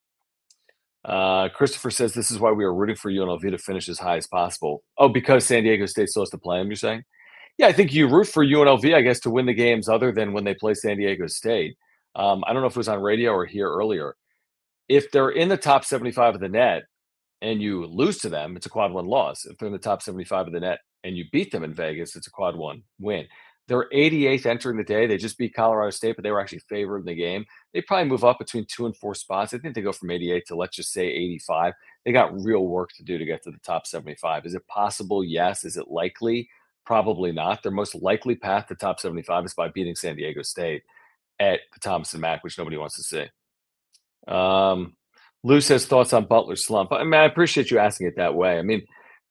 Uh, 1.04 1.50
Christopher 1.50 1.92
says 1.92 2.14
this 2.14 2.32
is 2.32 2.40
why 2.40 2.52
we 2.52 2.64
are 2.64 2.74
rooting 2.74 2.96
for 2.96 3.12
UNLV 3.12 3.42
to 3.52 3.58
finish 3.58 3.88
as 3.88 4.00
high 4.00 4.18
as 4.18 4.28
possible. 4.28 4.84
Oh, 4.98 5.10
because 5.10 5.46
San 5.46 5.64
Diego 5.64 5.86
State 5.86 6.10
still 6.10 6.24
has 6.24 6.30
to 6.32 6.38
play 6.38 6.58
them. 6.58 6.68
You're 6.68 6.76
saying? 6.76 7.04
Yeah, 7.58 7.68
I 7.68 7.72
think 7.72 7.94
you 7.94 8.08
root 8.08 8.28
for 8.28 8.46
UNLV, 8.46 8.94
I 8.94 9.02
guess, 9.02 9.20
to 9.22 9.30
win 9.30 9.46
the 9.46 9.54
games 9.54 9.90
other 9.90 10.12
than 10.12 10.34
when 10.34 10.44
they 10.44 10.54
play 10.54 10.74
San 10.74 10.98
Diego 10.98 11.28
State. 11.28 11.78
Um, 12.16 12.44
I 12.46 12.54
don't 12.54 12.62
know 12.62 12.68
if 12.68 12.74
it 12.74 12.78
was 12.78 12.88
on 12.88 13.02
radio 13.02 13.32
or 13.32 13.46
here 13.46 13.70
earlier. 13.70 14.16
If 14.90 15.12
they're 15.12 15.30
in 15.30 15.50
the 15.50 15.58
top 15.58 15.86
75 15.86 16.36
of 16.36 16.42
the 16.42 16.50
net 16.50 16.84
and 17.42 17.62
you 17.62 17.86
lose 17.86 18.18
to 18.20 18.30
them, 18.30 18.56
it's 18.56 18.66
a 18.66 18.70
quad 18.70 18.92
one 18.92 19.08
loss. 19.08 19.46
If 19.46 19.58
they're 19.58 19.68
in 19.68 19.74
the 19.74 19.80
top 19.80 20.02
75 20.02 20.48
of 20.48 20.54
the 20.54 20.60
net 20.60 20.80
and 21.04 21.16
you 21.16 21.26
beat 21.32 21.52
them 21.52 21.64
in 21.64 21.74
Vegas, 21.74 22.16
it's 22.16 22.28
a 22.28 22.32
quad 22.32 22.56
one 22.56 22.84
win. 23.00 23.28
They're 23.68 23.90
88th 23.94 24.46
entering 24.46 24.78
the 24.78 24.84
day. 24.84 25.08
They 25.08 25.18
just 25.18 25.38
beat 25.38 25.54
Colorado 25.54 25.90
State, 25.90 26.16
but 26.16 26.24
they 26.24 26.32
were 26.32 26.40
actually 26.40 26.62
favored 26.70 27.00
in 27.00 27.06
the 27.06 27.16
game. 27.16 27.46
They 27.74 27.82
probably 27.82 28.08
move 28.08 28.24
up 28.24 28.40
between 28.40 28.66
two 28.66 28.86
and 28.86 28.96
four 28.96 29.14
spots. 29.14 29.54
I 29.54 29.58
think 29.58 29.76
they 29.76 29.82
go 29.82 29.92
from 29.92 30.10
88 30.10 30.48
to 30.48 30.56
let's 30.56 30.76
just 30.76 30.94
say 30.94 31.06
85. 31.06 31.74
They 32.06 32.14
got 32.14 32.42
real 32.42 32.66
work 32.66 32.92
to 32.94 33.04
do 33.04 33.18
to 33.18 33.26
get 33.26 33.44
to 33.44 33.52
the 33.52 33.60
top 33.60 33.86
75. 33.86 34.46
Is 34.46 34.54
it 34.54 34.66
possible? 34.68 35.22
Yes. 35.22 35.66
Is 35.66 35.76
it 35.76 35.90
likely? 35.90 36.50
Probably 36.86 37.34
not. 37.34 37.62
Their 37.62 37.74
most 37.74 37.94
likely 37.94 38.36
path 38.36 38.68
to 38.68 38.76
top 38.76 39.02
75 39.02 39.46
is 39.46 39.54
by 39.54 39.68
beating 39.68 39.96
San 39.96 40.16
Diego 40.16 40.44
State 40.44 40.84
at 41.38 41.60
the 41.74 41.80
Thomas 41.82 42.14
and 42.14 42.22
Mack, 42.22 42.46
which 42.46 42.58
nobody 42.58 42.78
wants 42.78 42.96
to 42.96 43.04
see. 43.04 43.26
Um, 44.34 44.96
Lou 45.44 45.62
says 45.62 45.86
thoughts 45.86 46.14
on 46.14 46.26
Butler's 46.26 46.66
slump. 46.66 46.92
I 46.92 47.04
mean, 47.04 47.14
I 47.14 47.26
appreciate 47.26 47.72
you 47.72 47.80
asking 47.80 48.08
it 48.08 48.16
that 48.18 48.36
way. 48.36 48.58
I 48.58 48.62
mean, 48.62 48.84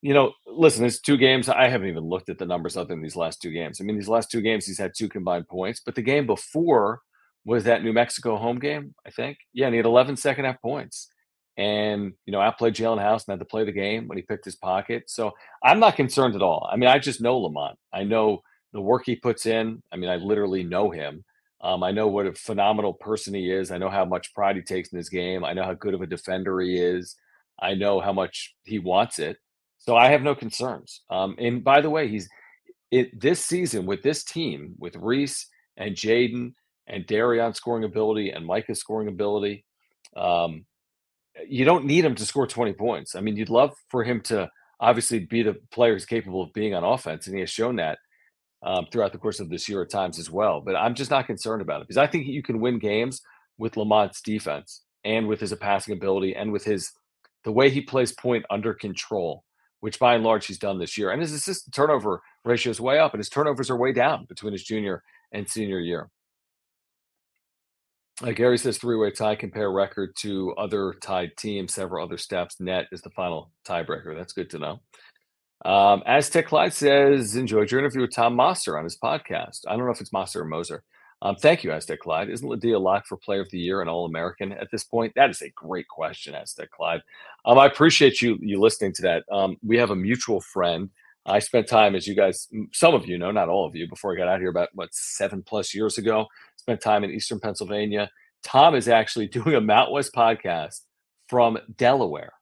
you 0.02 0.14
know, 0.14 0.32
listen, 0.46 0.84
it's 0.84 1.00
two 1.00 1.16
games. 1.16 1.48
I 1.48 1.68
haven't 1.68 1.88
even 1.88 2.04
looked 2.04 2.28
at 2.28 2.38
the 2.38 2.46
numbers 2.46 2.76
other 2.76 2.88
than 2.88 3.02
these 3.02 3.16
last 3.16 3.42
two 3.42 3.50
games. 3.50 3.80
I 3.80 3.84
mean, 3.84 3.96
these 3.96 4.08
last 4.08 4.30
two 4.30 4.40
games, 4.40 4.66
he's 4.66 4.78
had 4.78 4.92
two 4.96 5.08
combined 5.08 5.48
points, 5.48 5.80
but 5.84 5.94
the 5.94 6.02
game 6.02 6.26
before 6.26 7.00
was 7.44 7.64
that 7.64 7.82
New 7.82 7.92
Mexico 7.92 8.36
home 8.36 8.58
game, 8.58 8.94
I 9.06 9.10
think. 9.10 9.38
Yeah, 9.52 9.66
and 9.66 9.74
he 9.74 9.78
had 9.78 9.86
11 9.86 10.16
second 10.16 10.44
half 10.44 10.60
points. 10.60 11.08
And, 11.56 12.12
you 12.26 12.32
know, 12.32 12.40
I 12.40 12.48
outplayed 12.48 12.74
Jaelen 12.74 13.00
House 13.00 13.24
and 13.26 13.32
had 13.32 13.38
to 13.38 13.46
play 13.46 13.64
the 13.64 13.72
game 13.72 14.08
when 14.08 14.18
he 14.18 14.22
picked 14.22 14.44
his 14.44 14.56
pocket. 14.56 15.04
So 15.06 15.32
I'm 15.62 15.80
not 15.80 15.96
concerned 15.96 16.34
at 16.34 16.42
all. 16.42 16.68
I 16.70 16.76
mean, 16.76 16.90
I 16.90 16.98
just 16.98 17.20
know 17.20 17.38
Lamont. 17.38 17.78
I 17.92 18.04
know 18.04 18.42
the 18.72 18.80
work 18.80 19.04
he 19.06 19.16
puts 19.16 19.46
in. 19.46 19.82
I 19.90 19.96
mean, 19.96 20.10
I 20.10 20.16
literally 20.16 20.64
know 20.64 20.90
him. 20.90 21.24
Um, 21.60 21.82
I 21.82 21.90
know 21.90 22.08
what 22.08 22.26
a 22.26 22.34
phenomenal 22.34 22.92
person 22.92 23.34
he 23.34 23.50
is. 23.50 23.70
I 23.70 23.78
know 23.78 23.88
how 23.88 24.04
much 24.04 24.34
pride 24.34 24.56
he 24.56 24.62
takes 24.62 24.90
in 24.92 24.98
his 24.98 25.08
game. 25.08 25.44
I 25.44 25.52
know 25.52 25.64
how 25.64 25.74
good 25.74 25.94
of 25.94 26.02
a 26.02 26.06
defender 26.06 26.60
he 26.60 26.76
is. 26.76 27.16
I 27.60 27.74
know 27.74 28.00
how 28.00 28.12
much 28.12 28.54
he 28.64 28.78
wants 28.78 29.18
it. 29.18 29.38
So 29.78 29.96
I 29.96 30.10
have 30.10 30.22
no 30.22 30.34
concerns. 30.34 31.02
Um, 31.10 31.36
and 31.38 31.64
by 31.64 31.80
the 31.80 31.90
way, 31.90 32.08
he's 32.08 32.28
it 32.90 33.20
this 33.20 33.44
season 33.44 33.86
with 33.86 34.02
this 34.02 34.24
team 34.24 34.74
with 34.78 34.96
Reese 34.96 35.48
and 35.76 35.94
Jaedon 35.94 36.52
and 36.86 37.06
Darrion 37.06 37.54
scoring 37.54 37.84
ability 37.84 38.30
and 38.30 38.46
Micah's 38.46 38.80
scoring 38.80 39.08
ability. 39.08 39.64
Um, 40.16 40.66
you 41.48 41.64
don't 41.64 41.84
need 41.84 42.04
him 42.04 42.14
to 42.14 42.24
score 42.24 42.46
20 42.46 42.72
points. 42.74 43.14
I 43.14 43.20
mean, 43.20 43.36
you'd 43.36 43.50
love 43.50 43.74
for 43.90 44.04
him 44.04 44.20
to 44.22 44.48
obviously 44.80 45.20
be 45.20 45.42
the 45.42 45.56
player 45.72 45.92
who's 45.92 46.06
capable 46.06 46.42
of 46.42 46.52
being 46.52 46.74
on 46.74 46.84
offense, 46.84 47.26
and 47.26 47.34
he 47.34 47.40
has 47.40 47.50
shown 47.50 47.76
that 47.76 47.98
um, 48.66 48.86
throughout 48.92 49.12
the 49.12 49.18
course 49.18 49.40
of 49.40 49.48
this 49.48 49.68
year 49.68 49.80
at 49.82 49.90
times 49.90 50.18
as 50.18 50.30
well. 50.30 50.60
But 50.60 50.76
I'm 50.76 50.94
just 50.94 51.10
not 51.10 51.26
concerned 51.26 51.62
about 51.62 51.80
it 51.80 51.88
because 51.88 51.96
I 51.96 52.06
think 52.06 52.26
you 52.26 52.42
can 52.42 52.60
win 52.60 52.78
games 52.78 53.22
with 53.56 53.74
Lamont's 53.74 54.20
defense 54.20 54.82
and 55.04 55.26
with 55.26 55.40
his 55.40 55.54
passing 55.54 55.94
ability 55.94 56.34
and 56.34 56.52
with 56.52 56.64
his 56.64 56.92
the 57.44 57.52
way 57.52 57.70
he 57.70 57.80
plays 57.80 58.12
point 58.12 58.44
under 58.50 58.74
control 58.74 59.44
which 59.80 59.98
by 59.98 60.14
and 60.14 60.24
large 60.24 60.46
he's 60.46 60.58
done 60.58 60.78
this 60.78 60.96
year. 60.96 61.10
And 61.10 61.20
his 61.20 61.32
assist 61.32 61.72
turnover 61.72 62.22
ratio 62.44 62.70
is 62.70 62.80
way 62.80 62.98
up, 62.98 63.12
and 63.12 63.20
his 63.20 63.28
turnovers 63.28 63.70
are 63.70 63.76
way 63.76 63.92
down 63.92 64.24
between 64.28 64.52
his 64.52 64.64
junior 64.64 65.02
and 65.32 65.48
senior 65.48 65.78
year. 65.78 66.10
Uh, 68.22 68.32
Gary 68.32 68.56
says 68.56 68.78
three-way 68.78 69.10
tie 69.10 69.36
compare 69.36 69.70
record 69.70 70.16
to 70.20 70.54
other 70.54 70.94
tied 71.02 71.36
teams, 71.36 71.74
several 71.74 72.04
other 72.04 72.16
steps. 72.16 72.58
Net 72.58 72.86
is 72.90 73.02
the 73.02 73.10
final 73.10 73.50
tiebreaker. 73.66 74.16
That's 74.16 74.32
good 74.32 74.48
to 74.50 74.58
know. 74.58 74.80
Um, 75.64 76.02
Aztec 76.06 76.46
Clyde 76.46 76.72
says 76.72 77.36
enjoyed 77.36 77.70
your 77.70 77.80
interview 77.80 78.02
with 78.02 78.14
Tom 78.14 78.34
Moser 78.36 78.76
on 78.76 78.84
his 78.84 78.98
podcast. 78.98 79.60
I 79.66 79.76
don't 79.76 79.86
know 79.86 79.92
if 79.92 80.00
it's 80.00 80.12
Moser 80.12 80.42
or 80.42 80.44
Moser. 80.44 80.84
Um, 81.22 81.34
thank 81.36 81.64
you, 81.64 81.72
Aztec 81.72 82.00
Clyde. 82.00 82.28
Isn't 82.28 82.48
LeDee 82.48 82.76
locked 82.76 83.06
for 83.06 83.16
Player 83.16 83.40
of 83.40 83.50
the 83.50 83.58
Year 83.58 83.80
and 83.80 83.88
All 83.88 84.04
American 84.04 84.52
at 84.52 84.68
this 84.70 84.84
point? 84.84 85.12
That 85.16 85.30
is 85.30 85.40
a 85.40 85.50
great 85.50 85.88
question, 85.88 86.34
Aztec 86.34 86.70
Clyde. 86.70 87.00
Um, 87.46 87.58
I 87.58 87.66
appreciate 87.66 88.20
you 88.20 88.38
you 88.40 88.60
listening 88.60 88.92
to 88.94 89.02
that. 89.02 89.24
Um, 89.32 89.56
we 89.64 89.78
have 89.78 89.90
a 89.90 89.96
mutual 89.96 90.40
friend. 90.40 90.90
I 91.24 91.38
spent 91.40 91.66
time, 91.66 91.96
as 91.96 92.06
you 92.06 92.14
guys, 92.14 92.48
some 92.72 92.94
of 92.94 93.06
you 93.06 93.18
know, 93.18 93.32
not 93.32 93.48
all 93.48 93.66
of 93.66 93.74
you, 93.74 93.88
before 93.88 94.12
I 94.12 94.16
got 94.16 94.28
out 94.28 94.40
here 94.40 94.50
about 94.50 94.68
what 94.74 94.92
seven 94.92 95.42
plus 95.42 95.74
years 95.74 95.98
ago. 95.98 96.26
Spent 96.56 96.80
time 96.80 97.02
in 97.02 97.10
Eastern 97.10 97.40
Pennsylvania. 97.40 98.10
Tom 98.42 98.74
is 98.74 98.86
actually 98.86 99.26
doing 99.38 99.54
a 99.54 99.60
Mount 99.60 99.90
West 99.90 100.14
podcast 100.14 100.82
from 101.28 101.58
Delaware, 101.76 102.34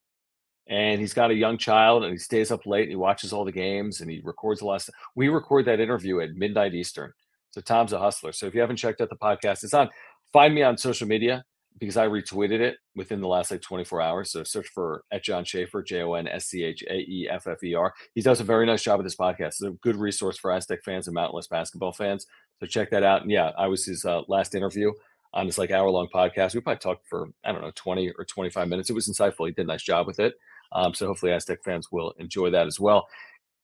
and 0.66 1.00
he's 1.00 1.14
got 1.14 1.30
a 1.30 1.34
young 1.34 1.58
child, 1.58 2.04
and 2.04 2.12
he 2.12 2.18
stays 2.18 2.50
up 2.50 2.66
late 2.66 2.84
and 2.84 2.90
he 2.90 2.96
watches 2.96 3.32
all 3.32 3.44
the 3.44 3.52
games 3.52 4.00
and 4.00 4.10
he 4.10 4.20
records 4.24 4.60
a 4.60 4.64
lot. 4.64 4.76
Of 4.76 4.82
stuff. 4.82 4.94
We 5.14 5.28
record 5.28 5.66
that 5.66 5.80
interview 5.80 6.20
at 6.20 6.34
midnight 6.34 6.74
Eastern 6.74 7.12
so 7.54 7.60
Tom's 7.60 7.92
a 7.92 8.00
hustler. 8.00 8.32
So 8.32 8.46
if 8.46 8.54
you 8.54 8.60
haven't 8.60 8.78
checked 8.78 9.00
out 9.00 9.10
the 9.10 9.16
podcast, 9.16 9.62
it's 9.62 9.74
on. 9.74 9.88
Find 10.32 10.52
me 10.52 10.64
on 10.64 10.76
social 10.76 11.06
media 11.06 11.44
because 11.78 11.96
I 11.96 12.08
retweeted 12.08 12.58
it 12.58 12.78
within 12.96 13.20
the 13.20 13.28
last 13.28 13.52
like 13.52 13.60
24 13.60 14.00
hours. 14.00 14.32
So 14.32 14.42
search 14.42 14.66
for 14.74 15.04
at 15.12 15.22
Jon 15.22 15.44
Schaeffer, 15.44 15.80
J 15.80 16.02
O 16.02 16.14
N 16.14 16.26
S 16.26 16.46
C 16.46 16.64
H 16.64 16.82
A 16.90 16.96
E 16.96 17.28
F 17.30 17.46
F 17.46 17.62
E 17.62 17.76
R. 17.76 17.94
He 18.16 18.22
does 18.22 18.40
a 18.40 18.44
very 18.44 18.66
nice 18.66 18.82
job 18.82 18.98
with 18.98 19.06
this 19.06 19.14
podcast. 19.14 19.46
It's 19.46 19.62
a 19.62 19.70
good 19.82 19.94
resource 19.94 20.36
for 20.36 20.50
Aztec 20.50 20.82
fans 20.82 21.06
and 21.06 21.14
Mountain 21.14 21.36
West 21.36 21.48
basketball 21.48 21.92
fans. 21.92 22.26
So 22.58 22.66
check 22.66 22.90
that 22.90 23.04
out. 23.04 23.22
And 23.22 23.30
yeah, 23.30 23.52
I 23.56 23.68
was 23.68 23.84
his 23.84 24.04
uh, 24.04 24.22
last 24.26 24.56
interview 24.56 24.90
on 25.32 25.46
this 25.46 25.56
like 25.56 25.70
hour 25.70 25.88
long 25.90 26.08
podcast. 26.12 26.54
We 26.54 26.60
probably 26.60 26.80
talked 26.80 27.06
for, 27.06 27.28
I 27.44 27.52
don't 27.52 27.62
know, 27.62 27.72
20 27.76 28.10
or 28.18 28.24
25 28.24 28.68
minutes. 28.68 28.90
It 28.90 28.94
was 28.94 29.08
insightful. 29.08 29.46
He 29.46 29.52
did 29.52 29.66
a 29.66 29.68
nice 29.68 29.84
job 29.84 30.08
with 30.08 30.18
it. 30.18 30.34
Um, 30.74 30.94
so 30.94 31.06
hopefully 31.06 31.32
Aztec 31.32 31.62
fans 31.64 31.88
will 31.92 32.14
enjoy 32.18 32.50
that 32.50 32.66
as 32.66 32.80
well. 32.80 33.06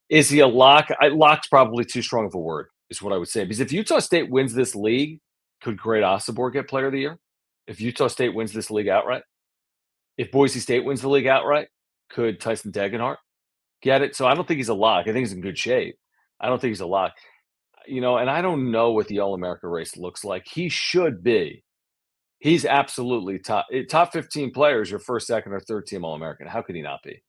Is 0.09 0.29
he 0.29 0.41
a 0.41 0.47
lock? 0.47 0.89
I, 1.01 1.09
lock's 1.09 1.49
probably 1.49 1.85
too 1.85 2.03
strong 2.03 2.27
of 2.27 2.35
a 2.35 2.39
word 2.39 2.69
is 2.91 3.03
what 3.03 3.13
I 3.13 3.17
would 3.17 3.29
say. 3.29 3.45
Because 3.45 3.61
if 3.61 3.73
Utah 3.73 4.01
State 4.01 4.31
wins 4.31 4.55
this 4.55 4.75
league, 4.75 5.21
could 5.63 5.77
Great 5.77 6.03
Osobor 6.03 6.53
get 6.53 6.69
Player 6.69 6.87
of 6.87 6.93
the 6.93 7.01
Year? 7.01 7.19
If 7.67 7.81
Utah 7.81 8.09
State 8.09 8.35
wins 8.35 8.53
this 8.53 8.71
league 8.71 8.89
outright, 8.89 9.23
if 10.17 10.31
Boise 10.31 10.61
State 10.61 10.85
wins 10.85 11.01
the 11.01 11.09
league 11.09 11.27
outright, 11.27 11.69
could 12.11 12.41
Tyson 12.41 12.73
Degenhart 12.73 13.17
get 13.83 14.03
it? 14.03 14.17
So 14.17 14.27
I 14.27 14.35
don't 14.35 14.47
think 14.47 14.59
he's 14.59 14.69
a 14.69 14.75
lock. 14.75 15.03
I 15.03 15.13
think 15.13 15.19
he's 15.19 15.33
in 15.33 15.41
good 15.41 15.59
shape. 15.59 15.97
I 16.41 16.49
don't 16.49 16.61
think 16.61 16.73
he's 16.73 16.81
a 16.81 16.87
lock. 16.87 17.13
You 17.87 18.01
know, 18.01 18.19
and 18.19 18.29
I 18.29 18.43
don't 18.43 18.71
know 18.71 18.93
what 18.93 19.09
the 19.09 19.21
All 19.21 19.35
America 19.35 19.69
race 19.69 19.97
looks 19.97 20.25
like. 20.25 20.47
He 20.47 20.69
should 20.69 21.23
be. 21.23 21.63
He's 22.41 22.65
absolutely 22.65 23.39
top 23.39 23.67
eh, 23.73 23.85
top 23.89 24.13
15 24.13 24.51
players, 24.51 24.91
your 24.91 24.99
first, 24.99 25.27
second, 25.27 25.53
or 25.53 25.61
third 25.61 25.87
team 25.87 26.05
All 26.05 26.15
American. 26.15 26.47
How 26.47 26.63
could 26.63 26.75
he 26.75 26.83
not 26.83 27.03
be? 27.03 27.23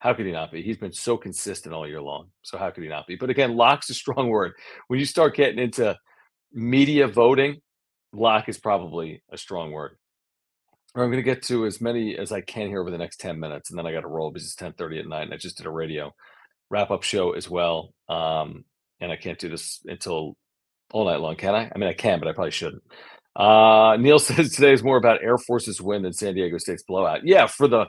How 0.00 0.12
could 0.12 0.26
he 0.26 0.32
not 0.32 0.50
be? 0.50 0.62
He's 0.62 0.78
been 0.78 0.92
so 0.92 1.16
consistent 1.16 1.74
all 1.74 1.86
year 1.86 2.00
long. 2.00 2.28
So 2.42 2.58
how 2.58 2.70
could 2.70 2.82
he 2.82 2.88
not 2.88 3.06
be? 3.06 3.16
But 3.16 3.30
again, 3.30 3.56
lock's 3.56 3.90
a 3.90 3.94
strong 3.94 4.28
word. 4.30 4.52
When 4.88 4.98
you 4.98 5.06
start 5.06 5.36
getting 5.36 5.58
into 5.58 5.96
media 6.52 7.06
voting, 7.06 7.60
lock 8.12 8.48
is 8.48 8.58
probably 8.58 9.22
a 9.30 9.38
strong 9.38 9.70
word. 9.72 9.96
Or 10.94 11.04
I'm 11.04 11.10
going 11.10 11.22
to 11.22 11.30
get 11.30 11.42
to 11.44 11.66
as 11.66 11.80
many 11.80 12.18
as 12.18 12.32
I 12.32 12.40
can 12.40 12.66
here 12.66 12.80
over 12.80 12.90
the 12.90 12.98
next 12.98 13.20
10 13.20 13.38
minutes, 13.38 13.70
and 13.70 13.78
then 13.78 13.86
I 13.86 13.92
got 13.92 14.00
to 14.00 14.08
roll 14.08 14.32
because 14.32 14.46
it's 14.46 14.56
10:30 14.56 15.00
at 15.00 15.06
night, 15.06 15.22
and 15.22 15.34
I 15.34 15.36
just 15.36 15.56
did 15.56 15.66
a 15.66 15.70
radio 15.70 16.12
wrap 16.70 16.90
up 16.90 17.04
show 17.04 17.32
as 17.32 17.48
well. 17.48 17.94
Um, 18.08 18.64
and 19.00 19.12
I 19.12 19.16
can't 19.16 19.38
do 19.38 19.48
this 19.48 19.80
until 19.84 20.36
all 20.92 21.04
night 21.04 21.20
long, 21.20 21.36
can 21.36 21.54
I? 21.54 21.70
I 21.72 21.78
mean, 21.78 21.88
I 21.88 21.92
can, 21.92 22.18
but 22.18 22.28
I 22.28 22.32
probably 22.32 22.50
shouldn't. 22.50 22.82
Uh, 23.36 23.96
Neil 23.98 24.18
says 24.18 24.54
today 24.54 24.72
is 24.72 24.82
more 24.82 24.96
about 24.96 25.22
Air 25.22 25.38
Force's 25.38 25.80
win 25.80 26.02
than 26.02 26.12
San 26.12 26.34
Diego 26.34 26.58
State's 26.58 26.82
blowout. 26.82 27.20
Yeah, 27.24 27.46
for 27.46 27.68
the 27.68 27.86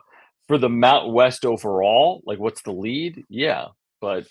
for 0.47 0.57
the 0.57 0.69
Mount 0.69 1.13
West 1.13 1.45
overall, 1.45 2.21
like 2.25 2.39
what's 2.39 2.61
the 2.61 2.73
lead? 2.73 3.23
Yeah, 3.29 3.67
but 3.99 4.27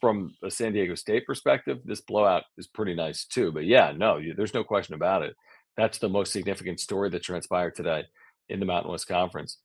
from 0.00 0.34
a 0.42 0.50
San 0.50 0.72
Diego 0.72 0.94
State 0.94 1.26
perspective, 1.26 1.78
this 1.84 2.00
blowout 2.00 2.44
is 2.56 2.66
pretty 2.66 2.94
nice 2.94 3.24
too. 3.24 3.52
But 3.52 3.64
yeah, 3.64 3.92
no, 3.96 4.20
there's 4.36 4.54
no 4.54 4.64
question 4.64 4.94
about 4.94 5.22
it. 5.22 5.34
That's 5.76 5.98
the 5.98 6.08
most 6.08 6.32
significant 6.32 6.80
story 6.80 7.10
that 7.10 7.22
transpired 7.22 7.74
today 7.74 8.04
in 8.48 8.60
the 8.60 8.66
Mountain 8.66 8.90
West 8.90 9.08
Conference. 9.08 9.58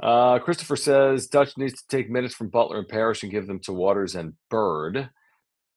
Uh, 0.00 0.38
Christopher 0.38 0.76
says 0.76 1.26
Dutch 1.26 1.56
needs 1.56 1.74
to 1.74 1.88
take 1.88 2.10
minutes 2.10 2.34
from 2.34 2.50
Butler 2.50 2.78
and 2.78 2.88
Parrish 2.88 3.22
and 3.22 3.32
give 3.32 3.46
them 3.46 3.60
to 3.60 3.72
Waters 3.72 4.14
and 4.14 4.34
Byrd. 4.50 5.08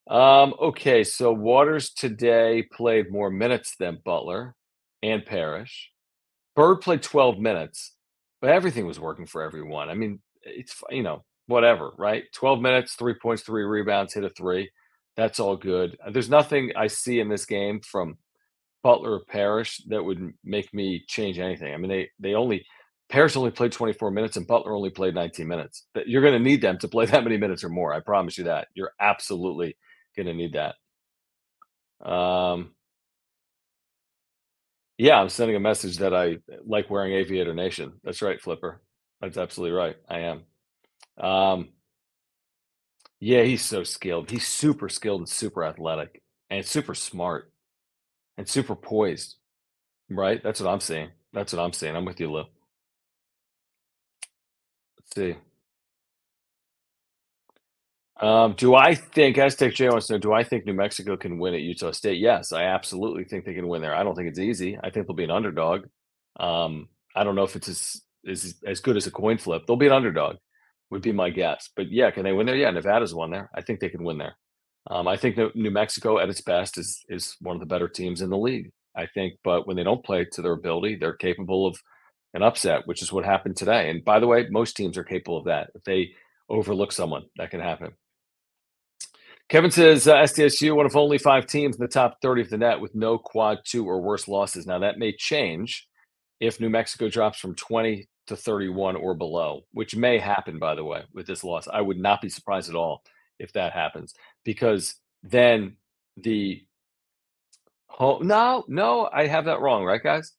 Um, 0.10 0.54
okay, 0.60 1.04
so 1.04 1.32
Waters 1.32 1.92
today 1.92 2.68
played 2.74 3.12
more 3.12 3.30
minutes 3.30 3.76
than 3.80 4.00
Butler 4.04 4.56
and 5.04 5.26
Parrish. 5.26 5.92
Byrd 6.56 6.82
played 6.82 7.04
12 7.04 7.40
minutes 7.40 7.94
but 8.42 8.52
everything 8.52 8.86
was 8.86 9.00
working 9.00 9.26
for 9.26 9.42
everyone. 9.42 9.90
I 9.90 9.94
mean, 9.94 10.20
it's 10.44 10.82
you 10.90 11.04
know 11.04 11.24
whatever, 11.48 11.92
right? 11.98 12.24
Twelve 12.34 12.62
minutes, 12.62 12.94
three 12.94 13.16
points, 13.16 13.44
three 13.44 13.64
rebounds, 13.64 14.14
hit 14.14 14.24
a 14.24 14.30
three. 14.30 14.72
That's 15.18 15.40
all 15.40 15.58
good. 15.58 15.98
Uh, 16.06 16.12
there's 16.12 16.30
nothing 16.30 16.72
I 16.76 16.88
see 16.88 17.20
in 17.20 17.30
this 17.30 17.46
game 17.46 17.82
from 17.82 18.18
Butler 18.84 19.14
or 19.16 19.26
Parrish 19.26 19.82
that 19.88 20.04
would 20.04 20.34
make 20.44 20.74
me 20.74 21.04
change 21.08 21.40
anything. 21.40 21.74
I 21.74 21.78
mean, 21.78 21.90
they 21.90 22.10
they 22.20 22.34
only 22.36 22.66
Parrish 23.10 23.36
only 23.36 23.52
played 23.52 23.72
24 23.72 24.12
minutes 24.12 24.38
and 24.38 24.48
Butler 24.48 24.74
only 24.74 24.92
played 24.92 25.16
19 25.16 25.48
minutes. 25.48 25.88
But 25.94 26.08
You're 26.08 26.22
going 26.22 26.34
to 26.36 26.40
need 26.40 26.62
them 26.62 26.78
to 26.80 26.88
play 26.88 27.06
that 27.08 27.24
many 27.24 27.38
minutes 27.38 27.64
or 27.64 27.70
more. 27.70 27.94
I 27.94 28.00
promise 28.02 28.38
you 28.38 28.46
that. 28.46 28.68
You're 28.76 28.92
absolutely 29.00 29.76
going 30.16 30.28
to 30.28 30.34
need 30.34 30.54
that. 30.54 30.76
Um, 32.08 32.76
yeah, 35.00 35.20
I'm 35.22 35.30
sending 35.30 35.56
a 35.56 35.62
message 35.62 36.00
that 36.00 36.14
I 36.14 36.40
like 36.68 36.90
wearing 36.90 37.14
Aviator 37.14 37.56
Nation. 37.56 37.94
That's 38.04 38.22
right, 38.22 38.42
Flipper. 38.42 38.82
That's 39.22 39.38
absolutely 39.38 39.78
right. 39.78 39.96
I 40.10 40.20
am. 40.20 40.44
Um, 41.18 41.70
yeah, 43.22 43.44
he's 43.44 43.64
so 43.64 43.84
skilled. 43.84 44.30
He's 44.30 44.48
super 44.48 44.90
skilled 44.90 45.22
and 45.22 45.30
super 45.30 45.64
athletic 45.64 46.22
and 46.50 46.66
super 46.66 46.96
smart 46.96 47.52
and 48.38 48.48
super 48.48 48.76
poised. 48.76 49.38
Right? 50.10 50.44
That's 50.44 50.60
what 50.60 50.70
I'm 50.70 50.82
saying. 50.82 51.12
That's 51.32 51.54
what 51.54 51.64
I'm 51.64 51.74
saying. 51.74 51.96
I'm 51.96 52.06
with 52.06 52.20
you, 52.20 52.32
Lou. 52.32 52.44
Let's 54.98 55.16
see. 55.16 55.36
Um, 58.22 58.54
do 58.58 58.76
I 58.76 58.96
think 58.96 59.38
Aztec 59.38 59.74
J 59.74 59.90
wants 59.90 60.08
to 60.08 60.14
know, 60.14 60.20
do 60.20 60.34
I 60.34 60.44
think 60.44 60.66
New 60.66 60.74
Mexico 60.74 61.16
can 61.16 61.40
win 61.40 61.54
at 61.54 61.62
Utah 61.62 61.92
State? 61.92 62.20
Yes, 62.20 62.52
I 62.52 62.64
absolutely 62.64 63.24
think 63.24 63.46
they 63.46 63.54
can 63.54 63.70
win 63.70 63.82
there. 63.82 63.96
I 63.96 64.04
don't 64.04 64.16
think 64.16 64.28
it's 64.28 64.40
easy. 64.40 64.78
I 64.84 64.90
think 64.90 65.08
they'll 65.08 65.16
be 65.16 65.24
an 65.24 65.32
underdog. 65.32 65.86
Um, 66.38 66.90
I 67.16 67.24
don't 67.24 67.36
know 67.36 67.44
if 67.44 67.56
it's 67.56 67.70
as, 67.70 68.02
as 68.28 68.56
as 68.66 68.80
good 68.82 68.98
as 68.98 69.08
a 69.08 69.12
coin 69.12 69.38
flip. 69.38 69.64
They'll 69.66 69.78
be 69.78 69.88
an 69.88 69.94
underdog, 69.94 70.36
would 70.92 71.02
be 71.02 71.14
my 71.14 71.30
guess. 71.30 71.70
But 71.76 71.92
yeah, 71.92 72.12
can 72.12 72.24
they 72.24 72.34
win 72.34 72.46
there? 72.46 72.58
Yeah, 72.58 72.72
Nevada's 72.72 73.16
won 73.16 73.32
there. 73.32 73.50
I 73.56 73.62
think 73.62 73.80
they 73.80 73.90
can 73.90 74.04
win 74.04 74.18
there. 74.18 74.36
Um, 74.90 75.08
I 75.08 75.16
think 75.16 75.38
New 75.56 75.72
Mexico 75.72 76.20
at 76.20 76.30
its 76.30 76.42
best 76.42 76.78
is 76.78 77.04
is 77.08 77.38
one 77.40 77.56
of 77.56 77.62
the 77.62 77.66
better 77.66 77.88
teams 77.88 78.22
in 78.22 78.30
the 78.30 78.38
league. 78.38 78.72
I 78.96 79.06
think, 79.06 79.36
but 79.44 79.66
when 79.66 79.78
they 79.78 79.84
don't 79.84 80.04
play 80.04 80.26
to 80.26 80.42
their 80.42 80.54
ability, 80.54 80.96
they're 80.96 81.14
capable 81.14 81.68
of 81.68 81.78
an 82.34 82.44
upset, 82.44 82.86
which 82.86 83.02
is 83.02 83.14
what 83.14 83.24
happened 83.24 83.56
today. 83.56 83.90
And 83.90 84.04
by 84.04 84.20
the 84.20 84.28
way, 84.28 84.48
most 84.50 84.76
teams 84.76 84.98
are 84.98 85.04
capable 85.04 85.38
of 85.38 85.46
that. 85.46 85.70
If 85.74 85.84
they 85.84 86.12
overlook 86.50 86.92
someone, 86.92 87.24
that 87.38 87.52
can 87.52 87.62
happen. 87.62 87.92
Kevin 89.50 89.72
says 89.72 90.08
uh, 90.08 90.16
SDSU, 90.16 90.76
one 90.76 90.86
of 90.86 90.96
only 90.96 91.18
five 91.18 91.48
teams 91.48 91.76
in 91.76 91.82
the 91.82 91.88
top 91.88 92.22
30 92.22 92.44
of 92.44 92.50
the 92.52 92.58
net 92.58 92.80
with 92.80 92.94
no 92.94 93.18
quad 93.18 93.60
two 93.66 93.84
or 93.86 94.00
worse 94.00 94.28
losses. 94.28 94.68
Now, 94.68 94.80
that 94.80 95.00
may 95.00 95.12
change 95.12 95.88
if 96.40 96.60
New 96.60 96.70
Mexico 96.70 97.10
drops 97.10 97.40
from 97.40 97.56
20 97.56 98.08
to 98.28 98.36
31 98.36 98.96
or 98.96 99.16
below, 99.16 99.62
which 99.74 99.96
may 99.96 100.20
happen, 100.20 100.60
by 100.60 100.76
the 100.76 100.84
way, 100.84 101.02
with 101.14 101.26
this 101.26 101.44
loss. 101.44 101.68
I 101.68 101.82
would 101.82 101.98
not 101.98 102.22
be 102.22 102.30
surprised 102.30 102.70
at 102.70 102.76
all 102.76 103.02
if 103.40 103.52
that 103.54 103.74
happens 103.74 104.14
because 104.46 104.96
then 105.24 105.78
the 106.16 106.64
home, 107.88 108.28
no, 108.28 108.66
no, 108.68 109.10
I 109.12 109.26
have 109.26 109.46
that 109.46 109.62
wrong, 109.62 109.84
right, 109.84 110.02
guys? 110.02 110.32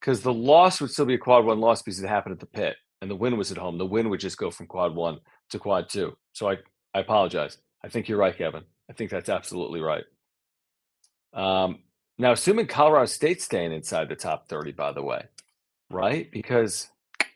Because 0.00 0.20
the 0.22 0.32
loss 0.32 0.80
would 0.80 0.92
still 0.92 1.06
be 1.06 1.14
a 1.14 1.18
quad 1.18 1.44
one 1.44 1.58
loss 1.58 1.82
because 1.82 2.00
it 2.00 2.08
happened 2.08 2.34
at 2.34 2.40
the 2.40 2.46
pit 2.46 2.76
and 3.02 3.10
the 3.10 3.16
win 3.16 3.36
was 3.36 3.50
at 3.50 3.58
home. 3.58 3.78
The 3.78 3.84
win 3.84 4.10
would 4.10 4.20
just 4.20 4.38
go 4.38 4.52
from 4.52 4.68
quad 4.68 4.94
one 4.94 5.18
to 5.50 5.58
quad 5.58 5.88
two. 5.88 6.16
So 6.34 6.48
I, 6.48 6.58
I 6.94 7.00
apologize. 7.00 7.58
I 7.84 7.88
think 7.88 8.08
you're 8.08 8.18
right, 8.18 8.36
Kevin. 8.36 8.64
I 8.88 8.92
think 8.92 9.10
that's 9.10 9.28
absolutely 9.28 9.80
right. 9.80 10.04
Um, 11.32 11.80
now, 12.18 12.32
assuming 12.32 12.66
Colorado 12.66 13.06
State 13.06 13.40
staying 13.40 13.72
inside 13.72 14.08
the 14.08 14.16
top 14.16 14.48
30, 14.48 14.72
by 14.72 14.92
the 14.92 15.02
way, 15.02 15.24
right? 15.90 16.30
Because 16.30 16.88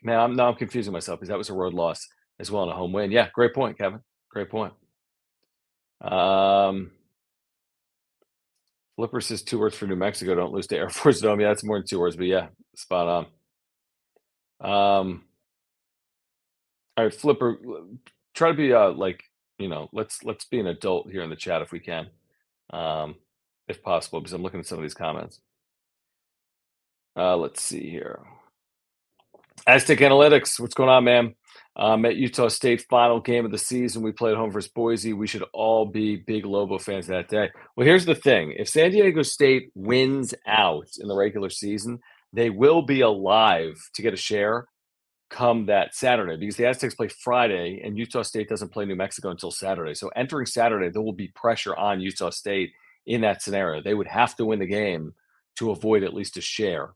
man, 0.03 0.19
I'm 0.19 0.35
now 0.35 0.47
I'm 0.49 0.55
confusing 0.55 0.93
myself 0.93 1.19
because 1.19 1.29
that 1.29 1.37
was 1.37 1.49
a 1.49 1.53
road 1.53 1.73
loss 1.73 2.07
as 2.39 2.51
well 2.51 2.63
and 2.63 2.71
a 2.71 2.75
home 2.75 2.93
win. 2.93 3.11
Yeah, 3.11 3.29
great 3.33 3.53
point, 3.53 3.77
Kevin. 3.77 4.01
Great 4.29 4.49
point. 4.49 4.73
Um, 6.01 6.91
Flipper 8.95 9.21
says 9.21 9.41
two 9.41 9.59
words 9.59 9.75
for 9.75 9.87
New 9.87 9.95
Mexico. 9.95 10.35
Don't 10.35 10.53
lose 10.53 10.67
to 10.67 10.77
Air 10.77 10.89
Force 10.91 11.21
Dome. 11.21 11.39
Yeah, 11.41 11.47
that's 11.47 11.63
more 11.63 11.79
than 11.79 11.87
two 11.87 11.99
words, 11.99 12.15
but 12.15 12.27
yeah, 12.27 12.47
spot 12.75 13.27
on. 14.61 14.69
Um, 14.71 15.23
all 16.97 17.05
right, 17.05 17.13
Flipper, 17.13 17.57
try 18.35 18.49
to 18.49 18.55
be 18.55 18.73
uh 18.73 18.91
like 18.91 19.23
you 19.57 19.67
know, 19.67 19.89
let's 19.93 20.23
let's 20.23 20.45
be 20.45 20.59
an 20.59 20.67
adult 20.67 21.09
here 21.11 21.23
in 21.23 21.29
the 21.29 21.35
chat 21.35 21.61
if 21.61 21.71
we 21.71 21.79
can, 21.79 22.07
um, 22.71 23.15
if 23.67 23.81
possible, 23.81 24.19
because 24.19 24.33
I'm 24.33 24.43
looking 24.43 24.59
at 24.59 24.65
some 24.65 24.77
of 24.77 24.83
these 24.83 24.93
comments. 24.93 25.39
Uh, 27.17 27.37
let's 27.37 27.61
see 27.61 27.89
here. 27.89 28.19
Aztec 29.67 29.99
Analytics, 29.99 30.59
what's 30.59 30.73
going 30.73 30.89
on, 30.89 31.05
man? 31.05 31.35
Um, 31.77 32.05
at 32.05 32.15
Utah 32.15 32.49
State, 32.49 32.85
final 32.89 33.19
game 33.19 33.45
of 33.45 33.51
the 33.51 33.57
season, 33.57 34.01
we 34.01 34.11
played 34.11 34.35
home 34.35 34.51
versus 34.51 34.71
Boise. 34.71 35.13
We 35.13 35.27
should 35.27 35.43
all 35.53 35.85
be 35.85 36.17
big 36.17 36.45
Lobo 36.45 36.77
fans 36.77 37.07
that 37.07 37.29
day. 37.29 37.49
Well, 37.75 37.87
here's 37.87 38.05
the 38.05 38.15
thing: 38.15 38.53
if 38.57 38.69
San 38.69 38.91
Diego 38.91 39.23
State 39.23 39.71
wins 39.73 40.33
out 40.45 40.87
in 40.99 41.07
the 41.07 41.15
regular 41.15 41.49
season, 41.49 41.99
they 42.33 42.49
will 42.49 42.81
be 42.81 43.01
alive 43.01 43.77
to 43.93 44.01
get 44.01 44.13
a 44.13 44.17
share 44.17 44.67
come 45.29 45.65
that 45.65 45.95
Saturday 45.95 46.37
because 46.37 46.55
the 46.55 46.65
Aztecs 46.65 46.95
play 46.95 47.07
Friday 47.07 47.81
and 47.83 47.97
Utah 47.97 48.21
State 48.21 48.49
doesn't 48.49 48.71
play 48.71 48.85
New 48.85 48.95
Mexico 48.95 49.29
until 49.29 49.51
Saturday. 49.51 49.93
So 49.95 50.09
entering 50.15 50.45
Saturday, 50.45 50.89
there 50.89 51.01
will 51.01 51.13
be 51.13 51.29
pressure 51.29 51.75
on 51.75 51.99
Utah 51.99 52.29
State 52.29 52.71
in 53.05 53.21
that 53.21 53.41
scenario. 53.41 53.81
They 53.81 53.93
would 53.93 54.07
have 54.07 54.35
to 54.35 54.45
win 54.45 54.59
the 54.59 54.65
game 54.65 55.13
to 55.57 55.71
avoid 55.71 56.03
at 56.03 56.13
least 56.13 56.37
a 56.37 56.41
share. 56.41 56.93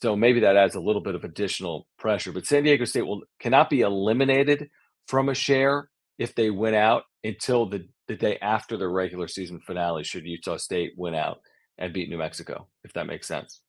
So 0.00 0.14
maybe 0.14 0.40
that 0.40 0.56
adds 0.56 0.76
a 0.76 0.80
little 0.80 1.02
bit 1.02 1.14
of 1.14 1.24
additional 1.24 1.88
pressure. 1.98 2.32
But 2.32 2.46
San 2.46 2.62
Diego 2.62 2.84
State 2.84 3.06
will 3.06 3.22
cannot 3.40 3.70
be 3.70 3.80
eliminated 3.80 4.70
from 5.06 5.28
a 5.28 5.34
share 5.34 5.88
if 6.18 6.34
they 6.34 6.50
win 6.50 6.74
out 6.74 7.04
until 7.24 7.66
the, 7.66 7.88
the 8.06 8.16
day 8.16 8.38
after 8.40 8.76
the 8.76 8.88
regular 8.88 9.28
season 9.28 9.60
finale, 9.66 10.04
should 10.04 10.24
Utah 10.24 10.56
State 10.56 10.92
win 10.96 11.14
out 11.14 11.40
and 11.78 11.92
beat 11.92 12.08
New 12.08 12.18
Mexico, 12.18 12.68
if 12.84 12.92
that 12.92 13.06
makes 13.06 13.26
sense. 13.26 13.60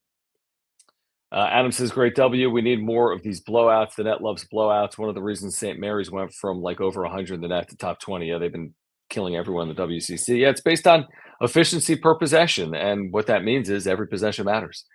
Uh, 1.31 1.47
Adam 1.51 1.71
says, 1.71 1.91
"Great 1.91 2.15
W. 2.15 2.49
We 2.49 2.61
need 2.61 2.81
more 2.81 3.11
of 3.11 3.21
these 3.21 3.41
blowouts. 3.43 3.95
The 3.95 4.03
net 4.03 4.21
loves 4.21 4.45
blowouts. 4.51 4.97
One 4.97 5.09
of 5.09 5.15
the 5.15 5.21
reasons 5.21 5.57
St. 5.57 5.79
Mary's 5.79 6.09
went 6.09 6.33
from 6.33 6.61
like 6.61 6.81
over 6.81 7.03
100 7.03 7.35
in 7.35 7.41
the 7.41 7.47
net 7.47 7.69
to 7.69 7.77
top 7.77 7.99
20. 7.99 8.27
Yeah, 8.27 8.39
they've 8.39 8.51
been 8.51 8.73
killing 9.09 9.35
everyone 9.35 9.69
in 9.69 9.75
the 9.75 9.81
WCC. 9.81 10.39
Yeah, 10.39 10.49
it's 10.49 10.61
based 10.61 10.87
on 10.87 11.05
efficiency 11.41 11.95
per 11.95 12.15
possession, 12.15 12.73
and 12.75 13.13
what 13.13 13.27
that 13.27 13.43
means 13.43 13.69
is 13.69 13.87
every 13.87 14.07
possession 14.07 14.45
matters, 14.45 14.85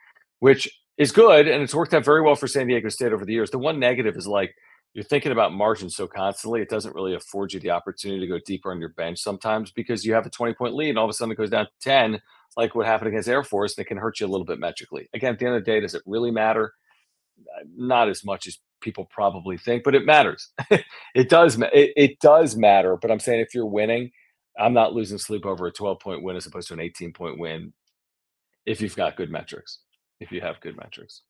which 0.41 0.69
is 0.99 1.13
good, 1.13 1.47
and 1.49 1.63
it's 1.63 1.75
worked 1.75 1.95
out 1.95 2.05
very 2.05 2.23
well 2.23 2.35
for 2.37 2.49
San 2.49 2.67
Diego 2.67 2.89
State 2.89 3.13
over 3.13 3.25
the 3.25 3.33
years. 3.33 3.51
The 3.51 3.59
one 3.59 3.79
negative 3.79 4.17
is 4.17 4.27
like 4.27 4.55
you're 4.93 5.05
thinking 5.05 5.33
about 5.33 5.53
margins 5.53 5.97
so 5.97 6.07
constantly, 6.07 6.63
it 6.63 6.69
doesn't 6.69 6.95
really 6.95 7.15
afford 7.15 7.53
you 7.53 7.61
the 7.61 7.71
opportunity 7.71 8.21
to 8.21 8.27
go 8.27 8.39
deeper 8.47 8.71
on 8.73 8.79
your 8.81 8.91
bench 8.91 9.21
sometimes 9.21 9.73
because 9.73 10.05
you 10.05 10.15
have 10.15 10.27
a 10.27 10.31
20 10.31 10.55
point 10.55 10.75
lead, 10.75 10.91
and 10.91 10.99
all 10.99 11.05
of 11.05 11.11
a 11.11 11.13
sudden 11.13 11.33
it 11.33 11.39
goes 11.39 11.51
down 11.51 11.67
to 11.67 11.71
10." 11.81 12.21
Like 12.57 12.75
what 12.75 12.87
happened 12.87 13.09
against 13.09 13.29
Air 13.29 13.45
Force, 13.45 13.79
it 13.79 13.85
can 13.85 13.97
hurt 13.97 14.21
you 14.21 14.27
a 14.27 14.29
little 14.29 14.45
bit 14.45 14.59
metrically. 14.59 15.09
Again, 15.15 15.35
at 15.35 15.39
the 15.39 15.47
end 15.47 15.57
of 15.57 15.65
the 15.65 15.71
day, 15.71 15.81
does 15.81 15.95
it 15.95 16.03
really 16.07 16.31
matter? 16.31 16.73
Uh, 17.39 17.65
not 17.77 18.09
as 18.09 18.25
much 18.25 18.47
as 18.47 18.59
people 18.81 19.07
probably 19.07 19.57
think, 19.59 19.83
but 19.83 19.95
it 19.95 20.07
matters. 20.07 20.51
it 21.15 21.29
does. 21.29 21.59
It, 21.73 21.93
it 21.97 22.21
does 22.21 22.57
matter. 22.57 22.97
But 22.97 23.11
I'm 23.11 23.21
saying 23.21 23.41
if 23.41 23.55
you're 23.55 23.67
winning, 23.67 24.11
I'm 24.59 24.73
not 24.75 24.93
losing 24.93 25.19
sleep 25.19 25.47
over 25.47 25.67
a 25.67 25.73
12 25.73 25.99
point 26.01 26.23
win 26.23 26.37
as 26.37 26.47
opposed 26.47 26.69
to 26.69 26.75
an 26.75 26.81
18 26.81 27.13
point 27.13 27.39
win. 27.39 27.73
If 28.67 28.81
you've 28.81 28.97
got 28.97 29.17
good 29.17 29.31
metrics, 29.31 29.81
if 30.21 30.33
you 30.33 30.41
have 30.41 30.61
good 30.61 30.77
metrics. 30.77 31.23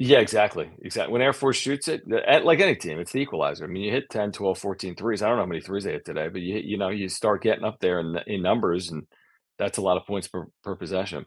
Yeah, 0.00 0.20
exactly. 0.20 0.70
Exactly. 0.82 1.12
When 1.14 1.22
Air 1.22 1.34
Force 1.34 1.58
shoots 1.58 1.88
it, 1.88 2.02
like 2.44 2.60
any 2.60 2.76
team, 2.76 3.00
it's 3.00 3.12
the 3.12 3.20
equalizer. 3.20 3.64
I 3.66 3.68
mean, 3.68 3.84
you 3.84 3.92
hit 3.92 4.10
10, 4.10 4.32
12, 4.32 4.58
14 4.58 4.96
threes. 4.96 5.22
I 5.22 5.28
don't 5.28 5.36
know 5.38 5.44
how 5.44 5.48
many 5.48 5.62
threes 5.62 5.84
they 5.84 5.92
hit 5.92 6.06
today, 6.06 6.28
but 6.30 6.42
you 6.42 6.56
you 6.58 6.78
know, 6.78 6.90
you 6.90 7.08
start 7.08 7.42
getting 7.44 7.64
up 7.64 7.80
there 7.80 8.00
in, 8.00 8.18
in 8.28 8.42
numbers, 8.42 8.90
and 8.92 9.06
that's 9.58 9.78
a 9.78 9.82
lot 9.82 9.98
of 9.98 10.06
points 10.06 10.28
per, 10.28 10.46
per 10.64 10.76
possession. 10.76 11.26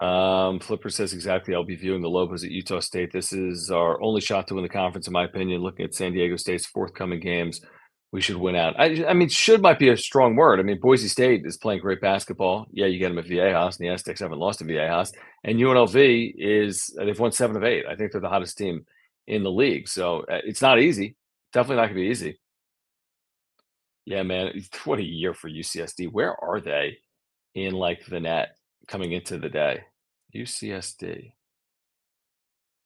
Um, 0.00 0.60
Flipper 0.60 0.90
says 0.90 1.12
exactly. 1.12 1.54
I'll 1.54 1.64
be 1.64 1.76
viewing 1.76 2.02
the 2.02 2.10
Lobos 2.10 2.44
at 2.44 2.50
Utah 2.52 2.80
State. 2.80 3.12
This 3.12 3.32
is 3.32 3.70
our 3.70 4.00
only 4.02 4.20
shot 4.20 4.46
to 4.48 4.54
win 4.54 4.62
the 4.64 4.68
conference, 4.70 5.08
in 5.08 5.12
my 5.14 5.24
opinion. 5.24 5.62
Looking 5.62 5.86
at 5.86 5.94
San 5.94 6.12
Diego 6.12 6.36
State's 6.36 6.66
forthcoming 6.66 7.20
games, 7.20 7.60
we 8.10 8.20
should 8.20 8.36
win 8.36 8.56
out. 8.56 8.78
I, 8.78 9.04
I, 9.06 9.12
mean, 9.12 9.28
should 9.28 9.60
might 9.60 9.78
be 9.78 9.90
a 9.90 9.96
strong 9.96 10.34
word. 10.34 10.60
I 10.60 10.62
mean, 10.62 10.80
Boise 10.80 11.08
State 11.08 11.44
is 11.44 11.58
playing 11.58 11.80
great 11.80 12.00
basketball. 12.00 12.66
Yeah, 12.70 12.86
you 12.86 12.98
get 12.98 13.08
them 13.08 13.18
at 13.18 13.26
Viejas, 13.26 13.78
and 13.78 13.86
the 13.86 13.92
Aztecs 13.92 14.20
haven't 14.20 14.38
lost 14.38 14.60
to 14.60 14.64
Viejas. 14.64 15.12
And 15.44 15.58
UNLV 15.58 16.34
is 16.38 16.94
they've 16.96 17.18
won 17.18 17.32
seven 17.32 17.56
of 17.56 17.64
eight. 17.64 17.84
I 17.86 17.96
think 17.96 18.12
they're 18.12 18.20
the 18.20 18.28
hottest 18.28 18.56
team 18.56 18.86
in 19.26 19.42
the 19.42 19.50
league. 19.50 19.88
So 19.88 20.20
uh, 20.20 20.40
it's 20.44 20.62
not 20.62 20.80
easy. 20.80 21.16
Definitely 21.52 21.76
not 21.76 21.86
going 21.88 21.96
to 21.96 22.02
be 22.02 22.08
easy. 22.08 22.40
Yeah, 24.06 24.22
man, 24.22 24.52
what 24.84 24.98
a 24.98 25.04
year 25.04 25.34
for 25.34 25.50
UCSD. 25.50 26.10
Where 26.10 26.34
are 26.42 26.60
they 26.60 26.98
in 27.54 27.74
like 27.74 28.06
the 28.06 28.20
net 28.20 28.56
coming 28.86 29.12
into 29.12 29.38
the 29.38 29.50
day? 29.50 29.82
UCSD. 30.34 31.32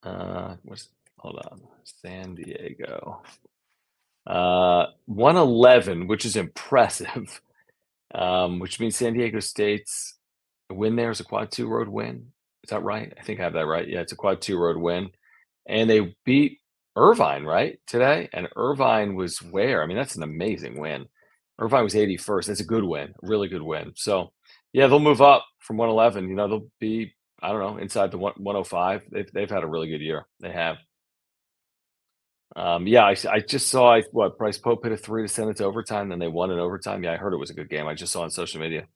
Uh, 0.03 0.57
what's 0.63 0.89
hold 1.19 1.41
on? 1.49 1.61
San 1.85 2.35
Diego. 2.35 3.23
Uh, 4.27 4.87
111, 5.07 6.07
which 6.07 6.25
is 6.25 6.37
impressive, 6.37 7.41
um, 8.15 8.59
which 8.59 8.81
means 8.81 8.97
San 8.97 9.15
Diego 9.15 9.41
State's 9.41 10.17
win 10.71 10.97
there 10.97 11.11
is 11.11 11.21
a 11.21 11.25
quad 11.25 11.51
two 11.51 11.69
road 11.69 11.89
win. 11.89 12.29
Is 12.65 12.71
that 12.71 12.83
right? 12.83 13.13
I 13.19 13.23
think 13.23 13.41
I 13.41 13.45
have 13.45 13.55
that 13.55 13.67
right. 13.67 13.89
Yeah, 13.89 14.01
it's 14.01 14.13
a 14.13 14.17
quad 14.17 14.41
two 14.41 14.59
road 14.59 14.77
win. 14.77 15.11
And 15.69 15.89
they 15.91 16.15
beat 16.25 16.61
Irvine, 16.97 17.45
right, 17.45 17.79
today? 17.87 18.29
And 18.33 18.49
Irvine 18.57 19.15
was 19.15 19.43
where? 19.43 19.83
I 19.83 19.87
mean, 19.87 19.97
that's 19.97 20.17
an 20.17 20.23
amazing 20.23 20.79
win. 20.81 21.07
Irvine 21.59 21.85
was 21.85 21.95
81st. 21.95 22.47
That's 22.47 22.61
a 22.61 22.65
good 22.65 22.85
win, 22.85 23.15
really 23.23 23.49
good 23.49 23.63
win. 23.63 23.93
So 23.97 24.33
Yeah, 24.73 24.87
they'll 24.87 25.01
move 25.01 25.23
up 25.23 25.45
from 25.59 25.77
111. 25.77 26.29
You 26.29 26.35
know, 26.37 26.49
they'll 26.49 26.69
be 26.81 27.15
I 27.43 27.49
don't 27.51 27.61
know 27.61 27.79
inside 27.79 28.11
the 28.13 28.19
105. 28.19 29.03
They've 29.11 29.33
they've 29.33 29.51
had 29.51 29.65
a 29.65 29.69
really 29.69 29.89
good 29.89 30.01
year. 30.01 30.27
They 30.41 30.53
have. 30.53 30.77
Um, 32.55 32.87
yeah, 32.87 33.05
I, 33.05 33.17
I 33.31 33.41
just 33.41 33.69
saw 33.69 33.95
I 33.95 34.03
what 34.13 34.37
Bryce 34.37 34.59
Pope 34.59 34.85
hit 34.85 34.93
a 34.93 34.97
three 34.97 35.23
to 35.23 35.29
send 35.29 35.51
it 35.51 35.57
to 35.57 35.65
overtime, 35.65 36.09
then 36.09 36.19
they 36.19 36.29
won 36.29 36.51
in 36.51 36.59
overtime. 36.59 37.03
Yeah, 37.03 37.13
I 37.13 37.17
heard 37.17 37.33
it 37.33 37.39
was 37.39 37.51
a 37.51 37.55
good 37.55 37.71
game. 37.71 37.87
I 37.87 37.95
just 37.95 38.13
saw 38.13 38.23
on 38.23 38.31
social 38.31 38.61
media. 38.61 38.87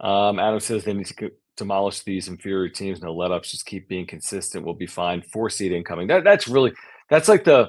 Um, 0.00 0.38
Adam 0.38 0.60
says 0.60 0.84
they 0.84 0.94
need 0.94 1.06
to 1.06 1.32
demolish 1.56 2.02
these 2.02 2.28
inferior 2.28 2.68
teams. 2.68 3.02
No 3.02 3.12
let 3.12 3.32
ups. 3.32 3.50
Just 3.50 3.66
keep 3.66 3.88
being 3.88 4.06
consistent. 4.06 4.64
We'll 4.64 4.74
be 4.74 4.86
fine. 4.86 5.22
Four 5.22 5.50
seed 5.50 5.72
incoming. 5.72 6.06
That 6.06 6.22
that's 6.22 6.46
really 6.46 6.72
that's 7.10 7.28
like 7.28 7.44
the 7.44 7.68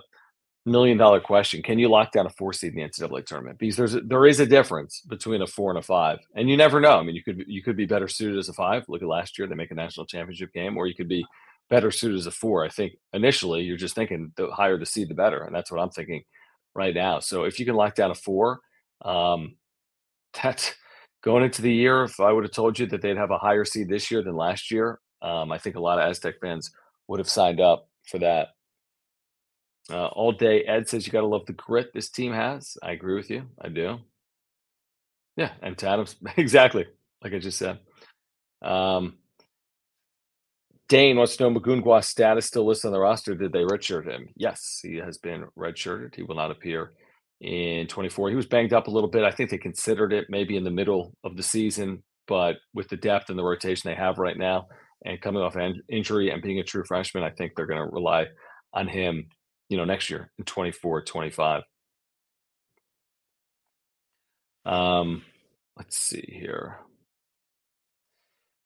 million 0.66 0.98
dollar 0.98 1.20
question. 1.20 1.64
Can 1.64 1.80
you 1.80 1.90
lock 1.90 2.12
down 2.12 2.28
a 2.28 2.30
four 2.30 2.54
seed 2.54 2.76
in 2.76 2.80
the 2.80 2.88
NCAA 2.88 3.26
tournament? 3.26 3.58
Because 3.58 3.76
there's 3.76 3.96
a, 3.96 4.02
there 4.02 4.28
is 4.28 4.40
a 4.40 4.46
difference 4.46 5.02
between 5.02 5.42
a 5.42 5.48
four 5.48 5.72
and 5.72 5.80
a 5.80 5.82
five, 5.82 6.20
and 6.36 6.50
you 6.50 6.56
never 6.56 6.80
know. 6.80 7.00
I 7.00 7.04
mean, 7.04 7.16
you 7.16 7.24
could 7.24 7.44
you 7.48 7.64
could 7.64 7.76
be 7.76 7.86
better 7.86 8.08
suited 8.08 8.38
as 8.38 8.50
a 8.50 8.54
five. 8.54 8.86
Look 8.88 9.02
at 9.02 9.08
last 9.08 9.38
year; 9.40 9.48
they 9.48 9.56
make 9.56 9.72
a 9.72 9.76
national 9.76 10.06
championship 10.06 10.54
game, 10.54 10.78
or 10.78 10.86
you 10.86 10.96
could 10.96 11.10
be 11.10 11.26
better 11.70 11.92
suited 11.92 12.18
as 12.18 12.26
a 12.28 12.32
four. 12.32 12.66
I 12.66 12.70
think 12.70 12.94
initially 13.14 13.62
you're 13.64 13.78
just 13.78 13.96
thinking 13.96 14.32
the 14.38 14.48
higher 14.52 14.78
the 14.78 14.86
seed, 14.86 15.10
the 15.10 15.16
better, 15.16 15.44
and 15.44 15.56
that's 15.56 15.72
what 15.72 15.82
I'm 15.82 15.90
thinking 15.90 16.24
right 16.76 16.94
now. 16.94 17.20
So 17.20 17.44
if 17.44 17.60
you 17.60 17.66
can 17.66 17.76
lock 17.76 17.96
down 17.96 18.12
a 18.12 18.16
four, 18.16 18.60
um, 19.04 19.56
that's 20.42 20.76
going 21.24 21.44
into 21.44 21.62
the 21.62 21.74
year. 21.74 22.04
If 22.04 22.20
I 22.20 22.32
would 22.32 22.44
have 22.44 22.54
told 22.54 22.80
you 22.80 22.86
that 22.88 23.02
they'd 23.02 23.18
have 23.18 23.32
a 23.32 23.38
higher 23.38 23.66
seed 23.66 23.90
this 23.90 24.12
year 24.12 24.24
than 24.24 24.36
last 24.36 24.72
year, 24.72 25.00
um, 25.22 25.52
I 25.52 25.58
think 25.58 25.76
a 25.76 25.82
lot 25.82 26.00
of 26.00 26.10
Aztec 26.10 26.36
fans 26.42 26.72
would 27.08 27.20
have 27.20 27.30
signed 27.30 27.60
up 27.62 27.88
for 28.06 28.20
that. 28.20 28.50
Uh, 29.92 30.08
all 30.08 30.32
day, 30.32 30.64
Ed 30.64 30.88
says 30.88 31.06
you 31.08 31.12
got 31.12 31.22
to 31.22 31.28
love 31.28 31.46
the 31.48 31.54
grit 31.54 31.92
this 31.94 32.10
team 32.10 32.32
has. 32.34 32.78
I 32.84 32.92
agree 32.92 33.16
with 33.16 33.30
you. 33.30 33.44
I 33.62 33.70
do. 33.70 33.98
Yeah, 35.36 35.52
and 35.62 35.78
to 35.80 35.90
Adams, 35.90 36.16
exactly 36.38 36.86
like 37.24 37.34
I 37.34 37.40
just 37.40 37.58
said. 37.58 37.80
Um, 38.62 39.19
Dane 40.90 41.18
wants 41.18 41.38
to 41.38 41.44
know 41.44 41.60
Magoon 41.60 41.84
Gwath's 41.84 42.10
status 42.10 42.48
still 42.48 42.66
listed 42.68 42.88
on 42.90 42.94
the 42.94 43.00
roster. 43.02 43.36
Did 43.36 43.54
they 43.54 43.64
redshirt 43.64 44.06
him? 44.08 44.30
Yes, 44.38 44.80
he 44.84 44.98
has 44.98 45.20
been 45.20 45.46
redshirted. 45.58 46.16
He 46.16 46.24
will 46.24 46.36
not 46.36 46.52
appear 46.52 46.94
in 47.42 47.88
24. 47.88 48.32
He 48.32 48.38
was 48.38 48.48
banged 48.48 48.74
up 48.74 48.88
a 48.88 48.92
little 48.92 49.10
bit. 49.10 49.26
I 49.26 49.32
think 49.32 49.52
they 49.52 49.60
considered 49.60 50.14
it 50.14 50.28
maybe 50.30 50.58
in 50.58 50.66
the 50.66 50.72
middle 50.72 51.14
of 51.24 51.38
the 51.38 51.44
season, 51.44 52.04
but 52.28 52.58
with 52.74 52.90
the 52.90 52.98
depth 52.98 53.30
and 53.30 53.40
the 53.40 53.44
rotation 53.44 53.90
they 53.90 53.96
have 53.96 54.20
right 54.20 54.38
now 54.38 54.68
and 55.06 55.22
coming 55.22 55.44
off 55.44 55.56
an 55.58 55.82
injury 55.90 56.32
and 56.32 56.42
being 56.42 56.60
a 56.60 56.64
true 56.64 56.86
freshman, 56.88 57.24
I 57.24 57.32
think 57.32 57.54
they're 57.56 57.68
going 57.68 57.82
to 57.88 57.94
rely 57.96 58.28
on 58.74 58.88
him, 58.88 59.28
you 59.70 59.78
know, 59.78 59.86
next 59.86 60.10
year 60.10 60.32
in 60.40 60.46
24, 60.46 61.04
25. 61.04 61.64
Um, 64.66 65.24
let's 65.78 65.98
see 65.98 66.26
here. 66.28 66.78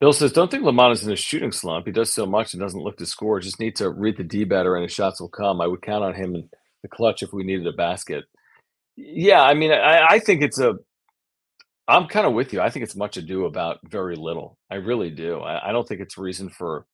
Bill 0.04 0.12
says, 0.12 0.34
"Don't 0.34 0.52
think 0.52 0.64
Lamont 0.64 0.92
is 0.92 1.08
in 1.08 1.14
a 1.14 1.16
shooting 1.16 1.54
slump. 1.54 1.86
He 1.86 1.94
does 1.94 2.12
so 2.12 2.26
much 2.26 2.54
and 2.54 2.60
doesn't 2.60 2.84
look 2.84 2.98
to 2.98 3.06
score. 3.06 3.40
Just 3.40 3.62
need 3.62 3.78
to 3.78 3.90
read 3.90 4.18
the 4.18 4.26
D 4.26 4.44
better, 4.44 4.76
and 4.76 4.84
his 4.84 4.92
shots 4.92 5.22
will 5.22 5.30
come. 5.30 5.62
I 5.62 5.68
would 5.68 5.82
count 5.82 6.04
on 6.04 6.14
him 6.14 6.36
in 6.36 6.50
the 6.82 6.90
clutch 6.90 7.24
if 7.24 7.32
we 7.32 7.46
needed 7.46 7.66
a 7.68 7.72
basket." 7.72 8.26
Yeah, 8.98 9.42
I 9.42 9.54
mean, 9.54 9.72
I, 9.72 10.06
I 10.06 10.20
think 10.20 10.42
it's 10.42 10.60
a. 10.60 10.74
I'm 11.88 12.08
kind 12.08 12.28
of 12.28 12.34
with 12.34 12.52
you. 12.52 12.60
I 12.60 12.70
think 12.70 12.84
it's 12.84 12.98
much 12.98 13.16
ado 13.16 13.46
about 13.46 13.80
very 13.86 14.18
little. 14.18 14.58
I 14.70 14.76
really 14.76 15.10
do. 15.10 15.40
I, 15.40 15.70
I 15.70 15.72
don't 15.72 15.88
think 15.88 16.02
it's 16.02 16.18
a 16.18 16.22
reason 16.22 16.50
for 16.50 16.86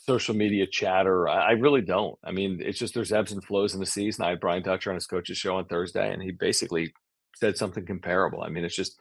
social 0.00 0.34
media 0.34 0.66
chatter. 0.70 1.26
I, 1.26 1.48
I, 1.48 1.50
really 1.52 1.80
don't. 1.80 2.18
I 2.22 2.32
mean, 2.32 2.60
it's 2.60 2.78
just 2.78 2.92
there's 2.92 3.10
ebbs 3.10 3.32
and 3.32 3.42
flows 3.42 3.72
in 3.72 3.80
the 3.80 3.86
season. 3.86 4.22
I 4.22 4.28
had 4.28 4.40
Brian 4.40 4.62
Dutcher 4.62 4.90
on 4.90 4.96
his 4.96 5.06
coach's 5.06 5.38
show 5.38 5.56
on 5.56 5.64
Thursday, 5.64 6.12
and 6.12 6.22
he 6.22 6.30
basically 6.30 6.92
said 7.36 7.56
something 7.56 7.86
comparable. 7.86 8.42
I 8.42 8.50
mean, 8.50 8.66
it's 8.66 8.76
just 8.76 9.00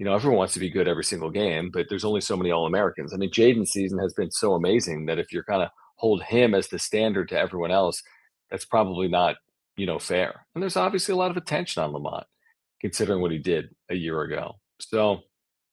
you 0.00 0.06
know, 0.06 0.14
everyone 0.14 0.38
wants 0.38 0.54
to 0.54 0.60
be 0.60 0.70
good 0.70 0.88
every 0.88 1.04
single 1.04 1.30
game, 1.30 1.70
but 1.70 1.84
there's 1.90 2.06
only 2.06 2.22
so 2.22 2.34
many 2.34 2.50
All 2.50 2.64
Americans. 2.64 3.12
I 3.12 3.18
mean, 3.18 3.30
Jaedon's 3.30 3.72
season 3.72 3.98
has 3.98 4.14
been 4.14 4.30
so 4.30 4.54
amazing 4.54 5.04
that 5.06 5.18
if 5.18 5.30
you're 5.30 5.44
kind 5.44 5.62
of 5.62 5.68
hold 5.96 6.22
him 6.22 6.54
as 6.54 6.68
the 6.68 6.78
standard 6.78 7.28
to 7.28 7.38
everyone 7.38 7.70
else, 7.70 8.02
that's 8.50 8.64
probably 8.64 9.08
not, 9.08 9.36
you 9.76 9.84
know, 9.84 9.98
fair. 9.98 10.46
And 10.54 10.62
there's 10.62 10.78
obviously 10.78 11.12
a 11.12 11.18
lot 11.18 11.30
of 11.30 11.36
attention 11.36 11.82
on 11.82 11.92
Lamont, 11.92 12.24
considering 12.80 13.20
what 13.20 13.30
he 13.30 13.36
did 13.36 13.74
a 13.90 13.94
year 13.94 14.22
ago. 14.22 14.54
So, 14.80 15.18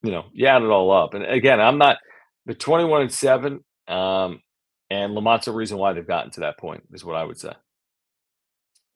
you 0.02 0.12
know, 0.12 0.26
you 0.34 0.46
add 0.46 0.60
it 0.60 0.68
all 0.68 0.92
up. 0.92 1.14
And 1.14 1.24
again, 1.24 1.58
I'm 1.58 1.78
not 1.78 1.96
the 2.44 2.52
21 2.52 3.00
and 3.00 3.12
7, 3.12 3.64
um, 3.88 4.42
and 4.90 5.14
Lamont's 5.14 5.48
a 5.48 5.52
reason 5.52 5.78
why 5.78 5.94
they've 5.94 6.06
gotten 6.06 6.32
to 6.32 6.40
that 6.40 6.58
point, 6.58 6.82
is 6.92 7.02
what 7.02 7.16
I 7.16 7.24
would 7.24 7.38
say. 7.38 7.54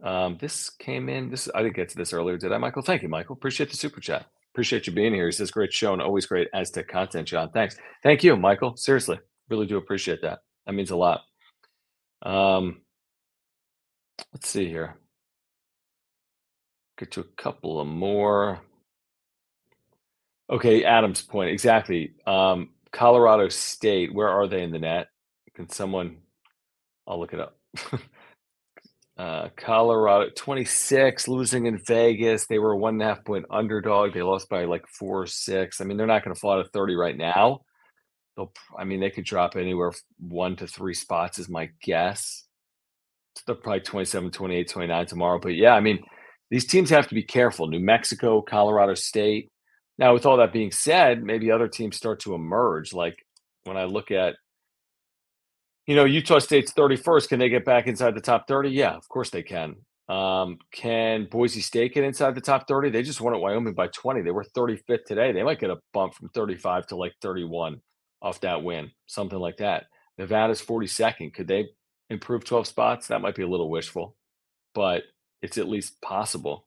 Um, 0.05 0.37
this 0.39 0.69
came 0.69 1.09
in. 1.09 1.31
This 1.31 1.49
I 1.55 1.63
didn't 1.63 1.77
get 1.77 1.89
to 1.89 1.97
this 1.97 2.13
earlier, 2.13 2.37
did 2.37 2.53
I, 2.53 2.59
Michael? 2.59 2.83
Thank 2.83 3.01
you, 3.03 3.09
Michael. 3.09 3.35
Appreciate 3.35 3.71
the 3.71 3.79
super 3.79 4.01
chat. 4.03 4.27
Appreciate 4.53 4.87
you 4.87 4.93
being 4.93 5.15
here. 5.15 5.27
He 5.27 5.33
says, 5.33 5.51
great 5.51 5.73
show 5.73 5.95
and 5.95 6.03
always 6.03 6.27
great 6.27 6.49
Aztec 6.53 6.89
content, 6.89 7.29
Jon. 7.29 7.51
Thanks. 7.51 7.77
Thank 8.03 8.23
you, 8.23 8.37
Michael. 8.37 8.77
Seriously, 8.77 9.19
really 9.49 9.67
do 9.67 9.79
appreciate 9.79 10.21
that. 10.23 10.41
That 10.67 10.75
means 10.75 10.91
a 10.91 10.97
lot. 10.97 11.23
Um, 12.23 12.83
let's 14.33 14.49
see 14.49 14.69
here. 14.69 14.97
Get 16.99 17.13
to 17.13 17.21
a 17.21 17.43
couple 17.43 17.81
of 17.81 17.87
more. 17.87 18.61
Okay, 20.51 20.85
Adam's 20.85 21.23
point. 21.23 21.51
Exactly. 21.51 22.13
Um, 22.27 22.71
Colorado 22.93 23.49
State, 23.49 24.13
where 24.13 24.29
are 24.29 24.47
they 24.47 24.63
in 24.63 24.71
the 24.71 24.79
net? 24.79 25.09
Can 25.55 25.69
someone, 25.71 26.19
I'll 27.07 27.19
look 27.19 27.33
it 27.33 27.41
up. 27.41 27.59
Uh, 29.19 29.49
Colorado 29.57 30.31
26 30.37 31.29
losing 31.29 31.67
in 31.67 31.79
Vegas. 31.87 32.47
They 32.47 32.59
were 32.59 32.73
a 32.73 32.79
one 32.79 32.95
and 32.95 33.03
a 33.03 33.07
half 33.07 33.25
point 33.25 33.45
underdog. 33.51 34.15
They 34.15 34.23
lost 34.23 34.49
by 34.49 34.65
like 34.65 34.87
four 34.89 35.23
or 35.23 35.27
six. 35.27 35.81
I 35.81 35.85
mean, 35.85 35.97
they're 35.97 36.07
not 36.07 36.25
going 36.25 36.35
to 36.35 36.41
fall 36.41 36.63
to 36.63 36.69
30 36.71 36.95
right 36.95 37.17
now. 37.17 37.61
They'll, 38.37 38.53
I 38.79 38.85
mean, 38.85 39.01
they 39.01 39.11
could 39.11 39.27
drop 39.27 39.57
anywhere 39.57 39.93
one 40.19 40.57
to 40.57 40.67
three 40.67 40.95
spots, 40.95 41.39
is 41.39 41.51
my 41.51 41.69
guess. 41.83 42.45
They're 43.47 43.55
probably 43.55 43.81
27, 43.81 44.31
28, 44.31 44.69
29 44.69 45.07
tomorrow. 45.07 45.39
But 45.39 45.55
yeah, 45.57 45.75
I 45.75 45.81
mean, 45.81 46.03
these 46.51 46.67
teams 46.67 46.91
have 46.91 47.09
to 47.09 47.15
be 47.15 47.23
careful. 47.23 47.67
New 47.67 47.81
Mexico, 47.81 48.41
Colorado 48.41 48.95
State. 48.95 49.51
Now, 49.99 50.15
with 50.15 50.25
all 50.25 50.39
that 50.39 50.53
being 50.53 50.73
said, 50.73 51.23
maybe 51.23 51.51
other 51.51 51.69
teams 51.69 51.97
start 51.97 52.21
to 52.21 52.35
emerge. 52.35 52.95
Like 52.95 53.17
when 53.65 53.77
I 53.77 53.85
look 53.85 54.11
at 54.11 54.37
you 55.87 55.97
know, 55.97 56.05
Utah 56.05 56.39
State's 56.39 56.73
31st. 56.73 57.29
Can 57.29 57.39
they 57.39 57.49
get 57.49 57.65
back 57.65 57.87
inside 57.87 58.15
the 58.15 58.21
top 58.21 58.47
30? 58.47 58.71
Yeah, 58.71 58.95
of 58.95 59.09
course 59.09 59.31
they 59.31 59.43
can. 59.43 59.77
Um, 60.09 60.59
can 60.73 61.27
Boise 61.31 61.61
State 61.61 61.95
get 61.95 62.05
inside 62.05 62.35
the 62.35 62.41
top 62.41 62.69
30? 62.69 62.91
They 62.91 63.03
just 63.03 63.21
won 63.21 63.35
at 63.35 63.41
Wyoming 63.41 63.75
by 63.75 63.89
20. 63.89 64.23
They 64.23 64.31
were 64.31 64.45
35th 64.45 65.05
today. 65.07 65.33
They 65.33 65.43
might 65.43 65.61
get 65.61 65.71
a 65.71 65.79
bump 65.93 66.15
from 66.15 66.29
35 66.31 66.89
to 66.89 66.97
like 66.97 67.15
31 67.23 67.81
off 68.21 68.41
that 68.41 68.63
win, 68.63 68.91
something 69.07 69.39
like 69.39 69.57
that. 69.59 69.87
Nevada's 70.19 70.63
42nd. 70.63 71.35
Could 71.35 71.49
they 71.49 71.69
improve 72.11 72.45
12 72.45 72.67
spots? 72.67 73.09
That 73.09 73.21
might 73.21 73.35
be 73.35 73.43
a 73.43 73.49
little 73.49 73.71
wishful, 73.71 74.17
but 74.75 75.05
it's 75.41 75.59
at 75.59 75.69
least 75.69 76.01
possible. 76.01 76.67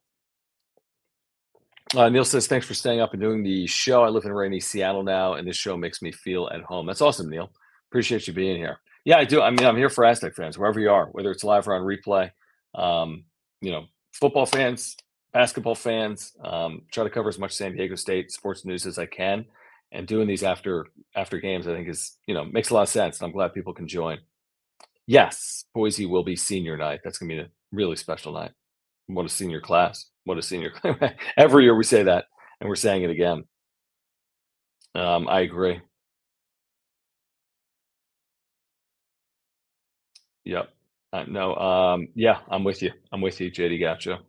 Uh, 1.96 2.10
Neil 2.10 2.26
says, 2.26 2.48
thanks 2.48 2.66
for 2.66 2.74
staying 2.74 3.00
up 3.00 3.14
and 3.14 3.22
doing 3.22 3.44
the 3.44 3.68
show. 3.68 4.04
I 4.04 4.10
live 4.10 4.26
in 4.26 4.34
rainy 4.34 4.60
Seattle 4.60 5.04
now, 5.04 5.36
and 5.36 5.48
this 5.48 5.56
show 5.56 5.78
makes 5.78 6.02
me 6.02 6.12
feel 6.12 6.50
at 6.52 6.62
home. 6.64 6.88
That's 6.88 7.02
awesome, 7.02 7.30
Neil. 7.30 7.52
Appreciate 7.90 8.28
you 8.28 8.34
being 8.34 8.58
here. 8.58 8.80
Yeah, 9.06 9.18
I 9.18 9.26
do. 9.26 9.42
I 9.42 9.52
mean, 9.52 9.66
I'm 9.66 9.78
here 9.78 9.90
for 9.90 10.04
Aztec 10.04 10.36
fans, 10.36 10.58
wherever 10.58 10.80
you 10.80 10.90
are, 10.90 11.06
whether 11.08 11.32
it's 11.32 11.44
live 11.44 11.68
or 11.68 11.76
on 11.76 11.84
replay. 11.84 12.32
Um, 12.74 13.26
you 13.62 13.72
know, 13.72 13.86
football 14.14 14.48
fans, 14.48 14.98
basketball 15.32 15.76
fans. 15.76 16.34
Um, 16.44 16.82
try 16.92 17.04
to 17.04 17.10
cover 17.10 17.30
as 17.30 17.38
much 17.40 17.54
San 17.54 17.76
Diego 17.76 17.96
State 17.96 18.32
sports 18.32 18.66
news 18.66 18.86
as 18.88 18.98
I 18.98 19.06
can, 19.06 19.46
and 19.92 20.08
doing 20.08 20.28
these 20.28 20.44
after 20.44 20.88
after 21.16 21.40
games, 21.40 21.68
I 21.68 21.74
think 21.76 21.88
is 21.88 22.18
you 22.28 22.34
know 22.34 22.46
makes 22.46 22.72
a 22.72 22.74
lot 22.74 22.82
of 22.84 22.90
sense. 22.90 23.20
And 23.20 23.28
I'm 23.28 23.32
glad 23.34 23.54
people 23.54 23.74
can 23.74 23.88
join. 23.88 24.18
Yes, 25.08 25.66
Boise 25.76 26.08
will 26.08 26.24
be 26.24 26.36
senior 26.36 26.76
night. 26.76 27.02
That's 27.04 27.20
gonna 27.20 27.34
be 27.34 27.40
a 27.40 27.50
really 27.72 27.96
special 27.96 28.34
night. 28.34 28.52
What 29.06 29.26
a 29.26 29.30
senior 29.30 29.62
class! 29.62 30.08
What 30.24 30.40
a 30.40 30.42
senior 30.42 30.72
class! 30.76 31.14
Every 31.38 31.64
year 31.64 31.76
we 31.76 31.84
say 31.84 32.04
that, 32.04 32.26
and 32.60 32.68
we're 32.68 32.76
saying 32.76 33.04
it 33.04 33.12
again. 33.12 33.44
Um, 34.96 35.28
I 35.30 35.42
agree. 35.42 35.82
Yep. 40.46 40.70
Uh, 41.12 41.24
no, 41.28 41.56
um, 41.56 42.08
yeah, 42.16 42.40
I'm 42.50 42.64
with 42.64 42.82
you. 42.82 42.92
I'm 43.12 43.22
with 43.22 43.40
you, 43.40 43.52
JD. 43.52 43.80
Gotcha. 43.80 44.20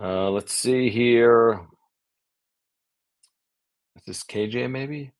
Uh, 0.00 0.30
let's 0.30 0.52
see 0.52 0.90
here. 0.90 1.60
Is 3.96 4.02
this 4.06 4.24
KJ 4.24 4.70
maybe? 4.70 5.12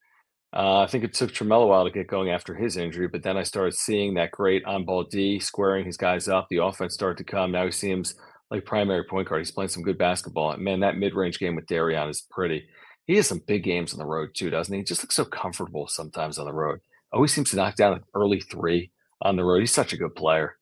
Uh, 0.55 0.81
I 0.81 0.87
think 0.87 1.05
it 1.05 1.15
took 1.15 1.33
Trammell 1.33 1.65
a 1.65 1.67
while 1.67 1.85
to 1.85 1.91
get 1.91 2.07
going 2.07 2.31
after 2.31 2.55
his 2.55 2.77
injury, 2.77 3.09
but 3.09 3.23
then 3.23 3.37
I 3.37 3.43
started 3.43 3.75
seeing 3.75 4.15
that 4.15 4.31
great 4.31 4.65
on 4.65 4.85
ball 4.85 5.05
D 5.05 5.39
squaring 5.39 5.85
his 5.85 5.97
guys 5.97 6.29
up. 6.29 6.47
The 6.49 6.63
offense 6.65 6.95
started 6.95 7.19
to 7.19 7.25
come. 7.31 7.53
Now 7.53 7.67
he 7.67 7.73
seems 7.73 8.15
like 8.51 8.65
primary 8.65 9.05
point 9.05 9.29
guard. 9.29 9.41
He's 9.41 9.51
playing 9.51 9.69
some 9.69 9.83
good 9.83 9.99
basketball. 9.99 10.53
And 10.53 10.63
man, 10.63 10.81
that 10.81 10.97
mid 10.97 11.15
range 11.15 11.39
game 11.39 11.57
with 11.57 11.67
Darrion 11.67 12.09
is 12.09 12.27
pretty. 12.31 12.65
He 13.07 13.17
has 13.17 13.27
some 13.27 13.43
big 13.47 13.65
games 13.65 13.93
on 13.93 13.99
the 13.99 14.07
road 14.07 14.31
too, 14.35 14.51
doesn't 14.51 14.73
he? 14.73 14.81
He 14.81 14.85
just 14.85 15.03
looks 15.03 15.17
so 15.17 15.25
comfortable 15.25 15.89
sometimes 15.89 16.39
on 16.39 16.47
the 16.47 16.53
road. 16.53 16.81
Always 17.13 17.33
seems 17.33 17.51
to 17.51 17.57
knock 17.57 17.77
down 17.77 17.95
an 17.95 18.05
early 18.15 18.41
three 18.41 18.91
on 19.23 19.37
the 19.37 19.45
road. 19.45 19.61
He's 19.61 19.73
such 19.73 19.93
a 19.93 19.97
good 19.97 20.15
player. 20.15 20.57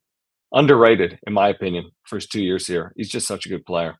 Underrated, 0.53 1.19
in 1.27 1.33
my 1.33 1.49
opinion, 1.49 1.91
his 2.09 2.27
two 2.27 2.41
years 2.41 2.65
here. 2.67 2.93
He's 2.95 3.09
just 3.09 3.27
such 3.27 3.45
a 3.45 3.49
good 3.49 3.65
player. 3.65 3.95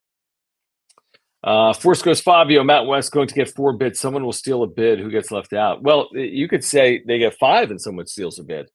Uh, 1.44 1.74
Force 1.74 2.02
goes 2.02 2.22
Fabio, 2.22 2.64
Matt 2.64 2.88
West 2.88 3.12
going 3.12 3.28
to 3.28 3.36
get 3.36 3.54
four 3.54 3.74
bids. 3.74 4.00
Someone 4.00 4.24
will 4.24 4.34
steal 4.34 4.64
a 4.64 4.68
bid. 4.68 5.00
Who 5.00 5.12
gets 5.12 5.32
left 5.32 5.54
out? 5.54 5.84
Well, 5.84 6.10
you 6.14 6.48
could 6.48 6.64
say 6.64 7.04
they 7.06 7.20
get 7.20 7.38
five 7.38 7.70
and 7.70 7.80
someone 7.80 8.08
steals 8.08 8.40
a 8.40 8.44
bid 8.44 8.68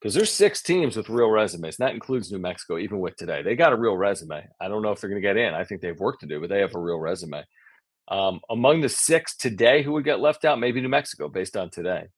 because 0.00 0.14
there's 0.14 0.30
six 0.30 0.62
teams 0.62 0.96
with 0.96 1.08
real 1.08 1.30
resumes. 1.30 1.78
And 1.78 1.86
that 1.86 1.94
includes 1.94 2.30
New 2.30 2.38
Mexico, 2.38 2.78
even 2.78 3.00
with 3.00 3.16
today. 3.16 3.42
They 3.42 3.56
got 3.56 3.72
a 3.72 3.76
real 3.76 3.96
resume. 3.96 4.46
I 4.60 4.68
don't 4.68 4.82
know 4.82 4.92
if 4.92 5.00
they're 5.00 5.08
going 5.08 5.22
to 5.22 5.26
get 5.26 5.38
in. 5.38 5.54
I 5.54 5.64
think 5.64 5.80
they 5.80 5.88
have 5.88 6.00
work 6.00 6.20
to 6.20 6.26
do, 6.26 6.40
but 6.40 6.50
they 6.50 6.60
have 6.60 6.74
a 6.74 6.80
real 6.80 6.98
resume. 6.98 7.42
Um, 8.08 8.40
among 8.50 8.82
the 8.82 8.88
six 8.90 9.36
today, 9.36 9.82
who 9.82 9.92
would 9.92 10.04
get 10.04 10.20
left 10.20 10.44
out? 10.44 10.58
Maybe 10.58 10.80
New 10.82 10.88
Mexico, 10.88 11.28
based 11.28 11.56
on 11.56 11.70
today. 11.70 12.08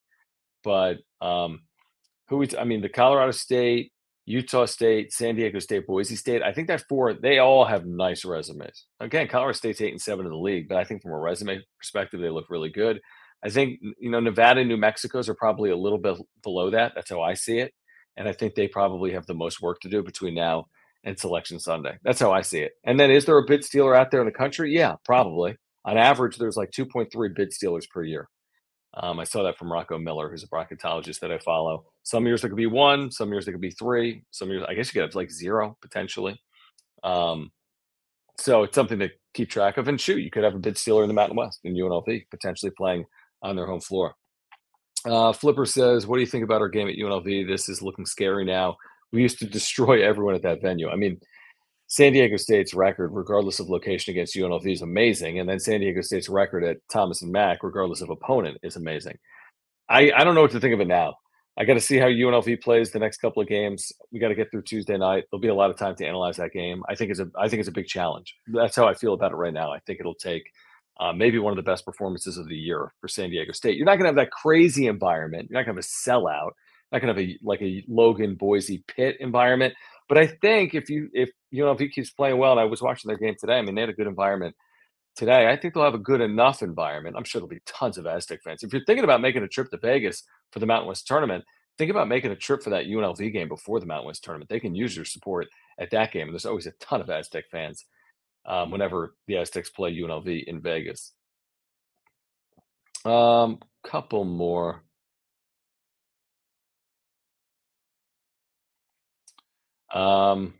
But 0.65 0.97
um, 1.21 1.61
who 2.33 2.39
we? 2.39 2.49
I 2.59 2.65
mean, 2.65 2.81
the 2.81 2.89
Colorado 2.89 3.31
State, 3.33 3.93
Utah 4.25 4.65
State, 4.65 5.13
San 5.13 5.37
Diego 5.37 5.59
State, 5.59 5.87
Boise 5.87 6.17
State. 6.17 6.43
I 6.43 6.53
think 6.53 6.69
that 6.69 6.85
four, 6.89 7.13
they 7.13 7.39
all 7.39 7.67
have 7.67 7.85
nice 7.85 8.25
resumes. 8.25 8.87
Again, 9.01 9.29
Colorado 9.29 9.53
State's 9.53 9.83
eight 9.83 9.93
and 9.93 10.01
seven 10.01 10.25
in 10.25 10.33
the 10.33 10.39
league, 10.39 10.69
but 10.69 10.79
I 10.79 10.85
think 10.85 11.03
from 11.03 11.13
a 11.13 11.19
resume 11.19 11.63
perspective, 11.79 12.21
they 12.21 12.31
look 12.31 12.47
really 12.49 12.71
good. 12.71 13.01
I 13.45 13.51
think 13.51 13.81
you 14.01 14.11
know 14.11 14.21
Nevada 14.21 14.61
and 14.61 14.69
New 14.69 14.79
Mexico's 14.79 15.29
are 15.29 15.35
probably 15.35 15.71
a 15.71 15.77
little 15.77 15.99
bit 15.99 16.17
below 16.43 16.71
that. 16.71 16.93
That's 16.95 17.11
how 17.11 17.21
I 17.21 17.35
see 17.35 17.59
it, 17.59 17.75
and 18.17 18.27
I 18.27 18.33
think 18.33 18.55
they 18.55 18.67
probably 18.67 19.13
have 19.13 19.27
the 19.27 19.35
most 19.35 19.61
work 19.61 19.81
to 19.81 19.91
do 19.91 20.03
between 20.03 20.35
now 20.35 20.69
and 21.05 21.19
Selection 21.19 21.59
Sunday. 21.59 21.99
That's 22.03 22.21
how 22.21 22.33
I 22.33 22.41
see 22.41 22.61
it. 22.61 22.73
And 22.85 22.99
then, 22.99 23.11
is 23.11 23.27
there 23.27 23.37
a 23.37 23.45
bid 23.45 23.63
stealer 23.63 23.95
out 23.95 24.11
there 24.11 24.21
in 24.21 24.27
the 24.27 24.33
country? 24.33 24.75
Yeah, 24.75 24.95
probably. 25.05 25.57
On 25.85 25.99
average, 25.99 26.39
there's 26.39 26.57
like 26.57 26.71
2.3 26.71 27.11
bid 27.35 27.53
stealers 27.53 27.87
per 27.87 28.05
year. 28.05 28.29
Um, 28.95 29.19
I 29.19 29.25
saw 29.25 29.43
that 29.43 29.57
from 29.57 29.73
Rocco 29.73 29.99
Miller, 29.99 30.29
who's 30.29 30.43
a 30.43 30.49
bracketologist 30.49 31.21
that 31.21 31.33
I 31.33 31.39
follow. 31.39 31.87
Some 32.03 32.27
years 32.27 32.43
there 32.43 32.51
could 32.51 32.57
be 32.57 32.67
one, 32.67 33.11
some 33.11 33.31
years 33.31 33.47
there 33.47 33.55
could 33.55 33.61
be 33.61 33.71
three, 33.71 34.25
some 34.31 34.51
years 34.51 34.65
I 34.69 34.75
guess 34.75 34.89
you 34.89 35.01
could 35.01 35.09
have 35.09 35.15
like 35.15 35.31
zero 35.31 35.77
potentially. 35.81 36.41
Um, 37.03 37.51
so 38.39 38.65
it's 38.65 38.75
something 38.75 38.99
to 38.99 39.11
keep 39.35 39.49
track 39.51 39.77
of. 39.77 39.89
And 39.89 40.01
shoot, 40.01 40.19
you 40.19 40.31
could 40.31 40.45
have 40.45 40.55
a 40.55 40.59
bid 40.59 40.77
stealer 40.77 41.03
in 41.03 41.09
the 41.09 41.15
Mountain 41.15 41.37
West 41.37 41.61
in 41.65 41.75
UNLV 41.75 42.25
potentially 42.31 42.73
playing 42.77 43.05
on 43.43 43.57
their 43.57 43.67
home 43.67 43.81
floor. 43.81 44.15
Uh, 45.05 45.33
Flipper 45.33 45.67
says, 45.67 46.07
"What 46.07 46.17
do 46.17 46.21
you 46.21 46.27
think 46.27 46.45
about 46.45 46.61
our 46.61 46.69
game 46.69 46.89
at 46.89 46.97
UNLV? 46.97 47.47
This 47.47 47.69
is 47.69 47.83
looking 47.83 48.07
scary 48.07 48.45
now. 48.45 48.77
We 49.11 49.23
used 49.23 49.39
to 49.41 49.47
destroy 49.47 50.05
everyone 50.05 50.35
at 50.35 50.43
that 50.43 50.63
venue. 50.63 50.89
I 50.89 50.97
mean, 50.97 51.19
San 51.93 52.15
Diego 52.15 52.39
State's 52.39 52.73
record, 52.73 53.11
regardless 53.13 53.61
of 53.61 53.69
location 53.69 54.13
against 54.13 54.35
UNLV, 54.35 54.67
is 54.67 54.81
amazing. 54.81 55.39
And 55.39 55.47
then 55.47 55.61
San 55.61 55.81
Diego 55.81 56.01
State's 56.01 56.27
record 56.27 56.65
at 56.65 56.79
Thomas 56.91 57.21
and 57.21 57.31
Mack, 57.31 57.63
regardless 57.63 58.01
of 58.01 58.09
opponent, 58.09 58.57
is 58.63 58.77
amazing. 58.77 59.19
I, 59.91 60.11
I 60.17 60.25
don't 60.25 60.35
know 60.35 60.41
what 60.41 60.53
to 60.53 60.61
think 60.61 60.73
of 60.73 60.81
it 60.81 60.87
now. 60.87 61.17
I 61.59 61.67
got 61.67 61.75
to 61.75 61.83
see 61.83 61.99
how 61.99 62.07
UNLV 62.07 62.63
plays 62.63 62.91
the 62.91 62.99
next 62.99 63.19
couple 63.19 63.43
of 63.43 63.49
games. 63.49 63.93
We 64.11 64.21
got 64.21 64.29
to 64.29 64.35
get 64.35 64.51
through 64.51 64.63
Tuesday 64.63 64.97
night. 64.97 65.25
There'll 65.31 65.43
be 65.43 65.49
a 65.49 65.55
lot 65.55 65.69
of 65.69 65.77
time 65.77 65.95
to 65.97 66.07
analyze 66.07 66.39
that 66.39 66.55
game. 66.55 66.83
I 66.89 66.95
think 66.95 67.11
it's 67.11 67.21
a 67.21 67.29
I 67.39 67.51
think 67.51 67.61
it's 67.61 67.69
a 67.69 67.73
big 67.73 67.89
challenge. 67.89 68.37
That's 68.47 68.75
how 68.75 68.89
I 68.89 68.95
feel 68.95 69.13
about 69.13 69.33
it 69.33 69.37
right 69.37 69.53
now. 69.53 69.71
I 69.71 69.79
think 69.81 70.01
it'll 70.01 70.15
take 70.15 70.45
uh, 70.99 71.13
maybe 71.13 71.39
one 71.39 71.53
of 71.53 71.63
the 71.63 71.71
best 71.71 71.85
performances 71.85 72.39
of 72.39 72.49
the 72.49 72.57
year 72.57 72.95
for 73.03 73.09
San 73.09 73.29
Diego 73.29 73.53
State. 73.53 73.77
You're 73.77 73.85
not 73.85 73.97
going 73.97 74.05
to 74.05 74.19
have 74.19 74.27
that 74.27 74.31
crazy 74.31 74.87
environment. 74.87 75.49
You're 75.51 75.61
not 75.61 75.67
going 75.67 75.77
to 75.77 75.83
have 75.83 75.85
a 75.85 76.21
sellout. 76.23 76.53
You're 76.91 77.01
not 77.01 77.03
going 77.03 77.15
to 77.15 77.21
have 77.21 77.31
a 77.31 77.39
like 77.43 77.61
a 77.61 77.85
Logan 77.87 78.35
Boise 78.35 78.83
Pitt 78.89 79.19
environment. 79.21 79.75
But 80.09 80.17
I 80.17 80.29
think 80.29 80.75
if 80.75 80.89
you 80.89 81.11
if 81.13 81.29
he 81.53 81.89
keeps 81.89 82.11
playing 82.11 82.39
well, 82.39 82.53
and 82.53 82.61
I 82.61 82.65
was 82.65 82.83
watching 82.83 83.09
their 83.09 83.19
game 83.19 83.37
today, 83.39 83.59
I 83.59 83.63
mean 83.63 83.75
they 83.75 83.83
had 83.83 83.91
a 83.91 83.95
good 83.95 84.07
environment 84.07 84.57
today. 85.17 85.49
I 85.49 85.57
think 85.57 85.75
they'll 85.75 85.85
have 85.85 85.95
a 85.95 85.99
good 85.99 86.21
enough 86.21 86.63
environment. 86.63 87.17
I'm 87.17 87.25
sure 87.25 87.41
there'll 87.41 87.49
be 87.49 87.61
tons 87.67 87.99
of 87.99 88.07
Aztec 88.07 88.43
fans. 88.43 88.63
If 88.63 88.73
you're 88.73 88.85
thinking 88.85 89.05
about 89.05 89.21
making 89.21 89.43
a 89.43 89.49
trip 89.49 89.71
to 89.71 89.77
Vegas 89.79 90.25
for 90.51 90.59
the 90.59 90.67
Mountain 90.67 90.89
West 90.89 91.07
tournament, 91.07 91.45
think 91.79 91.91
about 91.91 92.09
making 92.09 92.31
a 92.31 92.37
trip 92.37 92.63
for 92.63 92.71
that 92.71 92.87
UNLV 92.87 93.33
game 93.33 93.49
before 93.49 93.81
the 93.81 93.87
Mountain 93.87 94.07
West 94.07 94.25
tournament. 94.25 94.49
They 94.49 94.61
can 94.61 94.75
use 94.75 94.97
your 94.97 95.05
support 95.05 95.49
at 95.79 95.91
that 95.91 96.13
game. 96.13 96.29
And 96.29 96.33
there's 96.33 96.47
always 96.47 96.67
a 96.67 96.73
ton 96.73 97.01
of 97.01 97.11
Aztec 97.11 97.45
fans 97.51 97.85
um, 98.47 98.71
whenever 98.71 99.15
the 99.27 99.37
Aztecs 99.37 99.71
play 99.71 99.95
UNLV 99.95 100.45
in 100.45 100.61
Vegas. 100.61 101.13
Um, 103.05 103.59
couple 103.85 104.25
more. 104.25 104.83
Um, 109.93 110.55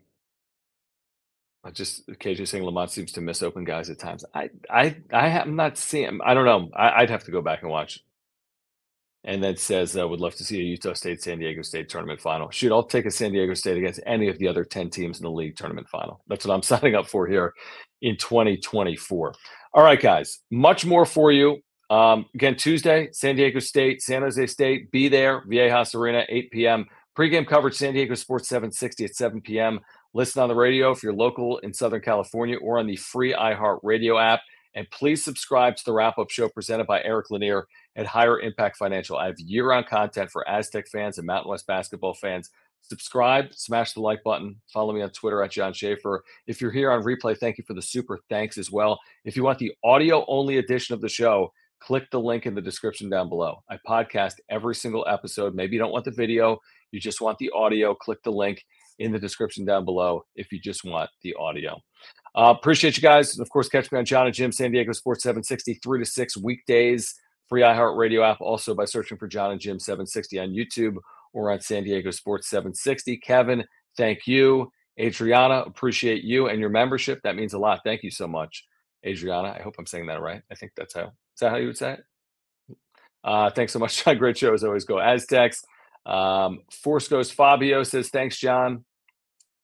I 1.63 1.71
just 1.71 2.07
occasionally 2.09 2.45
saying 2.45 2.63
Lamont 2.63 2.91
seems 2.91 3.13
to 3.13 3.21
miss 3.21 3.41
open 3.41 3.63
guys 3.63 3.89
at 3.89 3.99
times. 3.99 4.25
I 4.33 4.49
I 4.69 4.97
I 5.11 5.29
am 5.29 5.55
not 5.55 5.77
seeing. 5.77 6.19
I 6.23 6.33
don't 6.33 6.45
know. 6.45 6.69
I, 6.75 7.01
would 7.01 7.09
have 7.09 7.23
to 7.25 7.31
go 7.31 7.41
back 7.41 7.61
and 7.61 7.71
watch. 7.71 8.03
And 9.25 9.41
then 9.41 9.55
says 9.55 9.97
uh, 9.97 10.05
would 10.05 10.19
love 10.19 10.35
to 10.35 10.43
see 10.43 10.59
a 10.59 10.63
Utah 10.63 10.91
State 10.93 11.23
San 11.23 11.39
Diego 11.39 11.61
State 11.61 11.87
tournament 11.87 12.19
final. 12.19 12.51
Shoot, 12.51 12.73
I'll 12.73 12.83
take 12.83 13.05
a 13.05 13.11
San 13.11 13.31
Diego 13.31 13.53
State 13.53 13.77
against 13.77 14.01
any 14.05 14.27
of 14.27 14.37
the 14.37 14.49
other 14.49 14.65
ten 14.65 14.89
teams 14.89 15.19
in 15.19 15.23
the 15.23 15.31
league 15.31 15.55
tournament 15.55 15.87
final. 15.87 16.21
That's 16.27 16.45
what 16.45 16.53
I'm 16.53 16.61
signing 16.63 16.95
up 16.95 17.07
for 17.07 17.25
here 17.27 17.53
in 18.01 18.17
2024. 18.17 19.33
All 19.73 19.83
right, 19.83 20.01
guys, 20.01 20.39
much 20.51 20.85
more 20.85 21.05
for 21.05 21.31
you. 21.31 21.59
Um, 21.89 22.25
again, 22.35 22.57
Tuesday, 22.57 23.09
San 23.13 23.37
Diego 23.37 23.59
State, 23.59 24.01
San 24.01 24.23
Jose 24.23 24.47
State. 24.47 24.91
Be 24.91 25.07
there, 25.07 25.41
Viejas 25.47 25.95
Arena, 25.95 26.25
8 26.27 26.51
p.m. 26.51 26.85
Pre-game 27.15 27.45
coverage, 27.45 27.75
San 27.75 27.93
Diego 27.93 28.15
Sports 28.15 28.49
760 28.49 29.05
at 29.05 29.15
7 29.15 29.41
p.m. 29.41 29.79
Listen 30.15 30.43
on 30.43 30.49
the 30.49 30.55
radio 30.55 30.91
if 30.91 31.01
you're 31.01 31.11
local 31.11 31.57
in 31.59 31.73
Southern 31.73 32.01
California 32.01 32.57
or 32.57 32.77
on 32.77 32.85
the 32.85 32.95
free 32.95 33.33
iHeart 33.33 33.79
Radio 33.81 34.19
app. 34.19 34.41
And 34.75 34.89
please 34.91 35.23
subscribe 35.23 35.75
to 35.75 35.83
the 35.85 35.93
wrap 35.93 36.19
up 36.19 36.29
show 36.29 36.49
presented 36.49 36.85
by 36.85 37.01
Eric 37.03 37.31
Lanier 37.31 37.65
at 37.95 38.05
Higher 38.05 38.39
Impact 38.39 38.77
Financial. 38.77 39.17
I 39.17 39.27
have 39.27 39.39
year 39.39 39.69
round 39.69 39.87
content 39.87 40.29
for 40.29 40.47
Aztec 40.47 40.87
fans 40.87 41.17
and 41.17 41.25
Mountain 41.25 41.49
West 41.49 41.65
basketball 41.65 42.13
fans. 42.13 42.51
Subscribe, 42.81 43.53
smash 43.53 43.93
the 43.93 44.01
like 44.01 44.23
button, 44.23 44.57
follow 44.71 44.93
me 44.93 45.01
on 45.01 45.09
Twitter 45.11 45.41
at 45.41 45.51
Jon 45.51 45.73
Schaeffer. 45.73 46.23
If 46.47 46.59
you're 46.59 46.71
here 46.71 46.91
on 46.91 47.03
replay, 47.03 47.37
thank 47.37 47.57
you 47.57 47.63
for 47.65 47.73
the 47.73 47.81
super 47.81 48.19
thanks 48.29 48.57
as 48.57 48.69
well. 48.69 48.99
If 49.25 49.35
you 49.35 49.43
want 49.43 49.57
the 49.57 49.73
audio 49.83 50.25
only 50.27 50.57
edition 50.57 50.93
of 50.93 51.01
the 51.01 51.09
show, 51.09 51.53
click 51.79 52.11
the 52.11 52.19
link 52.19 52.45
in 52.45 52.53
the 52.53 52.61
description 52.61 53.09
down 53.09 53.29
below. 53.29 53.63
I 53.69 53.77
podcast 53.87 54.33
every 54.49 54.75
single 54.75 55.05
episode. 55.07 55.55
Maybe 55.55 55.73
you 55.73 55.79
don't 55.79 55.91
want 55.91 56.05
the 56.05 56.11
video, 56.11 56.59
you 56.91 56.99
just 56.99 57.21
want 57.21 57.37
the 57.39 57.51
audio, 57.55 57.95
click 57.95 58.21
the 58.23 58.31
link 58.31 58.63
in 58.99 59.11
the 59.11 59.19
description 59.19 59.65
down 59.65 59.85
below 59.85 60.25
if 60.35 60.51
you 60.51 60.59
just 60.59 60.83
want 60.83 61.09
the 61.21 61.33
audio. 61.39 61.79
Uh, 62.35 62.53
appreciate 62.57 62.97
you 62.97 63.01
guys. 63.01 63.33
And 63.35 63.41
Of 63.41 63.49
course, 63.49 63.69
catch 63.69 63.91
me 63.91 63.99
on 63.99 64.05
John 64.05 64.25
and 64.25 64.35
Jim, 64.35 64.51
San 64.51 64.71
Diego 64.71 64.91
Sports 64.91 65.23
760, 65.23 65.75
3 65.75 65.99
to 65.99 66.05
6 66.05 66.37
weekdays, 66.37 67.13
free 67.47 67.61
iHeartRadio 67.61 68.27
app, 68.27 68.41
also 68.41 68.73
by 68.73 68.85
searching 68.85 69.17
for 69.17 69.27
John 69.27 69.51
and 69.51 69.61
Jim 69.61 69.79
760 69.79 70.39
on 70.39 70.49
YouTube 70.49 70.95
or 71.33 71.51
on 71.51 71.61
San 71.61 71.83
Diego 71.83 72.11
Sports 72.11 72.49
760. 72.49 73.17
Kevin, 73.17 73.63
thank 73.97 74.25
you. 74.27 74.71
Adriana, 74.99 75.63
appreciate 75.65 76.23
you 76.23 76.47
and 76.47 76.59
your 76.59 76.69
membership. 76.69 77.19
That 77.23 77.35
means 77.35 77.53
a 77.53 77.59
lot. 77.59 77.81
Thank 77.83 78.03
you 78.03 78.11
so 78.11 78.27
much, 78.27 78.65
Adriana. 79.05 79.55
I 79.57 79.61
hope 79.61 79.75
I'm 79.79 79.87
saying 79.87 80.07
that 80.07 80.21
right. 80.21 80.41
I 80.51 80.55
think 80.55 80.73
that's 80.75 80.93
how. 80.93 81.05
Is 81.05 81.39
that 81.39 81.49
how 81.49 81.57
you 81.57 81.67
would 81.67 81.77
say 81.77 81.93
it? 81.93 82.03
Uh, 83.23 83.49
thanks 83.49 83.73
so 83.73 83.79
much, 83.79 84.03
Jon. 84.05 84.17
Great 84.17 84.37
show 84.37 84.53
as 84.53 84.63
always. 84.63 84.85
Go 84.85 84.99
Aztecs. 84.99 85.63
Um, 86.05 86.61
Force 86.71 87.07
goes 87.07 87.31
Fabio 87.31 87.83
says, 87.83 88.09
thanks, 88.09 88.37
Jon. 88.37 88.83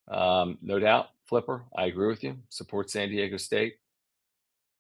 Um, 0.10 0.58
no 0.62 0.80
doubt, 0.80 1.08
Flipper. 1.26 1.64
I 1.78 1.86
agree 1.86 2.08
with 2.08 2.24
you. 2.24 2.38
Support 2.50 2.90
San 2.90 3.10
Diego 3.10 3.38
State. 3.38 3.76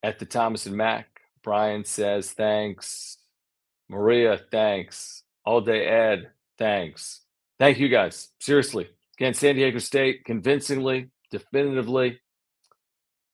At 0.01 0.19
the 0.19 0.25
Thomas 0.25 0.65
and 0.65 0.77
Mack, 0.77 1.07
Brian 1.43 1.83
says, 1.83 2.31
thanks. 2.31 3.17
Maria, 3.89 4.39
thanks. 4.51 5.23
All 5.45 5.61
day 5.61 5.85
Ed, 5.85 6.29
thanks. 6.57 7.21
Thank 7.57 7.79
you 7.79 7.89
guys. 7.89 8.29
Seriously. 8.39 8.87
Again, 9.17 9.33
San 9.33 9.55
Diego 9.55 9.79
State 9.79 10.23
convincingly, 10.23 11.09
definitively, 11.29 12.19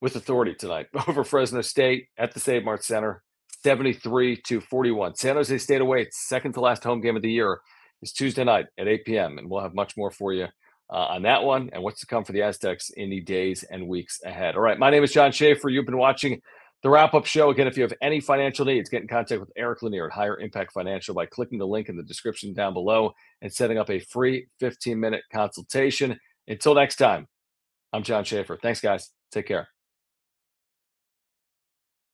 with 0.01 0.15
authority 0.15 0.55
tonight 0.55 0.87
over 1.07 1.23
Fresno 1.23 1.61
State 1.61 2.07
at 2.17 2.33
the 2.33 2.39
Save 2.39 2.63
Mart 2.63 2.83
Center, 2.83 3.21
73 3.63 4.37
to 4.47 4.61
41. 4.61 5.15
San 5.15 5.35
Jose 5.35 5.57
State 5.59 5.81
awaits, 5.81 6.27
second 6.27 6.53
to 6.53 6.61
last 6.61 6.83
home 6.83 7.01
game 7.01 7.15
of 7.15 7.21
the 7.21 7.31
year 7.31 7.59
is 8.05 8.13
Tuesday 8.13 8.43
night 8.43 8.67
at 8.77 8.87
8 8.87 9.03
p.m. 9.03 9.37
And 9.37 9.49
we'll 9.49 9.61
have 9.61 9.73
much 9.73 9.97
more 9.97 10.11
for 10.11 10.31
you 10.31 10.45
uh, 10.91 10.95
on 10.95 11.23
that 11.23 11.43
one 11.43 11.69
and 11.73 11.81
what's 11.83 11.99
to 12.01 12.05
come 12.05 12.23
for 12.23 12.31
the 12.31 12.43
Aztecs 12.43 12.91
in 12.91 13.09
the 13.09 13.19
days 13.19 13.63
and 13.63 13.87
weeks 13.87 14.21
ahead. 14.23 14.55
All 14.55 14.61
right. 14.61 14.79
My 14.79 14.91
name 14.91 15.03
is 15.03 15.11
Jon 15.11 15.31
Schaeffer. 15.31 15.69
You've 15.69 15.87
been 15.87 15.97
watching 15.97 16.41
the 16.83 16.89
wrap 16.89 17.15
up 17.15 17.25
show. 17.25 17.49
Again, 17.49 17.67
if 17.67 17.75
you 17.75 17.83
have 17.83 17.93
any 18.01 18.19
financial 18.19 18.65
needs, 18.65 18.89
get 18.89 19.01
in 19.01 19.07
contact 19.07 19.41
with 19.41 19.51
Eric 19.57 19.81
Lanier 19.81 20.05
at 20.05 20.13
Higher 20.13 20.39
Impact 20.39 20.71
Financial 20.71 21.15
by 21.15 21.25
clicking 21.25 21.57
the 21.57 21.67
link 21.67 21.89
in 21.89 21.97
the 21.97 22.03
description 22.03 22.53
down 22.53 22.73
below 22.73 23.11
and 23.41 23.51
setting 23.51 23.79
up 23.79 23.89
a 23.89 23.99
free 23.99 24.47
15 24.59 24.99
minute 24.99 25.23
consultation. 25.33 26.17
Until 26.47 26.75
next 26.75 26.97
time, 26.97 27.27
I'm 27.91 28.03
Jon 28.03 28.23
Schaeffer. 28.23 28.57
Thanks, 28.61 28.81
guys. 28.81 29.09
Take 29.31 29.47
care. 29.47 29.67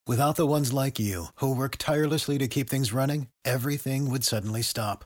Without 0.08 0.36
the 0.36 0.48
ones 0.48 0.74
like 0.74 1.00
you 1.00 1.26
who 1.36 1.54
work 1.56 1.76
tirelessly 1.78 2.38
to 2.38 2.48
keep 2.48 2.70
things 2.70 2.92
running, 2.92 3.28
everything 3.46 4.10
would 4.10 4.24
suddenly 4.24 4.62
stop 4.62 5.06